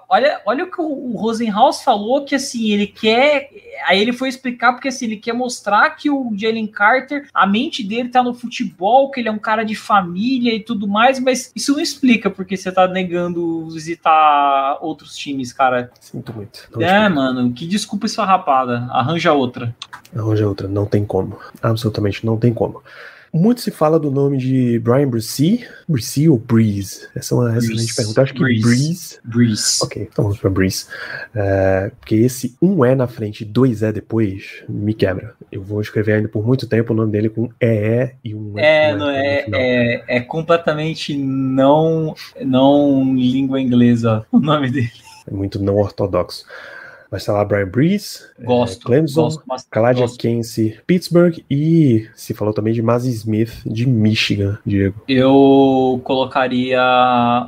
[0.09, 3.51] Olha, olha o que o Rosenhaus falou, que assim, ele quer.
[3.87, 7.83] Aí ele foi explicar, porque assim, ele quer mostrar que o Jalen Carter, a mente
[7.83, 11.53] dele tá no futebol, que ele é um cara de família e tudo mais, mas
[11.55, 15.91] isso não explica porque você tá negando visitar outros times, cara.
[16.01, 16.69] Sinto muito.
[16.81, 18.87] é, mano, que desculpa esfarrapada.
[18.91, 19.75] Arranja outra.
[20.15, 21.39] Arranja outra, não tem como.
[21.63, 22.83] Absolutamente não tem como.
[23.33, 25.65] Muito se fala do nome de Brian Brucey.
[25.89, 27.09] Brucey ou Breeze?
[27.15, 28.21] Essa é uma excelente pergunta.
[28.21, 28.63] Eu acho que Breeze.
[28.63, 29.21] Breeze.
[29.25, 29.79] Breeze.
[29.83, 30.85] Ok, então vamos para Breeze.
[31.35, 35.35] É, porque esse um é na frente e dois é depois me quebra.
[35.51, 38.91] Eu vou escrever ainda por muito tempo o nome dele com EE e um é.
[38.91, 42.15] É, não, é, é, é completamente não,
[42.45, 44.93] não língua inglesa o nome dele.
[45.27, 46.45] É muito não ortodoxo.
[47.13, 49.29] Mas tá lá Brian Brees, é, gosto, é, Clemson,
[49.71, 55.03] Caladia Kense, Pittsburgh e se falou também de Mazzy Smith de Michigan, Diego.
[55.07, 56.81] Eu colocaria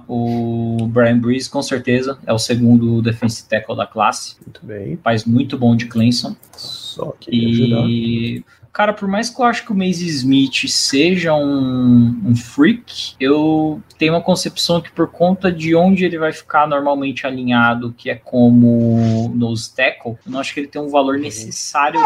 [0.06, 4.36] o Brian Brees com certeza, é o segundo defensive tackle da classe.
[4.44, 4.98] Muito bem.
[5.02, 6.36] Faz muito bom de Clemson.
[6.52, 8.44] Só que e ajudar.
[8.74, 13.80] Cara, por mais que eu acho que o Maze Smith seja um, um freak, eu
[13.96, 18.16] tenho uma concepção que por conta de onde ele vai ficar normalmente alinhado, que é
[18.16, 22.00] como nose tackle, eu não acho que ele tem um valor necessário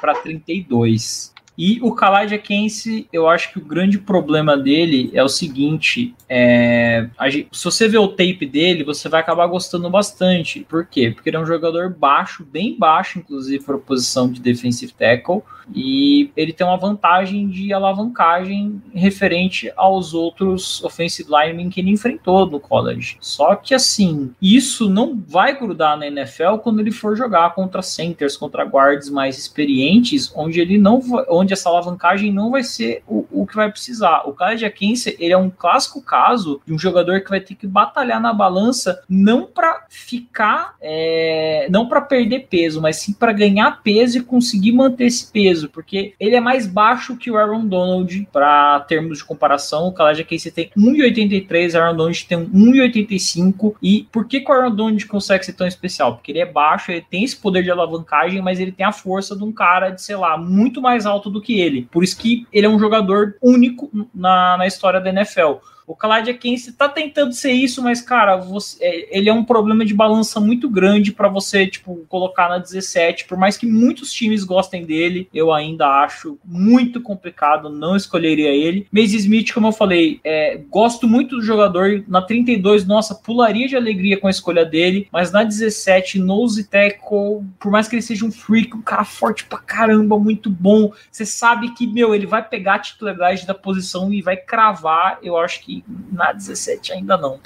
[0.00, 1.34] para 32.
[1.56, 7.08] E o Khalid Akense, eu acho que o grande problema dele é o seguinte: é,
[7.28, 10.66] gente, se você ver o tape dele, você vai acabar gostando bastante.
[10.68, 11.12] Por quê?
[11.14, 15.42] Porque ele é um jogador baixo, bem baixo, inclusive, para a posição de defensive tackle.
[15.74, 22.46] E ele tem uma vantagem de alavancagem referente aos outros offensive linemen que ele enfrentou
[22.46, 23.16] no college.
[23.20, 28.36] Só que assim, isso não vai grudar na NFL quando ele for jogar contra centers,
[28.36, 33.46] contra guards mais experientes, onde ele não onde essa alavancagem não vai ser o, o
[33.46, 34.22] que vai precisar.
[34.26, 37.66] O Khaled Akinse, ele é um clássico caso de um jogador que vai ter que
[37.66, 43.82] batalhar na balança não para ficar, é, não para perder peso, mas sim para ganhar
[43.82, 48.28] peso e conseguir manter esse peso, porque ele é mais baixo que o Aaron Donald
[48.32, 49.88] para termos de comparação.
[49.88, 54.54] O Khaled Akinse tem 1,83, o Aaron Donald tem 1,85 e por que, que o
[54.54, 56.14] Aaron Donald consegue ser tão especial?
[56.14, 59.36] Porque ele é baixo, ele tem esse poder de alavancagem, mas ele tem a força
[59.36, 61.88] de um cara de, sei lá, muito mais alto do que ele.
[61.90, 65.54] Por isso que ele é um jogador único na, na história da NFL.
[65.86, 69.84] O Khalid Akense tá tentando ser isso, mas, cara, você, é, ele é um problema
[69.84, 73.26] de balança muito grande para você, tipo, colocar na 17.
[73.26, 78.86] Por mais que muitos times gostem dele, eu ainda acho muito complicado, não escolheria ele.
[78.90, 82.02] Maze Smith, como eu falei, é, gosto muito do jogador.
[82.08, 87.44] Na 32, nossa, pularia de alegria com a escolha dele, mas na 17, nose tackle,
[87.58, 91.26] por mais que ele seja um freak, um cara forte pra caramba, muito bom, você
[91.26, 95.18] sabe que, meu, ele vai pegar a titularidade da posição e vai cravar.
[95.22, 95.73] Eu acho que
[96.12, 97.40] na 17 ainda não.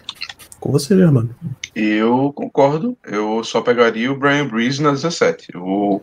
[0.61, 1.35] Com você, Germano.
[1.75, 2.99] Eu concordo.
[3.05, 5.57] Eu só pegaria o Brian Breeze na 17.
[5.57, 6.01] O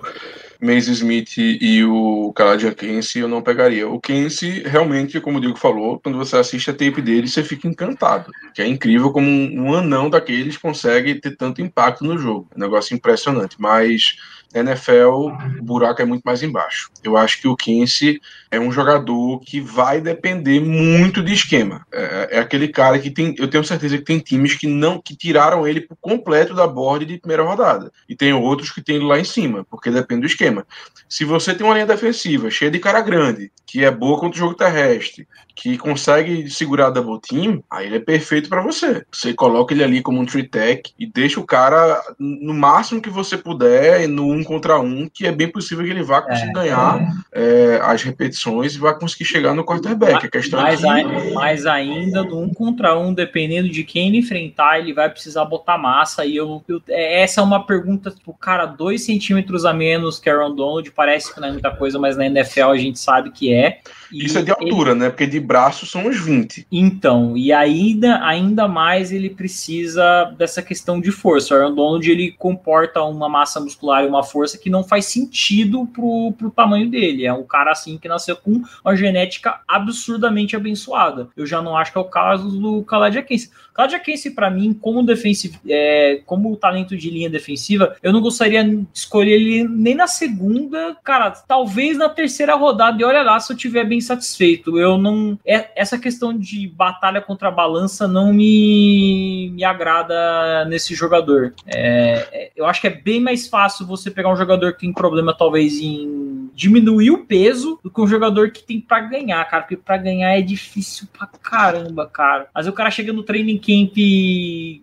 [0.62, 3.88] Maze Smith e o Kaladia Kense eu não pegaria.
[3.88, 7.68] O Kense, realmente, como o Diego falou, quando você assiste a tape dele, você fica
[7.68, 8.32] encantado.
[8.54, 12.48] Que é incrível como um, anão daqueles consegue ter tanto impacto no jogo.
[12.54, 13.58] É um negócio impressionante.
[13.60, 14.16] Mas
[14.54, 15.30] NFL,
[15.60, 16.90] o buraco é muito mais embaixo.
[17.04, 18.22] Eu acho que o Kinsey
[18.56, 21.86] é um jogador que vai depender muito de esquema.
[21.92, 25.16] É, é, aquele cara que tem, eu tenho certeza que tem times que não que
[25.16, 27.92] tiraram ele por completo da board de primeira rodada.
[28.08, 30.66] E tem outros que tem ele lá em cima, porque depende do esquema.
[31.10, 34.40] Se você tem uma linha defensiva cheia de cara grande, que é boa contra o
[34.40, 39.06] jogo terrestre, que consegue segurar double team, aí ele é perfeito para você.
[39.12, 43.10] Você coloca ele ali como um tree tech e deixa o cara no máximo que
[43.10, 46.54] você puder no um contra um, que é bem possível que ele vá conseguir é,
[46.54, 47.76] ganhar é.
[47.76, 50.26] É, as repetições e vá conseguir chegar no quarterback.
[50.26, 51.34] A questão mais, é que...
[51.34, 55.78] mais ainda, do um contra um, dependendo de quem ele enfrentar, ele vai precisar botar
[55.78, 56.26] massa.
[56.26, 60.30] E eu, eu é, essa é uma pergunta, tipo, cara, dois centímetros a menos que
[60.30, 63.54] Aaron Donald, parece que não é muita coisa, mas na NFL a gente sabe que
[63.54, 63.80] é.
[64.12, 65.00] Isso é de altura, ele...
[65.00, 65.10] né?
[65.10, 66.68] Porque de braço são uns 20.
[66.72, 71.54] Então, e ainda, ainda mais ele precisa dessa questão de força.
[71.54, 75.86] O Aaron Donald ele comporta uma massa muscular e uma força que não faz sentido
[75.88, 77.26] pro, pro tamanho dele.
[77.26, 81.30] É um cara assim que nasceu com uma genética absurdamente abençoada.
[81.36, 83.52] Eu já não acho que é o caso do Khaled Akense.
[83.74, 88.64] Khaled Akense, para mim, como defensivo, é, como talento de linha defensiva, eu não gostaria
[88.64, 93.02] de escolher ele nem na segunda, cara, talvez na terceira rodada.
[93.02, 94.80] E olha lá se eu tiver bem satisfeito.
[94.80, 95.38] Eu não.
[95.46, 101.54] É, essa questão de batalha contra a balança não me, me agrada nesse jogador.
[101.66, 104.94] É, é, eu acho que é bem mais fácil você pegar um jogador que tem
[104.94, 109.64] problema, talvez, em diminuir o peso do que um jogador que tem para ganhar, cara.
[109.64, 112.48] Porque para ganhar é difícil pra caramba, cara.
[112.56, 113.94] Mas o cara chega no training camp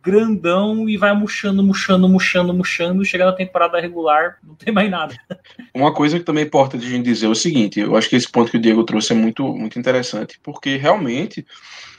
[0.03, 3.05] grandão e vai murchando, murchando, murchando, murchando.
[3.05, 5.17] Chega na temporada regular, não tem mais nada.
[5.75, 8.31] Uma coisa que também importa de gente dizer é o seguinte: eu acho que esse
[8.31, 11.47] ponto que o Diego trouxe é muito, muito interessante, porque realmente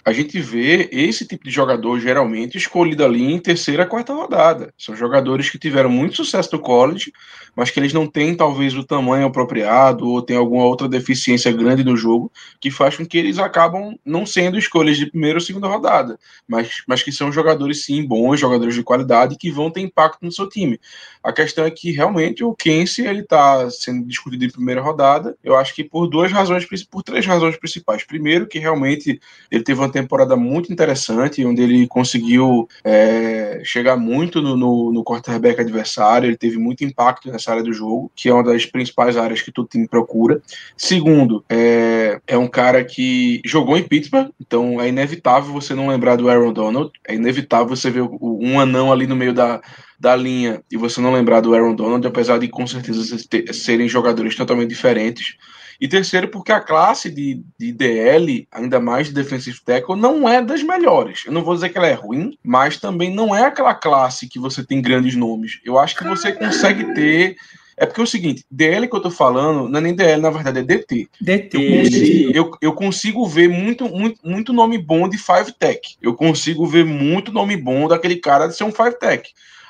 [0.06, 4.74] a gente vê esse tipo de jogador geralmente escolhido ali em terceira, quarta rodada.
[4.78, 7.14] São jogadores que tiveram muito sucesso no college,
[7.56, 11.84] mas que eles não têm talvez o tamanho apropriado ou tem alguma outra deficiência grande
[11.84, 15.68] no jogo que faz com que eles acabam não sendo escolhas de primeira ou segunda
[15.68, 20.20] rodada, mas, mas que são jogadores sim bons, jogadores de qualidade que vão ter impacto
[20.22, 20.80] no seu time.
[21.24, 25.36] A questão é que realmente o Kense ele está sendo discutido em primeira rodada.
[25.42, 28.04] Eu acho que por duas razões, por três razões principais.
[28.04, 34.42] Primeiro, que realmente ele teve uma temporada muito interessante, onde ele conseguiu é, chegar muito
[34.42, 38.34] no, no, no quarterback adversário, ele teve muito impacto nessa área do jogo, que é
[38.34, 40.42] uma das principais áreas que todo time procura.
[40.76, 46.18] Segundo, é, é um cara que jogou em Pittsburgh, então é inevitável você não lembrar
[46.18, 49.62] do Aaron Donald, é inevitável você ver um anão ali no meio da,
[50.04, 53.18] da linha e você não lembrar do Aaron Donald, apesar de com certeza
[53.54, 55.38] serem jogadores totalmente diferentes.
[55.80, 60.42] E terceiro, porque a classe de, de DL, ainda mais de defensive tackle, não é
[60.42, 61.24] das melhores.
[61.26, 64.38] Eu não vou dizer que ela é ruim, mas também não é aquela classe que
[64.38, 65.62] você tem grandes nomes.
[65.64, 67.38] Eu acho que você consegue ter
[67.78, 70.30] É porque é o seguinte, DL que eu tô falando, não é nem DL, na
[70.30, 71.08] verdade, é DT.
[71.20, 71.58] DT.
[71.58, 75.80] Eu consigo, eu, eu consigo ver muito, muito, muito nome bom de Five Tech.
[76.02, 79.24] Eu consigo ver muito nome bom daquele cara de ser um Five Tech.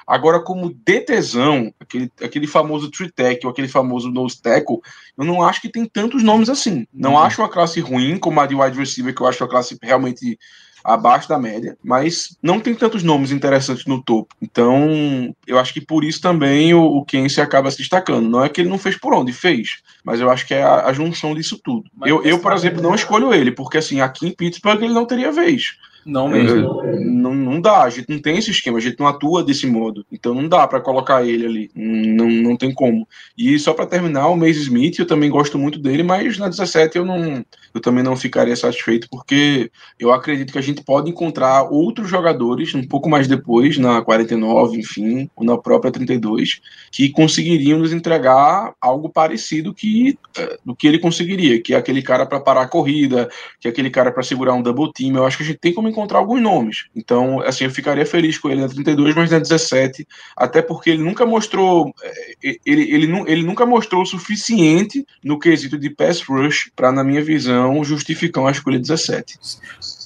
[0.06, 3.12] Agora, como DTzão, aquele, aquele famoso Tree
[3.44, 4.80] ou aquele famoso Nose Tackle,
[5.18, 6.88] eu não acho que tem tantos nomes assim.
[6.94, 7.20] Não uhum.
[7.20, 10.38] acho uma classe ruim como a de wide receiver, que eu acho uma classe realmente
[10.84, 14.36] abaixo da média, mas não tem tantos nomes interessantes no topo.
[14.42, 18.28] Então, eu acho que por isso também o, o Kense acaba se destacando.
[18.28, 19.82] Não é que ele não fez por onde, fez.
[20.04, 21.90] Mas eu acho que é a, a junção disso tudo.
[22.06, 25.32] eu, eu, por exemplo, não escolho ele, porque assim, aqui em Pittsburgh ele não teria
[25.32, 25.78] vez.
[26.06, 26.84] Não mesmo.
[26.84, 30.06] Não, não dá, a gente não tem esse esquema, a gente não atua desse modo.
[30.12, 31.72] Então não dá para colocar ele ali.
[31.76, 33.08] Não, não tem como.
[33.38, 36.98] E só para terminar, o Mace Smith, eu também gosto muito dele, mas na 17
[36.98, 37.44] eu não
[37.74, 42.74] eu também não ficaria satisfeito, porque eu acredito que a gente pode encontrar outros jogadores
[42.76, 48.74] um pouco mais depois, na 49, enfim, ou na própria 32, que conseguiriam nos entregar
[48.80, 52.68] algo parecido que, eh, do que ele conseguiria, que é aquele cara para parar a
[52.68, 53.30] corrida,
[53.60, 55.16] que é aquele cara para segurar um double team.
[55.16, 56.86] Eu acho que a gente tem como encontrar alguns nomes.
[56.96, 61.04] Então, assim, eu ficaria feliz com ele na 32, mas na 17, até porque ele
[61.04, 66.72] nunca mostrou eh, ele, ele, ele nunca mostrou o suficiente no quesito de pass rush
[66.76, 69.38] para, na minha visão, justificar a escolha 17.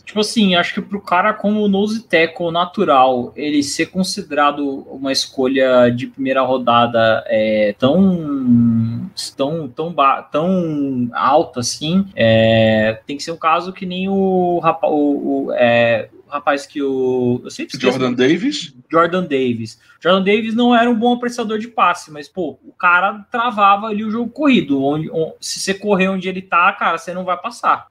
[0.08, 5.12] Tipo assim, acho que pro cara como o nose tackle natural, ele ser considerado uma
[5.12, 9.94] escolha de primeira rodada é, tão tão tão
[10.32, 16.08] tão alta assim, é, tem que ser um caso que nem o, o, o é,
[16.30, 17.42] rapaz que o.
[17.44, 18.74] Eu sempre Jordan Davis?
[18.92, 19.80] Jordan Davis.
[20.00, 24.04] Jordan Davis não era um bom apreciador de passe, mas, pô, o cara travava ali
[24.04, 24.84] o jogo corrido.
[24.84, 27.88] Onde, onde se você correr onde ele tá, cara, você não vai passar.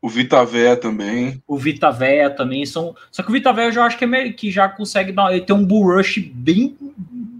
[0.00, 1.42] O Vitavé também.
[1.46, 2.94] O Vitavé também são.
[3.10, 5.32] Só que o Vitavé eu já acho que, é, que já consegue dar.
[5.32, 6.76] Ele tem um bull rush bem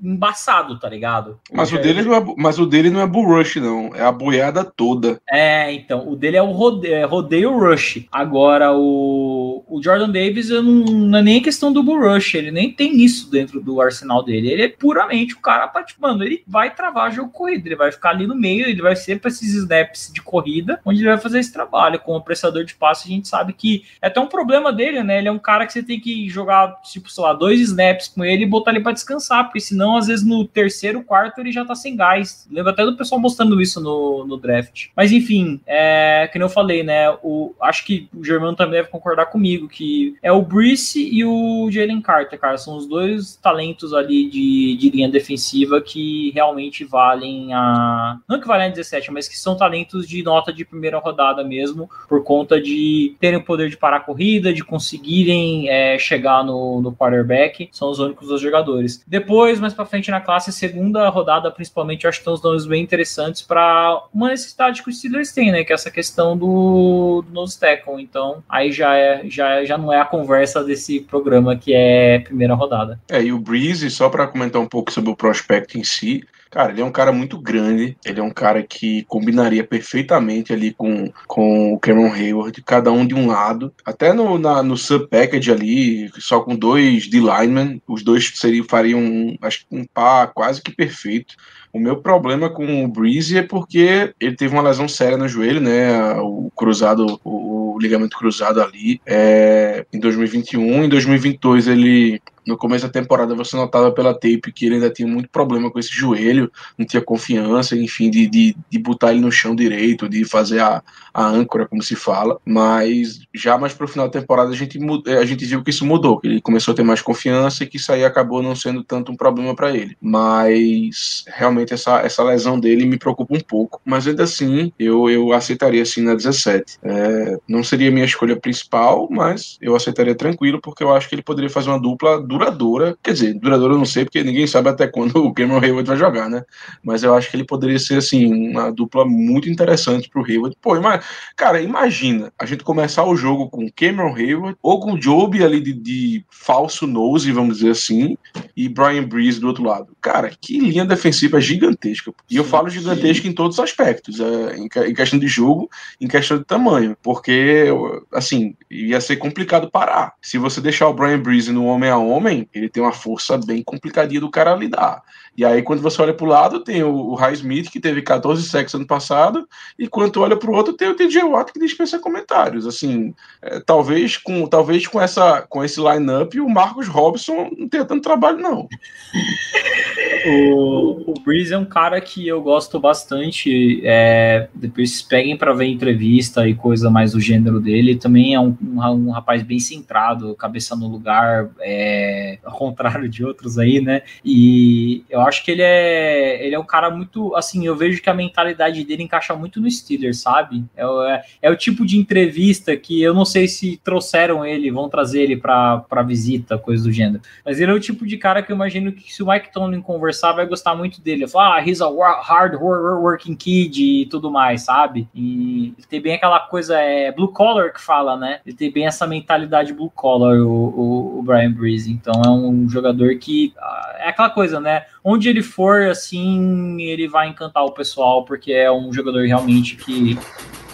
[0.02, 1.38] embaçado, tá ligado?
[1.52, 3.94] Mas o, dele não é, mas o dele não é bull rush, não.
[3.94, 5.20] É a boiada toda.
[5.28, 6.08] É, então.
[6.08, 8.06] O dele é o rodeio, é rodeio rush.
[8.10, 12.34] Agora, o, o Jordan Davis não, não é nem questão do bull rush.
[12.34, 14.48] Ele nem tem isso dentro do arsenal dele.
[14.48, 17.66] Ele é puramente o cara pra, tipo, mano, ele vai travar jogo corrido.
[17.66, 21.00] Ele vai ficar ali no meio, ele vai ser pra esses snaps de corrida, onde
[21.00, 21.98] ele vai fazer esse trabalho.
[22.00, 25.18] Com o apressador de passe, a gente sabe que é até um problema dele, né?
[25.18, 28.24] Ele é um cara que você tem que jogar, tipo, sei lá, dois snaps com
[28.24, 31.64] ele e botar ele pra descansar, porque senão às vezes no terceiro, quarto, ele já
[31.64, 32.46] tá sem gás.
[32.50, 34.88] Lembro até do pessoal mostrando isso no, no draft.
[34.96, 37.10] Mas enfim, é, que eu falei, né?
[37.22, 41.68] O, acho que o Germano também deve concordar comigo, que é o Brice e o
[41.70, 42.58] Jalen Carter, cara.
[42.58, 48.18] São os dois talentos ali de, de linha defensiva que realmente valem a.
[48.28, 51.88] Não que valem a 17, mas que são talentos de nota de primeira rodada mesmo,
[52.08, 56.80] por conta de terem o poder de parar a corrida, de conseguirem é, chegar no,
[56.80, 57.68] no quarterback.
[57.72, 59.02] São os únicos dois jogadores.
[59.06, 62.66] Depois, mais pra frente na classe, segunda rodada, principalmente, eu acho que tem uns nomes
[62.66, 65.62] bem interessantes para uma necessidade que os Steelers têm, né?
[65.62, 68.02] Que é essa questão do, do nose tackle.
[68.02, 72.54] Então, aí já, é, já, já não é a conversa desse programa que é primeira
[72.54, 72.98] rodada.
[73.08, 76.24] É, e o Breeze, só para comentar um pouco sobre o prospecto em si,
[76.56, 80.72] Cara, ele é um cara muito grande, ele é um cara que combinaria perfeitamente ali
[80.72, 83.70] com, com o Cameron Hayward, cada um de um lado.
[83.84, 89.36] Até no, na, no sub-package ali, só com dois de linemen, os dois seriam, fariam
[89.42, 91.34] acho, um par quase que perfeito.
[91.74, 95.60] O meu problema com o Breeze é porque ele teve uma lesão séria no joelho,
[95.60, 96.14] né?
[96.22, 100.84] O cruzado, o, ligamento cruzado ali é, em 2021.
[100.84, 105.08] Em 2022 ele no começo da temporada você notava pela tape que ele ainda tinha
[105.08, 109.32] muito problema com esse joelho, não tinha confiança, enfim, de, de, de botar ele no
[109.32, 110.82] chão direito, de fazer a,
[111.12, 112.38] a âncora, como se fala.
[112.44, 114.78] Mas já mais pro final da temporada a gente,
[115.08, 117.76] a gente viu que isso mudou, que ele começou a ter mais confiança e que
[117.76, 119.96] isso aí acabou não sendo tanto um problema para ele.
[120.00, 123.80] Mas realmente essa, essa lesão dele me preocupa um pouco.
[123.84, 126.78] Mas ainda assim, eu, eu aceitaria assim na 17.
[126.82, 131.22] É, não seria minha escolha principal, mas eu aceitaria tranquilo, porque eu acho que ele
[131.22, 132.96] poderia fazer uma dupla duradoura.
[133.02, 135.96] Quer dizer, duradoura eu não sei, porque ninguém sabe até quando o Cameron Hayward vai
[135.96, 136.44] jogar, né?
[136.82, 140.56] Mas eu acho que ele poderia ser, assim, uma dupla muito interessante pro Hayward.
[140.60, 141.04] Pô, mas,
[141.36, 145.72] cara, imagina a gente começar o jogo com Cameron Hayward ou com Joby ali de,
[145.72, 148.16] de falso nose, vamos dizer assim,
[148.56, 149.96] e Brian Breeze do outro lado.
[150.00, 152.12] Cara, que linha defensiva gigantesca.
[152.30, 153.28] E eu falo gigantesca sim.
[153.28, 155.68] em todos os aspectos, é, em, em questão de jogo,
[156.00, 157.66] em questão de tamanho, porque,
[158.12, 160.14] assim, ia ser complicado parar.
[160.20, 163.38] Se você deixar o Brian Breeze no homem a homem, homem, ele tem uma força
[163.38, 165.02] bem complicadinha do cara lidar.
[165.36, 168.02] E aí, quando você olha para o lado, tem o, o High Smith, que teve
[168.02, 169.46] 14 sacks ano passado,
[169.78, 172.66] e quando olha para o outro, tem o TJ Watt, que dispensa comentários.
[172.66, 177.84] Assim, é, talvez com talvez com, essa, com esse line-up, o Marcos Robson não tenha
[177.84, 178.68] tanto trabalho, não.
[180.28, 183.80] O, o Breeze é um cara que eu gosto bastante.
[183.84, 187.96] É, depois peguem para ver entrevista e coisa mais do gênero dele.
[187.96, 193.24] Também é um, um, um rapaz bem centrado, cabeça no lugar, é, ao contrário de
[193.24, 194.02] outros aí, né?
[194.24, 197.34] E eu acho que ele é, ele é um cara muito.
[197.34, 200.64] Assim, eu vejo que a mentalidade dele encaixa muito no Steelers, sabe?
[200.76, 204.88] É, é, é o tipo de entrevista que eu não sei se trouxeram ele, vão
[204.88, 207.22] trazer ele para visita, coisa do gênero.
[207.44, 209.80] Mas ele é o tipo de cara que eu imagino que se o Mike Tomlin
[209.80, 211.26] conversar, vai gostar muito dele.
[211.26, 211.88] Falar, ah, he's a
[212.22, 215.08] hard working kid e tudo mais, sabe?
[215.14, 218.40] E ele tem bem aquela coisa, é blue collar que fala, né?
[218.46, 221.90] Ele tem bem essa mentalidade blue collar, o, o, o Brian Breeze.
[221.90, 223.52] Então é um jogador que.
[223.58, 224.84] Ah, é aquela coisa, né?
[225.08, 230.18] Onde ele for, assim, ele vai encantar o pessoal, porque é um jogador realmente que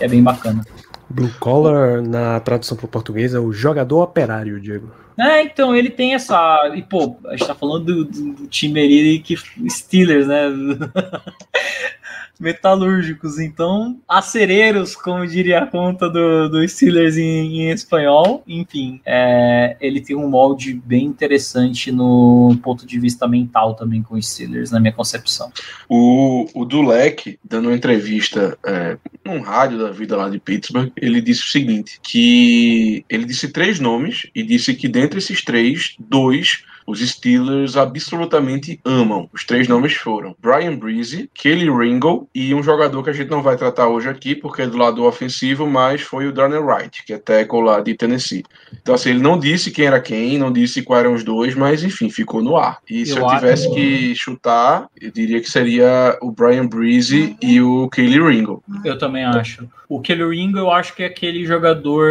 [0.01, 0.65] é bem bacana.
[1.11, 4.91] Blue collar, na tradução para o português, é o jogador operário, Diego.
[5.19, 6.73] É, então ele tem essa.
[6.75, 9.37] E, pô, a gente tá falando do, do, do time ali que
[9.69, 10.45] Steelers, né?
[12.43, 13.39] metalúrgicos.
[13.39, 18.43] Então, acereiros, como diria a conta do, do Steelers em, em espanhol.
[18.47, 24.16] Enfim, é, ele tem um molde bem interessante no ponto de vista mental também com
[24.16, 25.52] os Steelers, na minha concepção.
[25.89, 31.20] O, o Dulek, dando uma entrevista é, num rádio da vida lá de Pittsburgh, ele
[31.20, 36.64] disse o seguinte: que ele disse três nomes e disse que dentre esses três, dois
[36.87, 39.29] os Steelers absolutamente amam.
[39.33, 43.43] Os três nomes foram Brian Breezy, Kelly Ringo e um jogador que a gente não
[43.43, 47.13] vai tratar hoje aqui porque é do lado ofensivo, mas foi o Darnell Wright, que
[47.13, 48.45] é tackle lá de Tennessee.
[48.81, 51.83] Então, assim, ele não disse quem era quem, não disse quais eram os dois, mas
[51.83, 52.79] enfim, ficou no ar.
[52.89, 53.75] E se eu, eu tivesse acho...
[53.75, 58.63] que chutar, eu diria que seria o Brian Breezy e o Kelly Ringo.
[58.85, 59.69] Eu também acho.
[59.93, 60.23] O Kelly
[60.56, 62.09] eu acho que é aquele jogador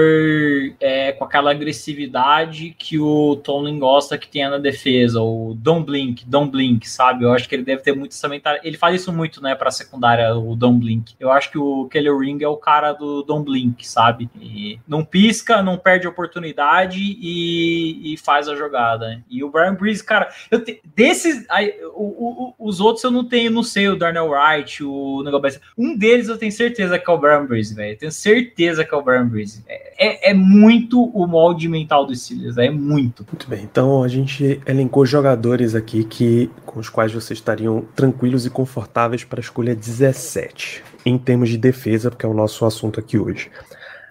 [0.80, 6.24] é, com aquela agressividade que o Tomlin gosta que tenha na defesa, o Don't Blink,
[6.28, 7.24] Don't Blink, sabe?
[7.26, 8.68] Eu acho que ele deve ter muito essa mentalidade.
[8.68, 11.16] Ele faz isso muito, né, pra secundária, o Don't Blink.
[11.20, 14.30] Eu acho que o Kelly Ringo é o cara do Don't Blink, sabe?
[14.40, 19.24] E não pisca, não perde oportunidade e, e faz a jogada.
[19.28, 21.48] E o Brian Breeze, cara, eu te, desses.
[21.50, 25.60] Aí, o, o, os outros eu não tenho, não sei, o Darnell Wright, o negócio.
[25.76, 27.98] Um deles eu tenho certeza que é o Brian Breeze velho.
[27.98, 29.64] Tenho certeza que é o Brian Breeze.
[29.68, 33.26] É, é, é muito o molde mental dos Steelers, é muito.
[33.32, 38.46] Muito bem, então a gente elencou jogadores aqui que com os quais vocês estariam tranquilos
[38.46, 43.00] e confortáveis para a escolha 17, em termos de defesa, porque é o nosso assunto
[43.00, 43.50] aqui hoje.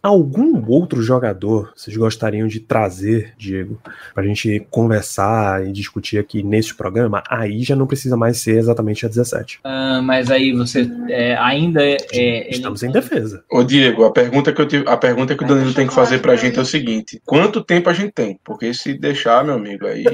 [0.03, 3.79] Algum outro jogador vocês gostariam de trazer, Diego,
[4.15, 7.23] para a gente conversar e discutir aqui neste programa?
[7.29, 9.57] Aí já não precisa mais ser exatamente a 17.
[9.57, 12.91] Uh, ah, mas aí você é, ainda é, é Estamos ele...
[12.91, 13.45] em defesa.
[13.51, 14.83] Ô, Diego, a pergunta que, eu te...
[14.87, 17.63] a pergunta que o Danilo tem que fazer para a gente é o seguinte: quanto
[17.63, 18.39] tempo a gente tem?
[18.43, 20.05] Porque se deixar, meu amigo, aí.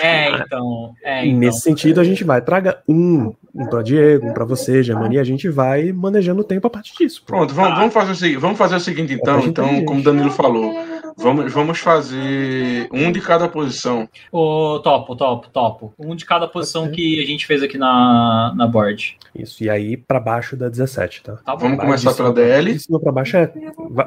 [0.00, 0.94] é, então.
[1.02, 1.38] É, então.
[1.38, 2.40] Nesse sentido, a gente vai.
[2.40, 6.44] Traga um, um para Diego, um para você, Germani, e a gente vai manejando o
[6.44, 7.22] tempo a partir disso.
[7.24, 10.30] Pronto, vamos, vamos, fazer o seguinte, vamos fazer o seguinte, então, então, como o Danilo
[10.30, 10.74] falou,
[11.16, 14.08] vamos, vamos fazer um de cada posição.
[14.32, 15.94] O topo, topo, topo.
[15.98, 19.16] Um de cada posição que a gente fez aqui na, na board.
[19.34, 21.36] Isso, e aí para baixo da 17, tá?
[21.36, 22.72] tá vamos começar pela DL.
[22.72, 23.52] De cima para baixo é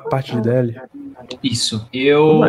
[0.10, 0.82] parte de DL.
[1.44, 1.88] Isso.
[1.92, 2.42] Eu,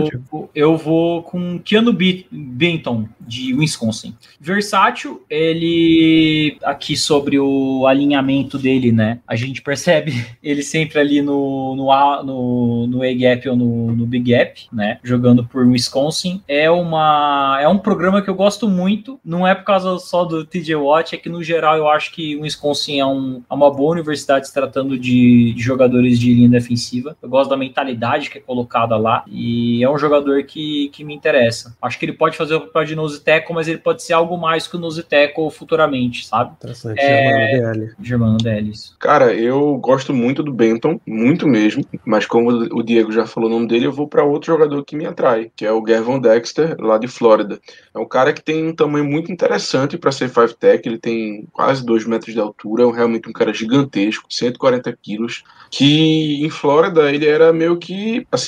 [0.54, 1.96] eu vou com Keanu
[2.30, 4.14] Benton, de Wisconsin.
[4.40, 9.20] Versátil, ele aqui sobre o alinhamento dele, né?
[9.26, 14.32] A gente percebe ele sempre ali no, no, no, no A-Gap ou no, no Big
[14.32, 14.98] Gap, né?
[15.02, 16.42] Jogando por Wisconsin.
[16.48, 19.18] É, uma, é um programa que eu gosto muito.
[19.24, 22.36] Não é por causa só do TJ Watt, é que no geral eu acho que
[22.36, 27.16] Wisconsin é, um, é uma boa universidade se tratando de, de jogadores de linha defensiva.
[27.22, 28.57] Eu gosto da mentalidade que é colocada
[28.96, 29.24] lá.
[29.26, 31.76] E é um jogador que, que me interessa.
[31.82, 34.36] Acho que ele pode fazer o papel de nose tackle, mas ele pode ser algo
[34.36, 36.52] mais que o nose tackle futuramente, sabe?
[36.52, 37.00] Interessante.
[37.00, 37.50] É...
[37.50, 37.94] Germano DL.
[38.00, 38.96] Germano DL, isso.
[38.98, 41.84] Cara, eu gosto muito do Benton, muito mesmo.
[42.04, 44.96] Mas como o Diego já falou o nome dele, eu vou para outro jogador que
[44.96, 47.60] me atrai, que é o Gervon Dexter, lá de Flórida.
[47.94, 50.86] É um cara que tem um tamanho muito interessante para ser five tech.
[50.86, 55.44] Ele tem quase 2 metros de altura, é realmente um cara gigantesco, 140 quilos.
[55.70, 58.47] Que em Flórida ele era meio que, assim,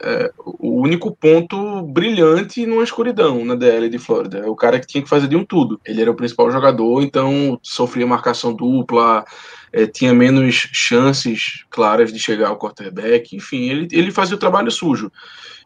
[0.00, 4.38] é, o único ponto brilhante numa escuridão na DL de Flórida.
[4.38, 5.80] É o cara que tinha que fazer de um tudo.
[5.84, 9.24] Ele era o principal jogador, então sofria marcação dupla,
[9.72, 14.70] é, tinha menos chances claras de chegar ao quarterback, enfim, ele, ele fazia o trabalho
[14.70, 15.10] sujo.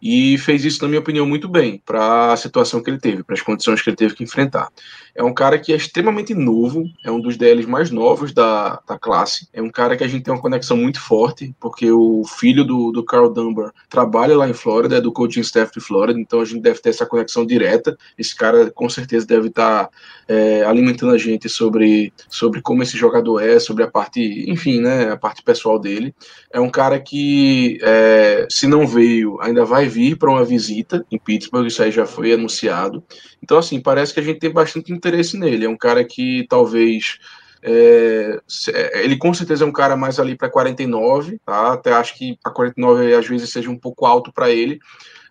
[0.05, 3.35] E fez isso, na minha opinião, muito bem para a situação que ele teve, para
[3.35, 4.69] as condições que ele teve que enfrentar.
[5.15, 8.99] É um cara que é extremamente novo, é um dos DLs mais novos da, da
[8.99, 12.65] classe, é um cara que a gente tem uma conexão muito forte, porque o filho
[12.65, 16.41] do, do Carl Dunbar trabalha lá em Flórida, é do coaching staff de Flórida, então
[16.41, 17.97] a gente deve ter essa conexão direta.
[18.19, 19.91] Esse cara com certeza deve estar tá,
[20.29, 24.21] é, alimentando a gente sobre, sobre como esse jogador é, sobre a parte,
[24.51, 26.15] enfim, né, a parte pessoal dele.
[26.53, 31.19] É um cara que, é, se não veio, ainda vai vir para uma visita em
[31.19, 33.03] Pittsburgh, isso aí já foi anunciado.
[33.43, 35.65] Então, assim, parece que a gente tem bastante interesse nele.
[35.65, 37.19] É um cara que talvez.
[37.63, 38.39] É,
[38.69, 41.73] é ele com certeza é um cara mais ali para 49, tá?
[41.73, 44.79] Até acho que a 49 às vezes seja um pouco alto para ele,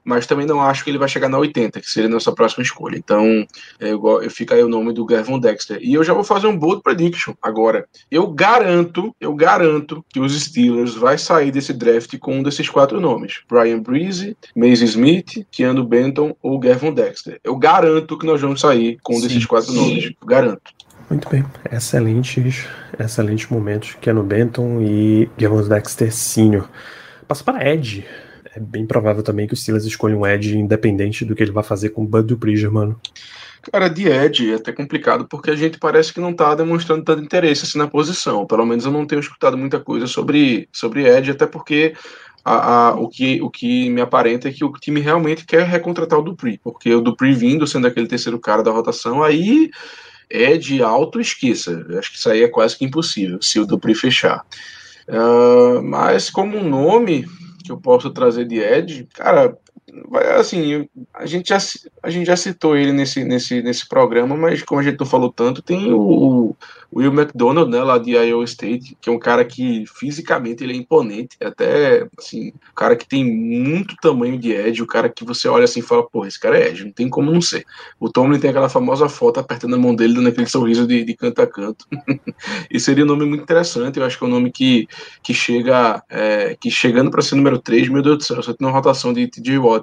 [0.04, 2.64] mas também não acho que ele vai chegar na 80, que seria a nossa próxima
[2.64, 2.98] escolha.
[2.98, 3.46] Então,
[3.80, 5.80] é, eu, eu fica aí o nome do Gavin Dexter.
[5.82, 7.86] E eu já vou fazer um bold prediction agora.
[8.12, 13.00] Eu garanto, eu garanto que os Steelers vai sair desse draft com um desses quatro
[13.00, 17.40] nomes: Brian Breeze, Maze Smith, Keanu Benton ou Gavin Dexter.
[17.44, 19.28] Eu garanto que nós vamos sair com um Sim.
[19.28, 20.12] desses quatro nomes.
[20.26, 20.72] Garanto.
[21.10, 22.66] Muito bem, excelentes,
[22.98, 23.96] excelentes momentos.
[24.02, 26.68] Keanu Benton e Gavin Dexter Sr.
[27.28, 28.06] Passa para Ed
[28.56, 31.64] é bem provável também que o Steelers escolha um Ed independente do que ele vai
[31.64, 33.00] fazer com o Bud Dupree, mano.
[33.72, 37.24] Cara, de Ed é até complicado porque a gente parece que não tá demonstrando tanto
[37.24, 38.46] interesse assim na posição.
[38.46, 41.94] Pelo menos eu não tenho escutado muita coisa sobre, sobre Ed, até porque
[42.44, 46.20] a, a, o, que, o que me aparenta é que o time realmente quer recontratar
[46.20, 49.72] o Dupree, porque o Dupree vindo sendo aquele terceiro cara da rotação, aí
[50.30, 51.86] é de alto esqueça.
[51.98, 54.46] Acho que isso aí é quase que impossível se o Dupree fechar.
[55.08, 57.26] Uh, mas como nome,
[57.64, 59.58] que eu posso trazer de Ed, cara,
[60.40, 61.58] assim, a gente já,
[62.02, 65.32] a gente já citou ele nesse, nesse, nesse programa, mas como a gente não falou
[65.32, 66.56] tanto, tem o,
[66.96, 70.76] Will McDonald, né, lá de Iowa State, que é um cara que fisicamente ele é
[70.76, 75.48] imponente, até, assim, um cara que tem muito tamanho de edge, o cara que você
[75.48, 77.66] olha assim e fala, pô, esse cara é edge, não tem como não ser.
[78.00, 81.16] O Tomlin tem aquela famosa foto apertando a mão dele, dando aquele sorriso de, de
[81.16, 81.88] canto a canto.
[82.70, 84.88] e seria um nome muito interessante, eu acho que é um nome que,
[85.24, 88.68] que chega, é, que chegando para ser número 3, meu Deus do céu, só tem
[88.68, 89.83] uma rotação de TJ Watt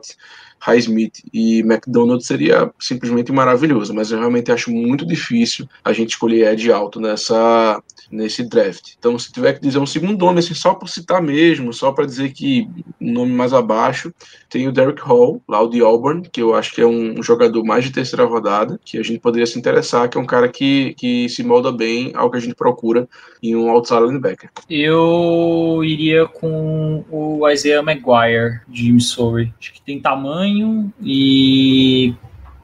[0.60, 6.52] Highsmith e McDonald seria simplesmente maravilhoso, mas eu realmente acho muito difícil a gente escolher
[6.52, 8.94] Ed alto nessa nesse draft.
[8.98, 12.06] Então, se tiver que dizer um segundo nome, assim, só por citar mesmo, só para
[12.06, 12.68] dizer que
[13.00, 14.12] um nome mais abaixo,
[14.48, 17.84] tem o Derek Hall, lá de Auburn, que eu acho que é um, jogador mais
[17.84, 21.28] de terceira rodada, que a gente poderia se interessar, que é um cara que, que
[21.28, 23.08] se molda bem ao que a gente procura
[23.42, 24.50] em um outside linebacker.
[24.68, 29.52] Eu iria com o Isaiah Maguire, de Missouri.
[29.60, 32.14] Acho que tem tamanho e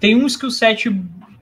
[0.00, 0.90] tem um skill set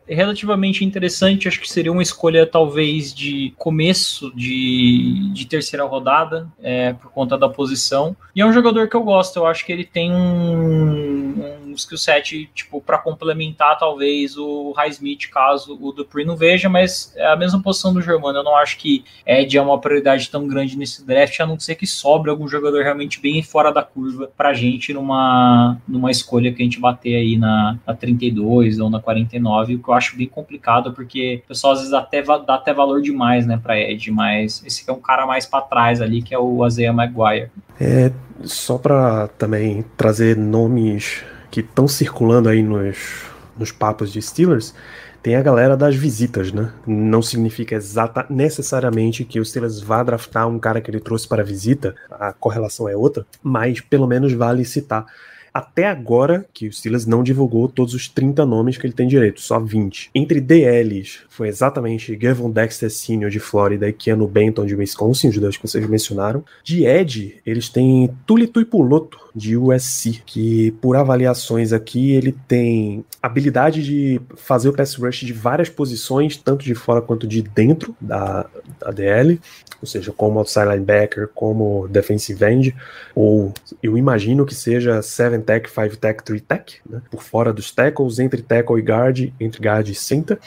[0.09, 1.48] relativamente interessante.
[1.48, 7.36] Acho que seria uma escolha, talvez, de começo de, de terceira rodada, é, por conta
[7.39, 8.16] da posição.
[8.35, 9.36] E é um jogador que eu gosto.
[9.39, 15.28] Eu acho que ele tem um, um skill set, tipo, para complementar, talvez, o Highsmith,
[15.30, 18.38] caso o Dupree não veja, mas é a mesma posição do Germano.
[18.38, 21.74] Eu não acho que Ed é uma prioridade tão grande nesse draft, a não ser
[21.74, 26.62] que sobre algum jogador realmente bem fora da curva pra gente numa, numa escolha que
[26.62, 30.26] a gente bater aí na, na 32 ou na 49, o que eu acho bem
[30.26, 34.62] complicado, porque o pessoal às vezes até, dá até valor demais, né, pra Ed, mas
[34.64, 37.51] esse é um cara mais para trás ali, que é o Isaiah Maguire.
[37.80, 41.24] É, só para também trazer nomes
[41.55, 43.26] que estão circulando aí nos,
[43.56, 44.74] nos papos de Steelers,
[45.22, 46.72] tem a galera das visitas, né?
[46.85, 51.44] Não significa exata, necessariamente que o Steelers vá draftar um cara que ele trouxe para
[51.44, 55.06] visita, a correlação é outra, mas pelo menos vale citar
[55.55, 59.40] até agora, que o Steelers não divulgou todos os 30 nomes que ele tem direito,
[59.40, 60.10] só 20.
[60.12, 63.31] Entre DLs, foi exatamente Gavin Dexter Sr.
[63.31, 66.44] de Flórida e Keanu Benton de Wisconsin, os dois que vocês mencionaram.
[66.64, 73.82] De Ed, eles têm Tulitui Puloto de USC, que por avaliações aqui, ele tem habilidade
[73.82, 78.47] de fazer o pass rush de várias posições, tanto de fora quanto de dentro da,
[78.78, 79.40] da DL,
[79.81, 82.76] ou seja, como outside linebacker, como defensive end,
[83.14, 83.52] ou
[83.82, 87.02] eu imagino que seja seven Tech 5-tech, 3-tech, né?
[87.10, 90.38] por fora dos tackles, entre tackle e guard, entre guard e center.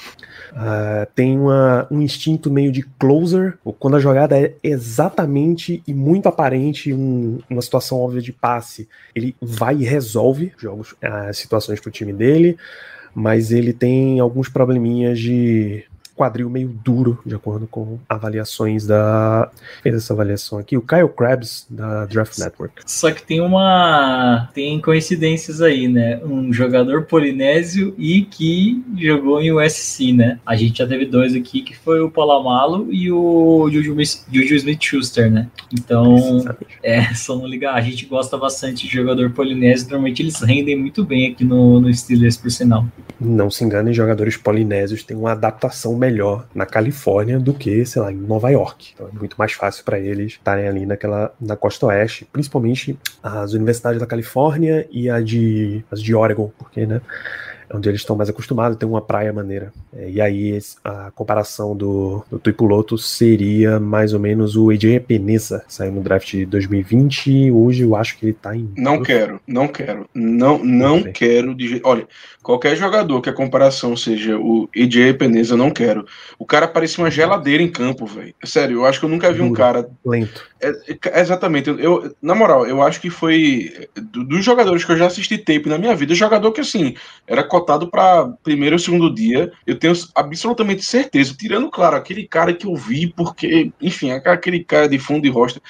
[0.52, 6.28] Uh, tem uma, um instinto meio de closer, quando a jogada é exatamente e muito
[6.28, 11.90] aparente, um, uma situação óbvia de passe, ele vai e resolve jogos, as situações para
[11.90, 12.58] o time dele
[13.20, 15.84] mas ele tem alguns probleminhas de
[16.18, 19.50] quadril meio duro, de acordo com avaliações da.
[19.84, 22.82] Fez essa avaliação aqui, o Kyle Krabs, da Draft Network.
[22.86, 24.50] Só que tem uma.
[24.54, 26.20] Tem coincidências aí, né?
[26.24, 30.40] Um jogador polinésio e que jogou em USC, né?
[30.46, 35.30] A gente já teve dois aqui, que foi o Palamalo e o Juju, Smith Schuster,
[35.32, 35.48] né?
[35.72, 36.44] Então,
[36.82, 37.76] é, só não ligar.
[37.76, 41.94] A gente gosta bastante de jogador polinésio, normalmente eles rendem muito bem aqui no, no
[41.94, 42.86] Steelers, por sinal.
[43.20, 46.07] Não se enganem, jogadores polinésios têm uma adaptação melhor
[46.54, 48.92] na Califórnia do que, sei lá, em Nova York.
[48.94, 53.54] Então é muito mais fácil para eles estarem ali naquela na costa oeste, principalmente as
[53.54, 57.02] universidades da Califórnia e a de as de Oregon, porque, né?
[57.74, 59.72] Onde eles estão mais acostumados, tem uma praia maneira.
[59.94, 65.64] É, e aí a comparação do, do Tuipuloto seria mais ou menos o AJ Peneza,
[65.68, 68.72] saiu no draft de 2020 e hoje eu acho que ele tá em.
[68.78, 70.10] Não quero, não quero.
[70.14, 71.54] Não, não quero.
[71.56, 71.82] De...
[71.84, 72.08] Olha,
[72.42, 76.06] qualquer jogador que a comparação seja o AJ Peneza, eu não quero.
[76.40, 78.34] O cara parecia uma geladeira em campo, velho.
[78.44, 79.90] Sério, eu acho que eu nunca vi um cara.
[80.06, 80.46] Lento.
[80.62, 81.70] É, é, exatamente.
[81.70, 83.72] Eu, na moral, eu acho que foi.
[83.96, 86.96] Dos jogadores que eu já assisti tape na minha vida, jogador que assim,
[87.28, 89.52] era cotado para primeiro ou segundo dia.
[89.66, 94.88] Eu tenho absolutamente certeza, tirando, claro, aquele cara que eu vi, porque, enfim, aquele cara
[94.88, 95.62] de fundo e rosta.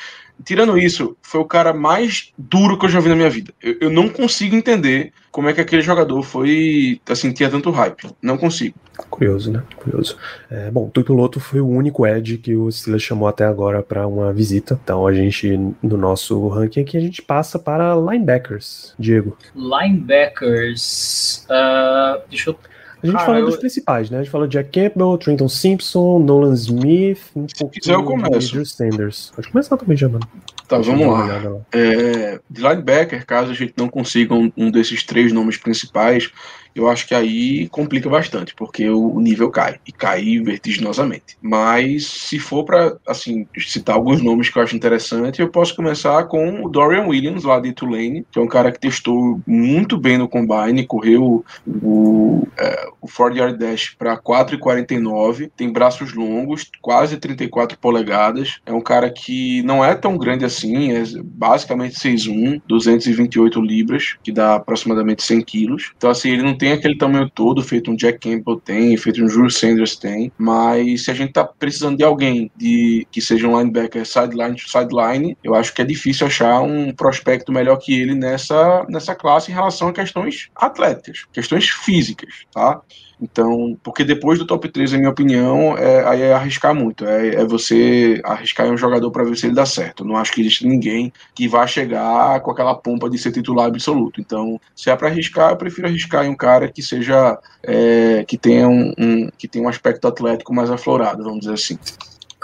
[0.44, 3.54] Tirando isso, foi o cara mais duro que eu já vi na minha vida.
[3.62, 8.10] Eu, eu não consigo entender como é que aquele jogador foi, assim, tinha tanto hype.
[8.22, 8.76] Não consigo.
[9.10, 9.64] Curioso, né?
[9.76, 10.18] Curioso.
[10.50, 14.08] É, bom, o Piloto foi o único Ed que o Steelers chamou até agora para
[14.08, 14.80] uma visita.
[14.84, 15.48] Então a gente,
[15.82, 18.96] no nosso ranking aqui, a gente passa para linebackers.
[18.98, 19.38] Diego.
[19.56, 21.46] Linebackers.
[21.50, 22.58] Uh, deixa eu
[23.04, 24.20] a gente fala dos principais, né?
[24.20, 28.52] A gente fala de Jack Campbell, Trenton Simpson, Nolan Smith, um pouco quiser, eu começo.
[28.52, 29.32] de Sanders.
[29.36, 30.28] Pode começar também, já, mano.
[30.68, 31.26] Tá, Deixa vamos lá.
[31.26, 31.60] lá.
[31.72, 36.32] É, de linebacker, caso a gente não consiga um, um desses três nomes principais,
[36.78, 41.38] eu acho que aí complica bastante, porque o nível cai, e cai vertiginosamente.
[41.42, 46.24] Mas se for para assim, citar alguns nomes que eu acho interessante, eu posso começar
[46.26, 50.18] com o Dorian Williams, lá de Tulane, que é um cara que testou muito bem
[50.18, 57.18] no combine, correu o, é, o 40 yard dash para 4,49, tem braços longos, quase
[57.18, 63.62] 34 polegadas, é um cara que não é tão grande assim, é basicamente 6'1, 228
[63.62, 65.92] libras, que dá aproximadamente 100 quilos.
[65.98, 69.24] Então assim, ele não tem tem aquele tamanho todo, feito um Jack Campbell tem, feito
[69.24, 73.48] um Drew Sanders tem, mas se a gente tá precisando de alguém de que seja
[73.48, 78.14] um linebacker sideline sideline, eu acho que é difícil achar um prospecto melhor que ele
[78.14, 82.82] nessa, nessa classe em relação a questões atléticas, questões físicas, tá?
[83.20, 87.06] Então, porque depois do top 3, na minha opinião, é, aí é arriscar muito.
[87.06, 90.06] É, é você arriscar em um jogador para ver se ele dá certo.
[90.06, 94.22] não acho que existe ninguém que vá chegar com aquela pompa de ser titular absoluto.
[94.22, 98.38] Então, se é para arriscar, eu prefiro arriscar em um cara que seja é, que
[98.38, 101.78] tenha um, um, que tenha um aspecto atlético mais aflorado, vamos dizer assim.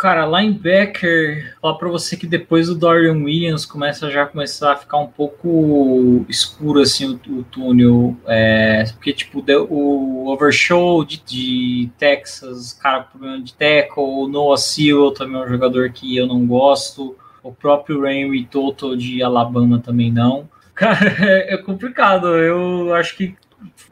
[0.04, 4.98] Cara, linebacker, falar pra você que depois do Dorian Williams começa já começar a ficar
[4.98, 8.14] um pouco escuro assim o, o túnel.
[8.28, 15.12] É, porque, tipo, o Overshow de, de Texas, cara problema de tackle, o Noah Sewell
[15.12, 17.16] também é um jogador que eu não gosto.
[17.42, 20.50] O próprio Rainy Toto de Alabama também não.
[20.76, 22.28] Cara, é, é complicado.
[22.28, 23.38] Eu acho que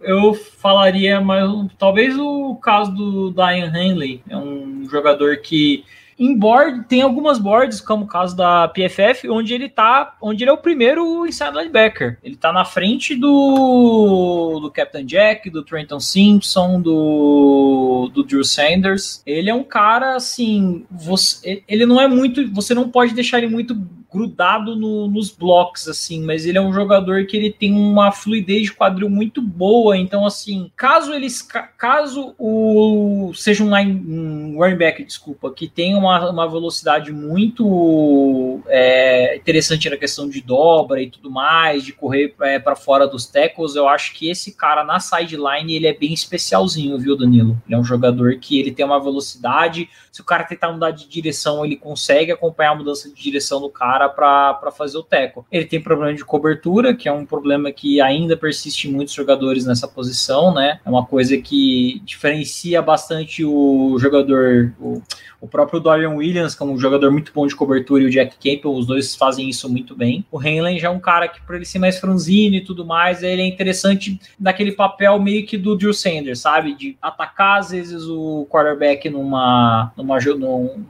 [0.02, 5.86] eu falaria mais talvez o caso do Diane Henley, é um jogador que
[6.22, 10.52] em board, tem algumas boards, como o caso da PFF, onde ele tá, onde ele
[10.52, 12.20] é o primeiro inside linebacker.
[12.24, 19.24] Ele tá na frente do, do Captain Jack, do Trenton Simpson, do, do Drew Sanders.
[19.26, 23.48] Ele é um cara assim, você, ele não é muito, você não pode deixar ele
[23.48, 23.76] muito
[24.12, 28.64] grudado no, nos blocos, assim, mas ele é um jogador que ele tem uma fluidez
[28.64, 31.42] de quadril muito boa, então, assim, caso eles,
[31.78, 38.62] caso o seja um, line, um running back, desculpa, que tenha uma, uma velocidade muito
[38.68, 43.26] é, interessante na questão de dobra e tudo mais, de correr é, para fora dos
[43.26, 47.62] tackles, eu acho que esse cara na sideline, ele é bem especialzinho, viu, Danilo?
[47.66, 51.08] Ele é um jogador que ele tem uma velocidade, se o cara tentar mudar de
[51.08, 55.46] direção, ele consegue acompanhar a mudança de direção do cara, cara para fazer o teco.
[55.52, 59.66] Ele tem problema de cobertura, que é um problema que ainda persiste em muitos jogadores
[59.66, 60.80] nessa posição, né?
[60.86, 65.02] É uma coisa que diferencia bastante o jogador, o,
[65.42, 68.36] o próprio Dorian Williams, que é um jogador muito bom de cobertura, e o Jack
[68.36, 70.24] Campbell, os dois fazem isso muito bem.
[70.32, 73.24] O Henley já é um cara que, por ele ser mais franzino e tudo mais,
[73.24, 76.76] ele é interessante naquele papel meio que do Drew Sanders, sabe?
[76.76, 80.20] De atacar, às vezes, o quarterback numa, numa,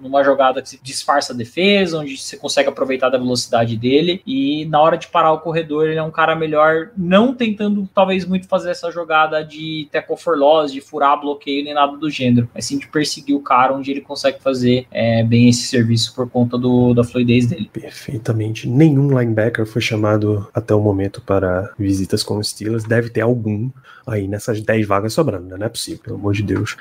[0.01, 4.21] numa jogada que se disfarça a defesa, onde você consegue aproveitar da velocidade dele.
[4.27, 8.25] E na hora de parar o corredor, ele é um cara melhor, não tentando talvez
[8.25, 12.49] muito fazer essa jogada de tackle for loss, de furar bloqueio nem nada do gênero,
[12.53, 16.29] mas sim de perseguir o cara onde ele consegue fazer é, bem esse serviço por
[16.29, 17.69] conta do, da fluidez dele.
[17.71, 18.67] Perfeitamente.
[18.67, 22.83] Nenhum linebacker foi chamado até o momento para visitas com os Steelers.
[22.83, 23.69] Deve ter algum
[24.05, 25.57] aí nessas 10 vagas sobrando, né?
[25.57, 26.75] Não é possível, pelo amor de Deus.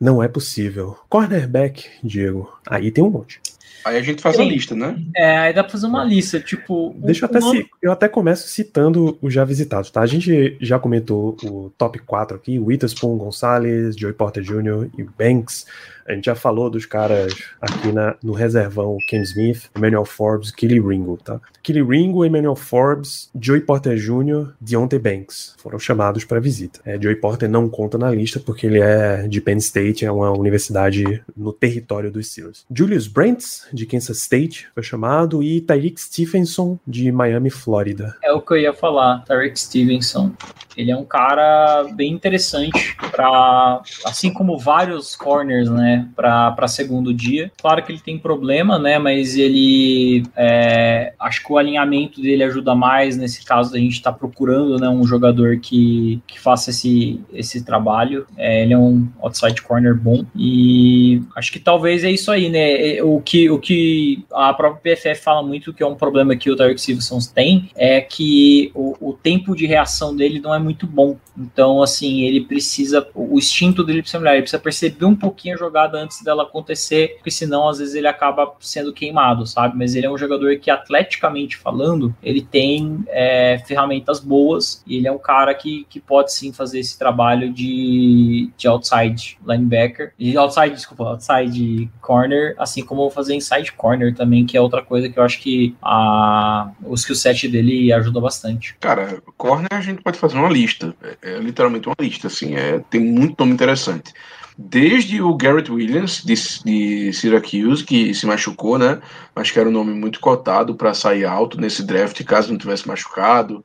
[0.00, 0.96] Não é possível.
[1.08, 3.40] Cornerback, Diego, aí tem um monte.
[3.86, 4.42] Aí a gente faz Sim.
[4.42, 5.00] a lista, né?
[5.14, 6.92] É, aí dá pra fazer uma lista, tipo.
[6.98, 7.66] Deixa eu até, nome...
[7.80, 10.00] eu até começo citando os já visitados, tá?
[10.00, 14.88] A gente já comentou o top 4 aqui: Witherspoon, Gonçalves, Joey Porter Jr.
[14.98, 15.66] e Banks.
[16.06, 20.80] A gente já falou dos caras aqui na, no reservão, Ken Smith, Emmanuel Forbes, Kelly
[20.80, 21.40] Ringo, tá?
[21.62, 26.80] Kelly Ringo, Emmanuel Forbes, Joey Porter Jr., Deontay Banks foram chamados para visita.
[26.84, 30.30] É, Joey Porter não conta na lista porque ele é de Penn State, é uma
[30.30, 32.64] universidade no território dos Steelers.
[32.72, 38.16] Julius Brents, de Kansas State, foi chamado, e Tyreek Stevenson, de Miami, Flórida.
[38.22, 40.32] É o que eu ia falar, Tyreek Stevenson.
[40.76, 47.50] Ele é um cara bem interessante para, assim como vários corners, né, para segundo dia.
[47.60, 52.74] Claro que ele tem problema, né, mas ele, é, acho que o alinhamento dele ajuda
[52.74, 57.20] mais nesse caso da gente estar tá procurando, né, um jogador que, que faça esse,
[57.32, 58.26] esse trabalho.
[58.36, 62.96] É, ele é um outside corner bom e acho que talvez é isso aí, né,
[62.96, 66.50] é, o que, o que a própria PFF fala muito que é um problema que
[66.50, 70.86] o Tarek Stevenson tem é que o, o tempo de reação dele não é muito
[70.86, 71.16] bom.
[71.38, 75.58] Então, assim, ele precisa, o instinto dele precisa melhorar, ele precisa perceber um pouquinho a
[75.58, 79.76] jogada antes dela acontecer, porque senão, às vezes, ele acaba sendo queimado, sabe?
[79.76, 85.08] Mas ele é um jogador que, atleticamente falando, ele tem é, ferramentas boas e ele
[85.08, 90.36] é um cara que, que pode sim fazer esse trabalho de, de outside linebacker, e
[90.36, 95.18] outside, desculpa, outside corner, assim como fazer inside corner também, que é outra coisa que
[95.18, 98.76] eu acho que a, o skill set dele ajuda bastante.
[98.80, 100.94] Cara, corner a gente pode fazer uma lista.
[101.02, 102.54] É, é literalmente uma lista, assim.
[102.54, 104.12] É, tem muito nome interessante.
[104.58, 106.34] Desde o Garrett Williams, de,
[106.64, 109.00] de Syracuse, que se machucou, né?
[109.34, 112.88] Mas que era um nome muito cotado para sair alto nesse draft, caso não tivesse
[112.88, 113.62] machucado.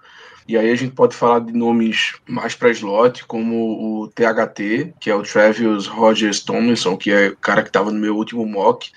[0.48, 5.10] E aí a gente pode falar de nomes mais para slot, como o THT, que
[5.10, 8.92] é o Travis Rogers Tomlinson, que é o cara que estava no meu último mock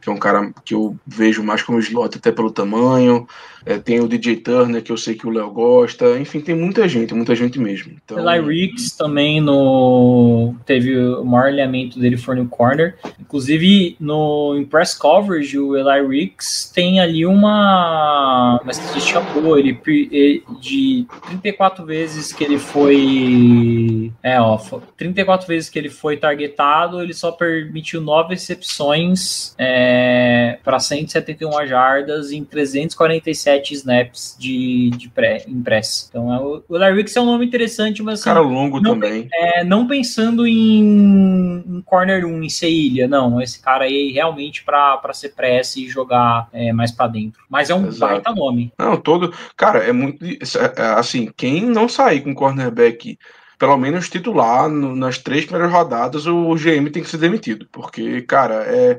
[0.00, 3.28] que é um cara que eu vejo mais como slot até pelo tamanho.
[3.64, 6.18] É, tem o DJ Turner, que eu sei que o Léo gosta.
[6.18, 7.92] Enfim, tem muita gente, muita gente mesmo.
[8.04, 8.18] Então...
[8.18, 12.96] Eli Ricks também no teve o maior alinhamento dele foi no corner.
[13.20, 19.58] Inclusive, no Impress Coverage, o Eli Ricks tem ali uma, uma estatística boa.
[19.58, 24.12] Ele, ele, de 34 vezes que ele foi.
[24.22, 24.58] É, ó,
[24.96, 32.32] 34 vezes que ele foi targetado, ele só permitiu 9 recepções é, para 171 jardas
[32.32, 36.06] em 347 7 snaps de, de pré, impresso.
[36.08, 38.20] Então, é o, o Larry Ricks é um nome interessante, mas.
[38.20, 39.28] Assim, Cara longo não, também.
[39.32, 43.40] É, não pensando em, em, corner 1, em ser ilha, não.
[43.40, 47.42] Esse cara aí realmente para ser press e jogar é, mais para dentro.
[47.48, 48.12] Mas é um Exato.
[48.12, 48.72] baita nome.
[48.78, 49.34] Não, todo.
[49.56, 50.24] Cara, é muito.
[50.24, 50.36] É,
[50.76, 53.18] é, assim, quem não sair com cornerback
[53.60, 58.22] pelo menos titular no, nas três primeiras rodadas, o GM tem que ser demitido, porque,
[58.22, 58.98] cara, é,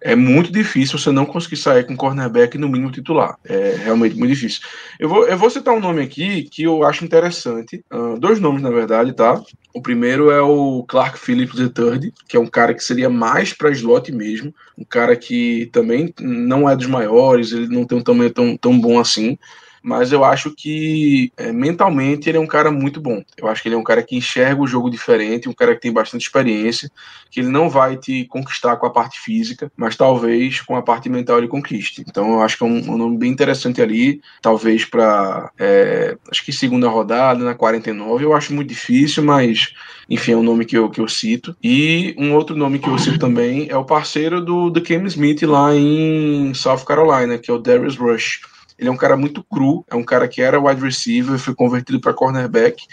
[0.00, 3.36] é muito difícil você não conseguir sair com cornerback no mínimo titular.
[3.44, 4.62] É realmente muito difícil.
[4.98, 7.84] Eu vou, eu vou citar um nome aqui que eu acho interessante.
[7.92, 9.42] Uh, dois nomes, na verdade, tá?
[9.74, 13.70] O primeiro é o Clark Phillips III, que é um cara que seria mais para
[13.72, 14.54] slot mesmo.
[14.78, 18.80] Um cara que também não é dos maiores, ele não tem um tamanho tão, tão
[18.80, 19.36] bom assim
[19.82, 23.22] mas eu acho que é, mentalmente ele é um cara muito bom.
[23.36, 25.80] Eu acho que ele é um cara que enxerga o jogo diferente, um cara que
[25.80, 26.90] tem bastante experiência,
[27.30, 31.08] que ele não vai te conquistar com a parte física, mas talvez com a parte
[31.08, 32.04] mental ele conquiste.
[32.06, 36.44] Então eu acho que é um, um nome bem interessante ali, talvez para é, acho
[36.44, 39.72] que segunda rodada, na 49, eu acho muito difícil, mas
[40.08, 41.54] enfim, é um nome que eu, que eu cito.
[41.62, 45.42] E um outro nome que eu cito também é o parceiro do, do Cam Smith
[45.42, 48.40] lá em South Carolina, que é o Darius Rush
[48.78, 52.00] ele é um cara muito cru, é um cara que era wide receiver, foi convertido
[52.00, 52.86] para cornerback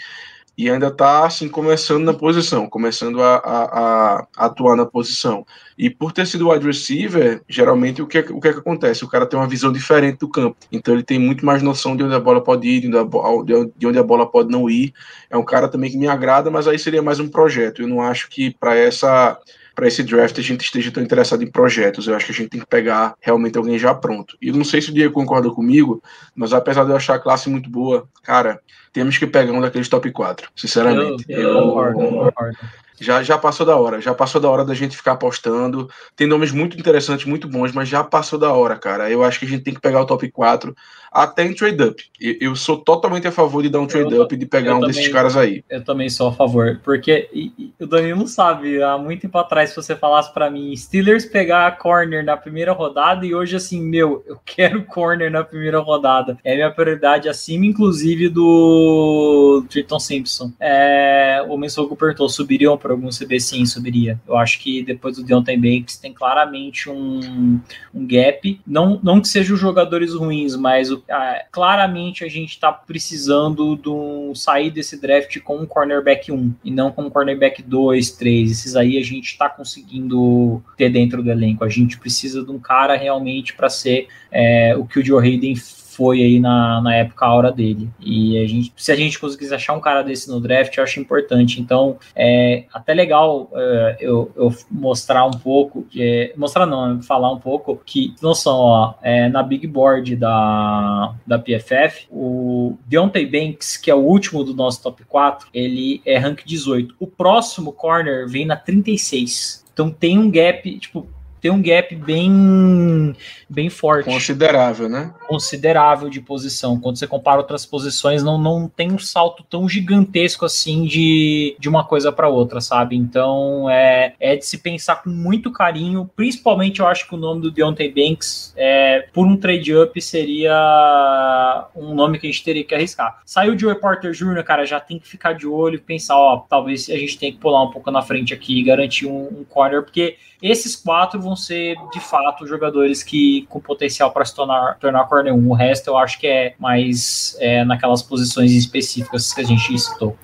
[0.58, 5.46] e ainda está assim começando na posição, começando a, a, a, atuar na posição.
[5.76, 9.04] E por ter sido wide receiver, geralmente o que, o que, é que acontece?
[9.04, 12.02] O cara tem uma visão diferente do campo, então ele tem muito mais noção de
[12.02, 14.94] onde a bola pode ir, de onde a, de onde a bola pode não ir.
[15.28, 17.82] É um cara também que me agrada, mas aí seria mais um projeto.
[17.82, 19.38] Eu não acho que para essa
[19.76, 22.08] para esse draft a gente esteja tão interessado em projetos.
[22.08, 24.36] Eu acho que a gente tem que pegar realmente alguém já pronto.
[24.40, 26.02] E não sei se o Diego concorda comigo,
[26.34, 28.58] mas apesar de eu achar a classe muito boa, cara,
[28.90, 31.26] temos que pegar um daqueles top 4, sinceramente.
[31.28, 32.58] Eu, eu, eu concordo, concordo.
[32.98, 35.90] Já, já passou da hora, já passou da hora da gente ficar apostando.
[36.16, 39.10] Tem nomes muito interessantes, muito bons, mas já passou da hora, cara.
[39.10, 40.74] Eu acho que a gente tem que pegar o top 4
[41.16, 42.04] até em trade-up.
[42.20, 45.12] Eu sou totalmente a favor de dar um trade-up e de pegar um também, desses
[45.12, 45.64] caras aí.
[45.68, 49.70] Eu também sou a favor, porque e, e, o Danilo sabe, há muito tempo atrás,
[49.70, 53.80] se você falasse para mim, Steelers pegar a corner na primeira rodada, e hoje, assim,
[53.80, 56.36] meu, eu quero corner na primeira rodada.
[56.44, 60.52] É minha prioridade acima, inclusive, do Triton Simpson.
[60.60, 63.40] É, o Mensogo perguntou: subiriam para algum CB?
[63.40, 64.20] Sim, subiria.
[64.28, 67.58] Eu acho que depois do Deontay Banks tem claramente um,
[67.94, 68.60] um gap.
[68.66, 73.88] Não, não que sejam jogadores ruins, mas o ah, claramente a gente está precisando de
[73.88, 78.50] um, sair desse draft com um cornerback 1 e não com um cornerback 2, 3.
[78.50, 81.64] Esses aí a gente está conseguindo ter dentro do elenco.
[81.64, 85.54] A gente precisa de um cara realmente para ser é, o que o Joe Hayden
[85.96, 87.88] foi aí na, na época a hora dele.
[87.98, 91.00] E a gente, se a gente conseguisse achar um cara desse no draft, eu acho
[91.00, 91.60] importante.
[91.60, 97.38] Então, é até legal é, eu, eu, mostrar um pouco, que, mostrar não, falar um
[97.38, 103.90] pouco que, noção, ó, é, na big board da, da PFF, o Deontay Banks, que
[103.90, 106.94] é o último do nosso top 4, ele é rank 18.
[107.00, 109.64] O próximo corner vem na 36.
[109.72, 111.08] Então tem um gap, tipo,
[111.40, 113.14] tem um gap bem
[113.48, 114.06] bem forte.
[114.06, 115.14] Considerável, né?
[115.28, 116.78] Considerável de posição.
[116.80, 121.68] Quando você compara outras posições, não, não tem um salto tão gigantesco assim de, de
[121.68, 122.96] uma coisa para outra, sabe?
[122.96, 126.10] Então é, é de se pensar com muito carinho.
[126.16, 131.94] Principalmente eu acho que o nome do Deontay Banks, é, por um trade-up, seria um
[131.94, 133.20] nome que a gente teria que arriscar.
[133.24, 136.38] Saiu de Joe Porter Jr., cara, já tem que ficar de olho e pensar, ó,
[136.48, 139.44] talvez a gente tenha que pular um pouco na frente aqui e garantir um, um
[139.44, 144.78] corner, porque esses quatro vão ser, de fato, jogadores que com potencial para se tornar,
[144.78, 145.48] tornar corner 1.
[145.48, 150.16] O resto eu acho que é mais é, naquelas posições específicas que a gente citou.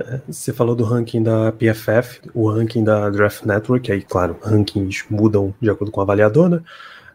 [0.00, 5.04] É, você falou do ranking da PFF, o ranking da Draft Network, aí, claro, rankings
[5.10, 6.60] mudam de acordo com o avaliador, né?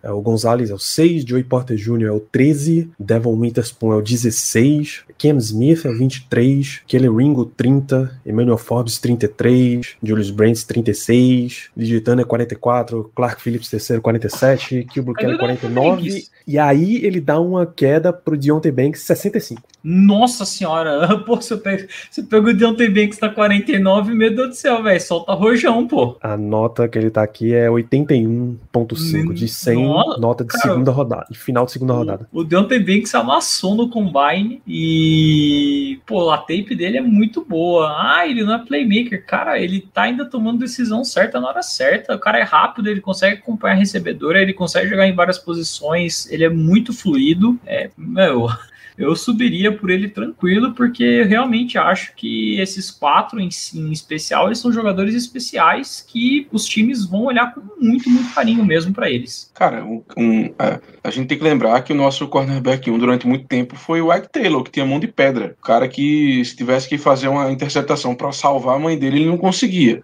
[0.04, 2.08] É, o Gonzalez é o 6, Joey Porter Jr.
[2.08, 7.46] é o 13, Devon Witherspoon é o 16, Cam Smith é o 23, Kelly Ringo
[7.46, 15.22] 30, Emmanuel Forbes 33, Julius Brands 36, Digitano é 44, Clark Phillips terceiro 47, Kilbrook
[15.22, 19.62] Kelly 49, e aí ele dá uma queda pro Deontay Banks 65.
[19.84, 24.56] Nossa senhora, pô, você pega, você pega o Deontay Banks na 49, meu Deus do
[24.56, 26.18] céu, velho, solta rojão, pô.
[26.22, 29.84] A nota que ele tá aqui é 81.5 de 100
[30.20, 32.28] nota de cara, segunda rodada, de final de segunda rodada.
[32.32, 37.94] O Deontay Banks amassou no combine e, pô, a tape dele é muito boa.
[37.98, 39.26] Ah, ele não é playmaker.
[39.26, 42.16] Cara, ele tá ainda tomando decisão certa na hora certa.
[42.16, 46.32] O cara é rápido, ele consegue acompanhar a recebedora, ele consegue jogar em várias posições,
[46.34, 47.60] ele é muito fluido.
[47.66, 48.50] É, meu,
[48.98, 54.48] eu subiria por ele tranquilo, porque eu realmente acho que esses quatro em, em especial,
[54.48, 59.10] eles são jogadores especiais que os times vão olhar com muito, muito carinho mesmo para
[59.10, 59.52] eles.
[59.54, 63.28] Cara, um, um, a, a, gente tem que lembrar que o nosso cornerback 1 durante
[63.28, 65.56] muito tempo foi o Ike Taylor, que tinha mão de pedra.
[65.60, 69.30] O cara que, se tivesse que fazer uma interceptação para salvar a mãe dele, ele
[69.30, 70.04] não conseguia.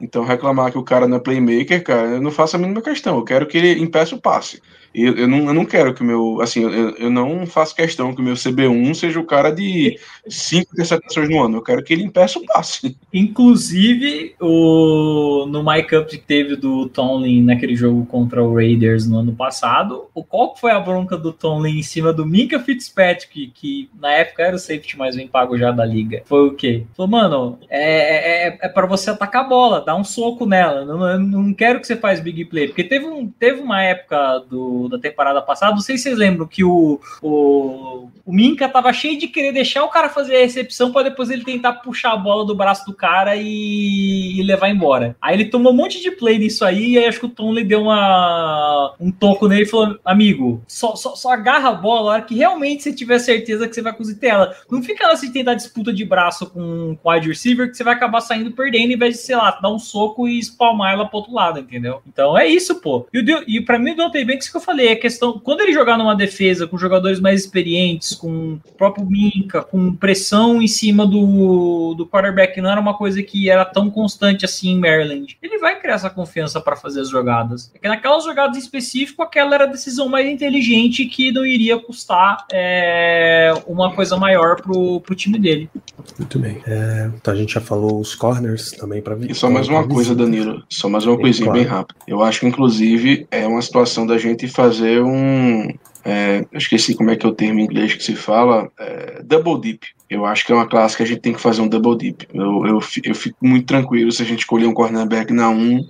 [0.00, 3.16] Então reclamar que o cara não é playmaker, cara, eu não faço a mínima questão.
[3.16, 4.62] Eu quero que ele impeça o passe.
[4.94, 6.40] Eu, eu, não, eu não quero que o meu.
[6.40, 9.98] Assim, eu, eu não faço questão que o meu CB1 seja o cara de
[10.28, 11.58] cinco interceptações no ano.
[11.58, 12.96] Eu quero que ele impeça o passe.
[13.12, 19.18] Inclusive, o, no My Cup que teve do Tomlin naquele jogo contra o Raiders no
[19.18, 23.90] ano passado, o qual foi a bronca do Tomlin em cima do Minka Fitzpatrick, que
[23.98, 26.22] na época era o safety mais bem pago já da liga?
[26.24, 26.84] Foi o quê?
[26.96, 30.84] Falou, mano, é, é, é para você atacar a bola, dar um soco nela.
[30.84, 32.68] Não, não quero que você faz big play.
[32.68, 35.72] Porque teve, um, teve uma época do da temporada passada.
[35.72, 39.82] Não sei se vocês lembram que o, o, o Minka tava cheio de querer deixar
[39.84, 42.92] o cara fazer a recepção para depois ele tentar puxar a bola do braço do
[42.92, 45.16] cara e, e, levar embora.
[45.22, 47.54] Aí ele tomou um monte de play nisso aí, e aí acho que o Tom
[47.54, 52.10] lhe deu uma, um toco nele e falou: Amigo, só, só, só agarra a bola
[52.10, 54.54] a hora que realmente você tiver certeza que você vai conseguir ter ela.
[54.70, 57.94] Não fica assim tentar disputa de braço com, com o wide receiver que você vai
[57.94, 61.18] acabar saindo perdendo em vez de, sei lá, dar um soco e espalmar ela pro
[61.18, 62.02] outro lado, entendeu?
[62.06, 63.06] Então é isso, pô.
[63.12, 65.38] E, o, e pra mim o Deontay Banks que eu falei, é questão.
[65.38, 70.60] Quando ele jogar numa defesa com jogadores mais experientes, com o próprio Minca, com pressão
[70.60, 74.78] em cima do, do quarterback, não era uma coisa que era tão constante assim em
[74.78, 75.38] Maryland.
[75.42, 77.70] Ele vai criar essa confiança para fazer as jogadas.
[77.74, 81.78] É que naquelas jogadas em específico, aquela era a decisão mais inteligente que não iria
[81.78, 85.70] custar é, uma coisa maior pro, pro time dele.
[86.18, 86.60] Muito bem.
[86.66, 90.14] É, então a gente já falou os corners também para E só mais uma coisa,
[90.14, 90.62] Danilo.
[90.68, 91.60] Só mais uma coisinha claro.
[91.60, 92.00] bem rápida.
[92.06, 95.68] Eu acho que, inclusive, é uma situação da gente fazer um.
[96.04, 98.68] É, eu esqueci como é que é o termo em inglês que se fala.
[98.76, 99.86] É, double dip.
[100.10, 102.26] Eu acho que é uma classe que a gente tem que fazer um double dip.
[102.34, 105.80] Eu, eu, eu fico muito tranquilo se a gente escolher um cornerback na 1,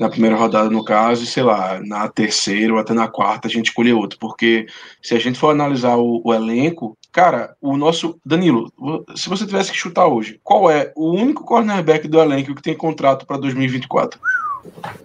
[0.00, 3.50] na primeira rodada, no caso, e sei lá, na terceira ou até na quarta a
[3.50, 4.18] gente escolher outro.
[4.18, 4.64] Porque
[5.02, 8.18] se a gente for analisar o, o elenco, cara, o nosso.
[8.24, 8.72] Danilo,
[9.14, 12.74] se você tivesse que chutar hoje, qual é o único cornerback do elenco que tem
[12.74, 14.18] contrato para 2024?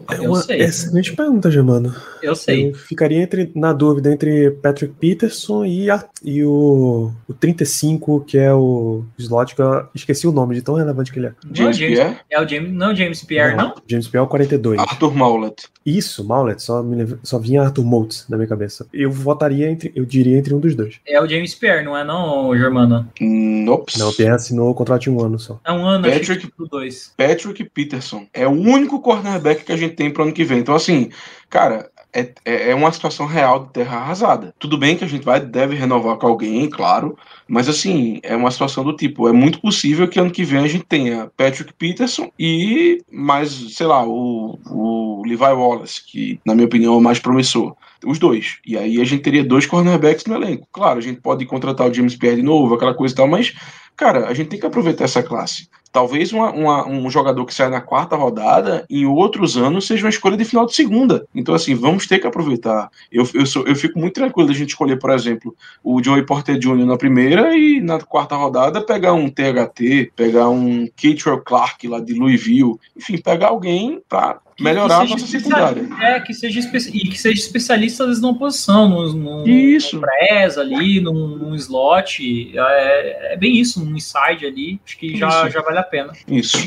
[0.10, 1.96] É uma excelente pergunta, Germano.
[2.22, 2.70] Eu sei.
[2.70, 8.38] Eu ficaria entre, na dúvida entre Patrick Peterson e, a, e o, o 35, que
[8.38, 11.34] é o slot que eu esqueci o nome de tão relevante que ele é.
[11.52, 12.18] James, James Pierre?
[12.30, 13.70] É o James, não James Pierre, não?
[13.70, 13.76] não?
[13.88, 14.80] James Pierre é o 42.
[14.80, 15.64] Arthur Maulet.
[15.86, 18.88] Isso, Maulet, só, me, só vinha Arthur Moultz na minha cabeça.
[18.92, 21.00] Eu votaria entre, eu diria entre um dos dois.
[21.08, 23.08] É o James Pierre, não é não, Germano?
[23.22, 23.94] Nope.
[24.00, 25.60] Não, o Pierre assinou o contrato de um ano só.
[25.64, 27.14] É um ano, Patrick, dois.
[27.16, 29.00] Patrick Peterson é o único
[29.46, 30.60] cornerback que a gente tem pro ano que vem.
[30.60, 31.10] Então, assim,
[31.50, 34.54] cara, é, é, é uma situação real de terra arrasada.
[34.58, 37.18] Tudo bem que a gente vai deve renovar com alguém, claro,
[37.48, 40.68] mas assim, é uma situação do tipo, é muito possível que ano que vem a
[40.68, 46.68] gente tenha Patrick Peterson e mais, sei lá, o, o Levi Wallace, que na minha
[46.68, 47.76] opinião é o mais promissor.
[48.06, 48.58] Os dois.
[48.66, 50.68] E aí a gente teria dois cornerbacks no elenco.
[50.72, 53.56] Claro, a gente pode contratar o James Pierre de novo, aquela coisa e tal, mas,
[53.96, 55.68] cara, a gente tem que aproveitar essa classe.
[55.96, 60.10] Talvez uma, uma, um jogador que sai na quarta rodada, em outros anos, seja uma
[60.10, 61.26] escolha de final de segunda.
[61.34, 62.90] Então, assim, vamos ter que aproveitar.
[63.10, 66.26] Eu, eu, sou, eu fico muito tranquilo de a gente escolher, por exemplo, o Joey
[66.26, 66.86] Porter Jr.
[66.86, 72.14] na primeira e na quarta rodada pegar um THT, pegar um Keatrell Clark lá de
[72.14, 75.88] Louisville, enfim, pegar alguém para melhorar a nossa secundária.
[76.02, 80.00] É, que seja, e que seja especialista às vezes numa posição, num, num, isso.
[80.00, 85.50] press ali, num, num slot, é, é, bem isso, num inside ali, acho que já,
[85.50, 86.14] já vale a pena.
[86.28, 86.58] Isso.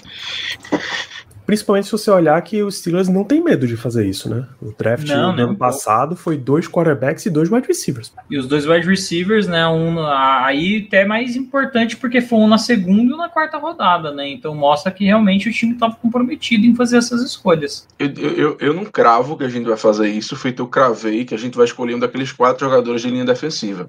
[1.48, 4.46] Principalmente se você olhar que os Steelers não tem medo de fazer isso, né?
[4.60, 8.12] O draft não, do ano passado foi dois quarterbacks e dois wide receivers.
[8.30, 9.66] E os dois wide receivers, né?
[9.66, 14.12] Um aí até mais importante porque foi um na segunda e um na quarta rodada,
[14.12, 14.28] né?
[14.28, 17.88] Então mostra que realmente o time estava comprometido em fazer essas escolhas.
[17.98, 21.34] Eu, eu, eu não cravo que a gente vai fazer isso, feito eu cravei que
[21.34, 23.88] a gente vai escolher um daqueles quatro jogadores de linha defensiva.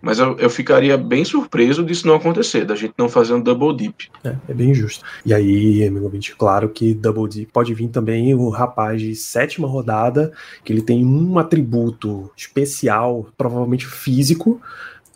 [0.00, 3.74] Mas eu, eu ficaria bem surpreso disso não acontecer, da gente não fazer um double
[3.74, 4.10] dip.
[4.22, 5.02] É, é bem justo.
[5.24, 10.32] E aí, ouvinte, claro que double dip pode vir também o rapaz de sétima rodada,
[10.64, 14.60] que ele tem um atributo especial, provavelmente físico,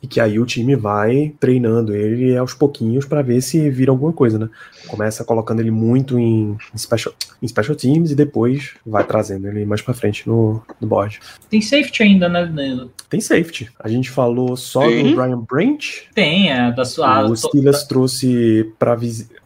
[0.03, 4.13] e que aí o time vai treinando ele aos pouquinhos para ver se vira alguma
[4.13, 4.49] coisa, né?
[4.87, 9.83] Começa colocando ele muito em, special, em special teams e depois vai trazendo ele mais
[9.83, 11.19] para frente no, no board.
[11.51, 12.47] Tem safety ainda, né?
[13.09, 13.71] Tem safety.
[13.79, 15.11] A gente falou só Tem?
[15.11, 16.09] do Brian Branch.
[16.15, 17.25] Tem, é da sua.
[17.25, 18.97] O Steelers trouxe para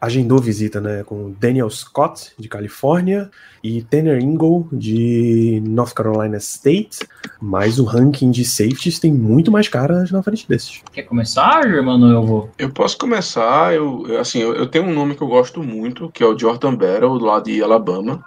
[0.01, 3.31] agendou visita, né, com Daniel Scott de Califórnia
[3.63, 7.07] e Tanner Ingle de North Carolina State,
[7.41, 10.83] mas o ranking de safeties tem muito mais caras na frente desses.
[10.93, 12.11] Quer começar, irmão?
[12.11, 12.51] Eu vou.
[12.59, 13.73] Eu posso começar.
[13.73, 16.75] Eu, assim, eu, eu, tenho um nome que eu gosto muito, que é o Jordan
[16.75, 18.25] Battle, lá de Alabama.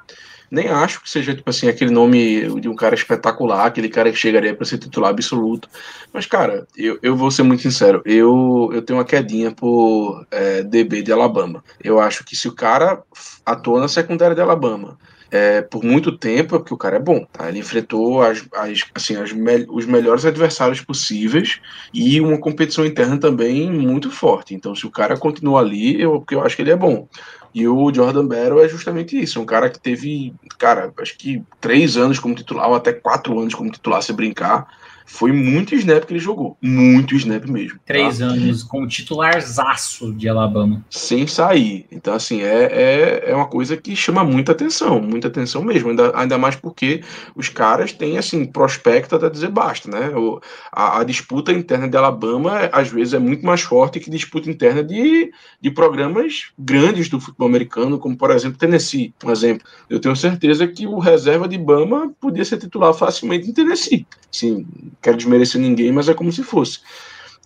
[0.49, 4.17] Nem acho que seja, tipo assim, aquele nome de um cara espetacular, aquele cara que
[4.17, 5.69] chegaria para ser titular absoluto.
[6.13, 8.01] Mas, cara, eu, eu vou ser muito sincero.
[8.05, 11.63] Eu, eu tenho uma quedinha por é, DB de Alabama.
[11.83, 13.01] Eu acho que se o cara
[13.45, 14.97] atua na secundária de Alabama,
[15.31, 17.25] é, por muito tempo, é porque o cara é bom.
[17.31, 17.49] Tá?
[17.49, 21.59] Ele enfrentou as, as, assim, as me os melhores adversários possíveis
[21.93, 24.53] e uma competição interna também muito forte.
[24.53, 27.07] Então, se o cara continua ali, eu, porque eu acho que ele é bom.
[27.55, 31.95] E o Jordan Battle é justamente isso, um cara que teve, cara, acho que três
[31.95, 34.67] anos como titular, ou até quatro anos como titular, se brincar
[35.05, 36.57] foi muito snap que ele jogou.
[36.61, 37.79] Muito snap mesmo.
[37.85, 38.25] Três tá?
[38.25, 40.83] anos como titularzaço de Alabama.
[40.89, 41.85] Sem sair.
[41.91, 44.99] Então, assim, é, é, é uma coisa que chama muita atenção.
[44.99, 45.89] Muita atenção mesmo.
[45.89, 47.01] Ainda, ainda mais porque
[47.35, 50.09] os caras têm, assim, prospecto até dizer basta, né?
[50.15, 50.41] O,
[50.71, 54.83] a, a, disputa interna de Alabama, às vezes, é muito mais forte que disputa interna
[54.83, 59.13] de, de programas grandes do futebol americano, como, por exemplo, Tennessee.
[59.23, 59.67] Um exemplo.
[59.89, 64.05] Eu tenho certeza que o reserva de Bama podia ser titular facilmente em Tennessee.
[64.31, 64.65] Sim,
[65.01, 66.79] quero desmerecer ninguém, mas é como se fosse.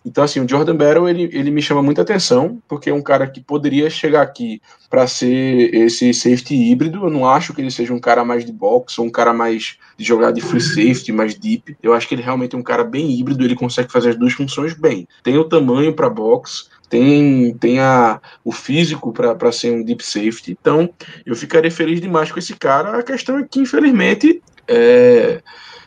[0.05, 3.27] Então, assim, o Jordan Battle, ele, ele me chama muita atenção, porque é um cara
[3.27, 7.05] que poderia chegar aqui para ser esse safety híbrido.
[7.05, 9.77] Eu não acho que ele seja um cara mais de box, ou um cara mais
[9.97, 11.77] de jogar de free safety, mais deep.
[11.83, 14.33] Eu acho que ele realmente é um cara bem híbrido, ele consegue fazer as duas
[14.33, 15.07] funções bem.
[15.21, 20.57] Tem o tamanho para box, tem, tem a, o físico para ser um deep safety.
[20.59, 20.89] Então,
[21.25, 22.97] eu ficaria feliz demais com esse cara.
[22.97, 25.41] A questão é que, infelizmente, é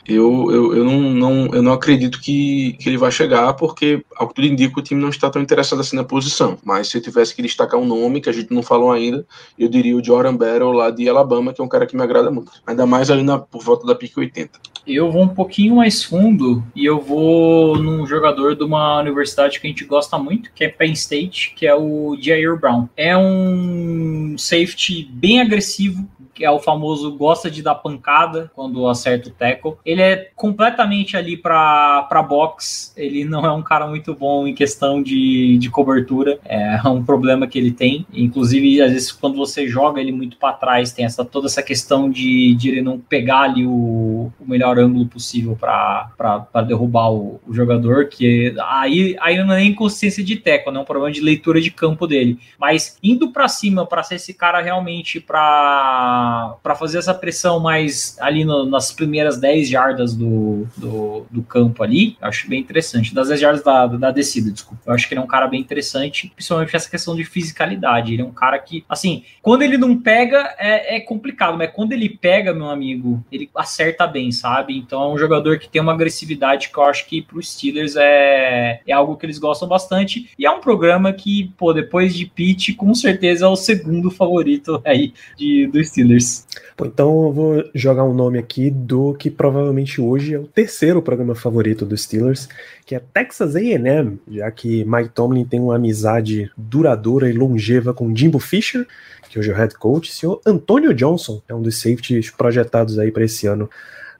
[0.07, 4.27] Eu, eu, eu, não, não, eu não acredito que, que ele vai chegar, porque, ao
[4.27, 6.59] que tudo indica, o time não está tão interessado assim na posição.
[6.65, 9.25] Mas se eu tivesse que destacar um nome que a gente não falou ainda,
[9.57, 12.31] eu diria o Jordan Battle lá de Alabama, que é um cara que me agrada
[12.33, 12.51] muito.
[12.67, 14.59] Ainda mais ali na, por volta da pique 80.
[14.85, 19.67] Eu vou um pouquinho mais fundo e eu vou num jogador de uma universidade que
[19.69, 22.89] a gente gosta muito, que é Penn State, que é o Jair Brown.
[22.97, 26.05] É um safety bem agressivo,
[26.35, 29.75] que é o famoso gosta de dar pancada quando acerta o tackle.
[29.85, 35.03] Ele é completamente ali para box, ele não é um cara muito bom em questão
[35.03, 38.07] de, de cobertura, é um problema que ele tem.
[38.13, 42.11] Inclusive, às vezes, quando você joga ele muito para trás, tem essa, toda essa questão
[42.11, 47.53] de, de ele não pegar ali o, o melhor ângulo possível para derrubar o, o,
[47.53, 50.79] jogador, que aí, aí não é nem consciência de tackle, né?
[50.79, 52.39] é um problema de leitura de campo dele.
[52.59, 56.22] Mas indo para cima, para ser esse cara realmente para
[56.63, 61.83] para fazer essa pressão mais ali no, nas primeiras 10 jardas do, do, do, campo
[61.83, 63.15] ali, eu acho bem interessante.
[63.15, 64.83] Das 10 jardas da, da descida, desculpa.
[64.87, 68.13] Eu acho que ele é um cara bem interessante, principalmente essa questão de fisicalidade.
[68.13, 71.93] Ele é um cara que, assim, quando ele não pega, é, é complicado, mas quando
[71.93, 74.77] ele pega, meu amigo, ele acerta bem, sabe?
[74.77, 77.97] Então é um jogador que tem uma agressividade que eu acho que para os Steelers
[77.97, 80.31] é, é algo que eles gostam bastante.
[80.39, 84.81] E é um programa que, pô, depois de Pitt, com certeza é o segundo favorito
[84.85, 86.12] aí de, do Steelers.
[86.21, 86.47] Steelers.
[86.77, 91.03] Pô, então eu vou jogar um nome aqui do que provavelmente hoje é o terceiro
[91.03, 92.49] programa favorito dos Steelers,
[92.85, 98.15] que é Texas A&M, já que Mike Tomlin tem uma amizade duradoura e longeva com
[98.15, 98.87] Jimbo Fisher,
[99.29, 102.99] que hoje é o head coach, o senhor Antônio Johnson, é um dos safeties projetados
[102.99, 103.69] aí para esse ano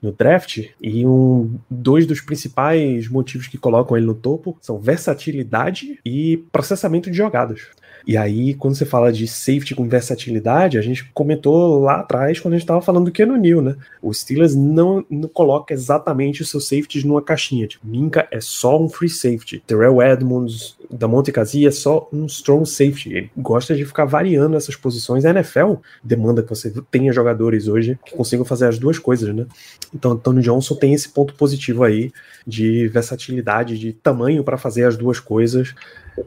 [0.01, 5.97] no draft, e um, dois dos principais motivos que colocam ele no topo são versatilidade
[6.03, 7.61] e processamento de jogadas.
[8.05, 12.53] E aí, quando você fala de safety com versatilidade, a gente comentou lá atrás quando
[12.53, 13.75] a gente estava falando do Keanu Neal, né?
[14.01, 17.65] O Steelers não, não coloca exatamente os seus safeties numa caixinha.
[17.65, 19.63] Tipo, Minka é só um free safety.
[19.65, 23.13] Terrell Edmonds, da Monte Casia é só um strong safety.
[23.13, 25.23] Ele gosta de ficar variando essas posições.
[25.25, 29.45] A NFL demanda que você tenha jogadores hoje que consigam fazer as duas coisas, né?
[29.93, 32.11] Então, Antônio Johnson tem esse ponto positivo aí
[32.45, 35.73] de versatilidade, de tamanho para fazer as duas coisas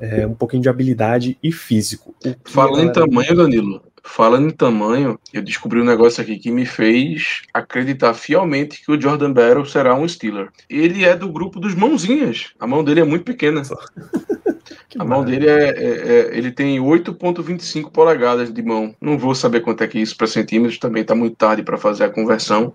[0.00, 2.14] é, um pouquinho de habilidade e físico.
[2.44, 2.90] Falando galera...
[2.90, 8.14] em tamanho, Danilo, falando em tamanho, eu descobri um negócio aqui que me fez acreditar
[8.14, 10.48] fielmente que o Jordan Battle será um Steeler.
[10.70, 12.52] Ele é do grupo dos mãozinhas.
[12.58, 13.62] A mão dele é muito pequena.
[14.98, 18.94] a mão dele é, é, é ele tem 8.25 polegadas de mão.
[19.00, 21.76] Não vou saber quanto é que é isso para centímetros, também está muito tarde para
[21.76, 22.72] fazer a conversão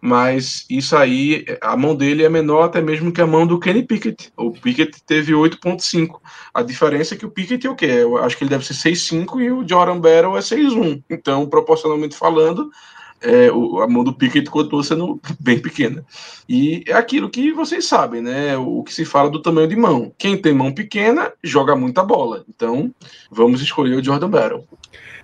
[0.00, 3.82] mas isso aí, a mão dele é menor até mesmo que a mão do Kenny
[3.82, 4.32] Pickett.
[4.36, 6.20] O Pickett teve 8.5.
[6.52, 7.86] A diferença é que o Pickett é o quê?
[7.86, 11.02] Eu acho que ele deve ser 6.5 e o Jordan Battle é 6.1.
[11.10, 12.70] Então, proporcionalmente falando,
[13.20, 16.04] é, o, a mão do Pickett continua sendo bem pequena.
[16.48, 18.56] E é aquilo que vocês sabem, né?
[18.56, 20.12] O que se fala do tamanho de mão.
[20.18, 22.44] Quem tem mão pequena joga muita bola.
[22.48, 22.94] Então,
[23.30, 24.64] vamos escolher o Jordan Battle.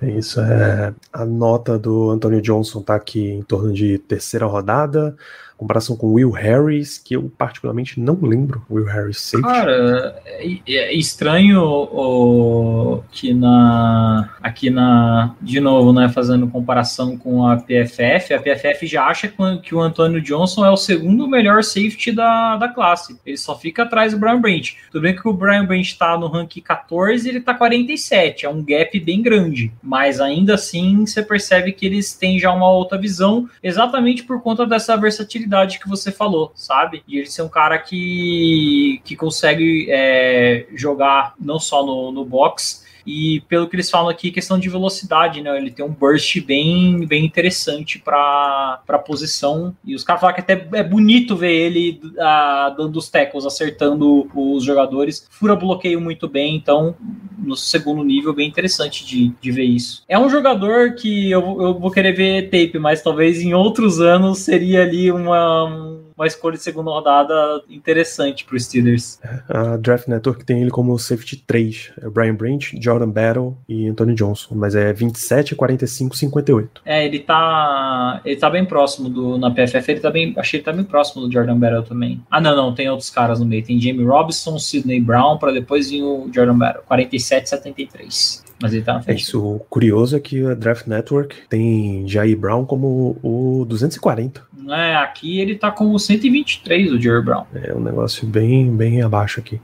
[0.02, 5.16] É isso, é a nota do Anthony Johnson tá aqui em torno de terceira rodada
[5.62, 9.48] comparação com Will Harris, que eu particularmente não lembro Will Harris safety.
[9.48, 17.46] Cara, é, é estranho o, que na aqui na de novo, né, fazendo comparação com
[17.46, 19.32] a PFF, a PFF já acha
[19.62, 23.16] que o Antônio Johnson é o segundo melhor safety da, da classe.
[23.24, 24.76] Ele só fica atrás do Brian Branch.
[24.90, 28.64] Tudo bem que o Brian Branch está no ranking 14, ele está 47, é um
[28.64, 33.48] gap bem grande, mas ainda assim você percebe que eles têm já uma outra visão,
[33.62, 37.02] exatamente por conta dessa versatilidade que você falou, sabe?
[37.06, 42.81] E ele ser um cara que, que consegue é, jogar não só no, no box,
[43.06, 45.56] e pelo que eles falam aqui, questão de velocidade, né?
[45.56, 49.74] Ele tem um burst bem, bem interessante para a posição.
[49.84, 54.30] E os caras falam que até é bonito ver ele uh, dando os tackles, acertando
[54.34, 55.26] os jogadores.
[55.30, 56.94] Fura bloqueio muito bem, então
[57.38, 60.04] no segundo nível, bem interessante de, de ver isso.
[60.08, 64.38] É um jogador que eu, eu vou querer ver tape, mas talvez em outros anos
[64.38, 69.20] seria ali uma uma escolha de segunda rodada interessante para os Steelers.
[69.48, 71.92] A Draft Network tem ele como safety 3.
[72.00, 74.54] É Brian Branch, Jordan Battle e Anthony Johnson.
[74.54, 76.82] Mas é 27, 45, 58.
[76.84, 78.20] É, ele tá.
[78.24, 79.36] Ele tá bem próximo do.
[79.36, 80.32] Na PFF, ele tá bem.
[80.36, 82.22] Achei que ele tá bem próximo do Jordan Battle também.
[82.30, 82.74] Ah, não, não.
[82.74, 83.64] Tem outros caras no meio.
[83.64, 86.84] Tem Jamie Robinson, Sidney Brown, para depois vir o Jordan Battle.
[86.86, 88.44] 47, 73.
[88.62, 89.18] Mas ele tá na frente.
[89.18, 89.44] É isso.
[89.44, 94.40] O curioso é que a Draft Network tem Jair Brown como o 240.
[94.70, 97.44] É, aqui ele tá como 123, o Jerry Brown.
[97.54, 99.60] É um negócio bem, bem abaixo aqui.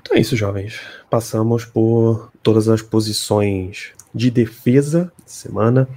[0.00, 0.80] Então é isso, jovens.
[1.08, 5.88] Passamos por todas as posições de defesa semana.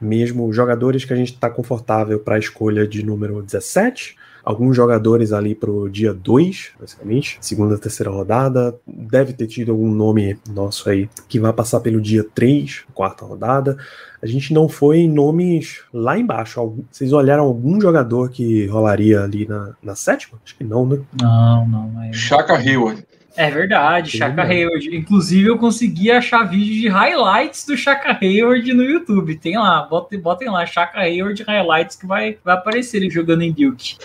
[0.00, 5.32] mesmo jogadores que a gente está confortável para a escolha de número 17, alguns jogadores
[5.32, 8.74] ali pro dia 2, basicamente, segunda, terceira rodada.
[8.86, 13.76] Deve ter tido algum nome nosso aí que vai passar pelo dia 3, quarta rodada.
[14.22, 16.76] A gente não foi em nomes lá embaixo.
[16.90, 20.38] Vocês olharam algum jogador que rolaria ali na, na sétima?
[20.44, 21.00] Acho que não, né?
[21.20, 22.02] Não, não.
[22.02, 22.12] É...
[22.12, 23.04] Chaka Hayward.
[23.36, 24.96] É verdade, Chaka Hayward.
[24.96, 29.36] Inclusive, eu consegui achar vídeo de highlights do Chaka Hayward no YouTube.
[29.36, 33.52] Tem lá, botem, botem lá, Chaka Hayward highlights que vai, vai aparecer ele jogando em
[33.52, 33.96] Duke.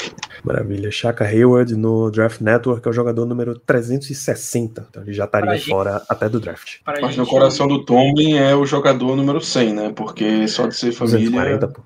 [0.44, 0.90] Maravilha.
[0.92, 4.88] Chaka Hayward no Draft Network é o jogador número 360.
[4.90, 6.78] Então ele já estaria gente, fora até do draft.
[6.86, 9.94] Mas gente, no coração do Tomlin é o jogador número 100, né?
[9.96, 11.20] Porque só de ser família.
[11.20, 11.82] 240, pô.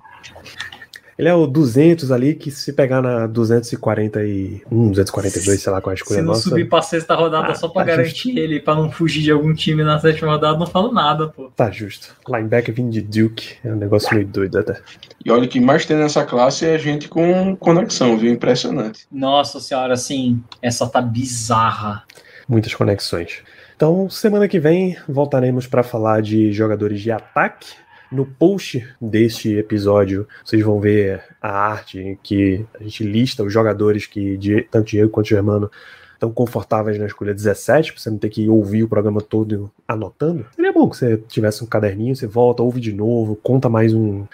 [1.18, 5.94] Ele é o 200 ali, que se pegar na 241, 242, sei lá qual é
[5.94, 6.48] a escolha Se não nossa...
[6.48, 8.38] subir pra sexta rodada ah, só pra tá garantir justo.
[8.38, 11.50] ele, pra não fugir de algum time na sétima rodada, não falo nada, pô.
[11.54, 12.14] Tá justo.
[12.28, 14.80] Linebacker vindo de Duke, é um negócio meio doido até.
[15.24, 18.32] E olha, o que mais tem nessa classe é gente com conexão, viu?
[18.32, 19.06] Impressionante.
[19.10, 22.02] Nossa senhora, assim, essa tá bizarra.
[22.48, 23.42] Muitas conexões.
[23.76, 30.26] Então, semana que vem voltaremos para falar de jogadores de ataque no post deste episódio,
[30.44, 34.38] vocês vão ver a arte que a gente lista os jogadores que
[34.70, 35.70] tanto Diego quanto Germano
[36.14, 40.46] estão confortáveis na escolha 17, para você não ter que ouvir o programa todo anotando.
[40.54, 44.26] Seria bom que você tivesse um caderninho, você volta, ouve de novo, conta mais um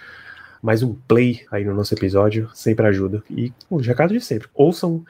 [0.63, 3.23] mais um play aí no nosso episódio, sempre ajuda.
[3.31, 5.03] E o recado de sempre, ouçam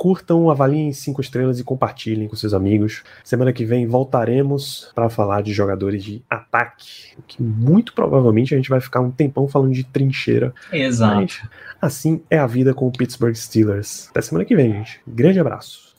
[0.00, 3.02] curtam, avaliem cinco estrelas e compartilhem com seus amigos.
[3.22, 8.70] Semana que vem voltaremos para falar de jogadores de ataque, que muito provavelmente a gente
[8.70, 10.54] vai ficar um tempão falando de trincheira.
[10.72, 11.46] Exato.
[11.82, 14.08] assim é a vida com o Pittsburgh Steelers.
[14.08, 15.02] Até semana que vem, gente.
[15.06, 15.89] Grande abraço.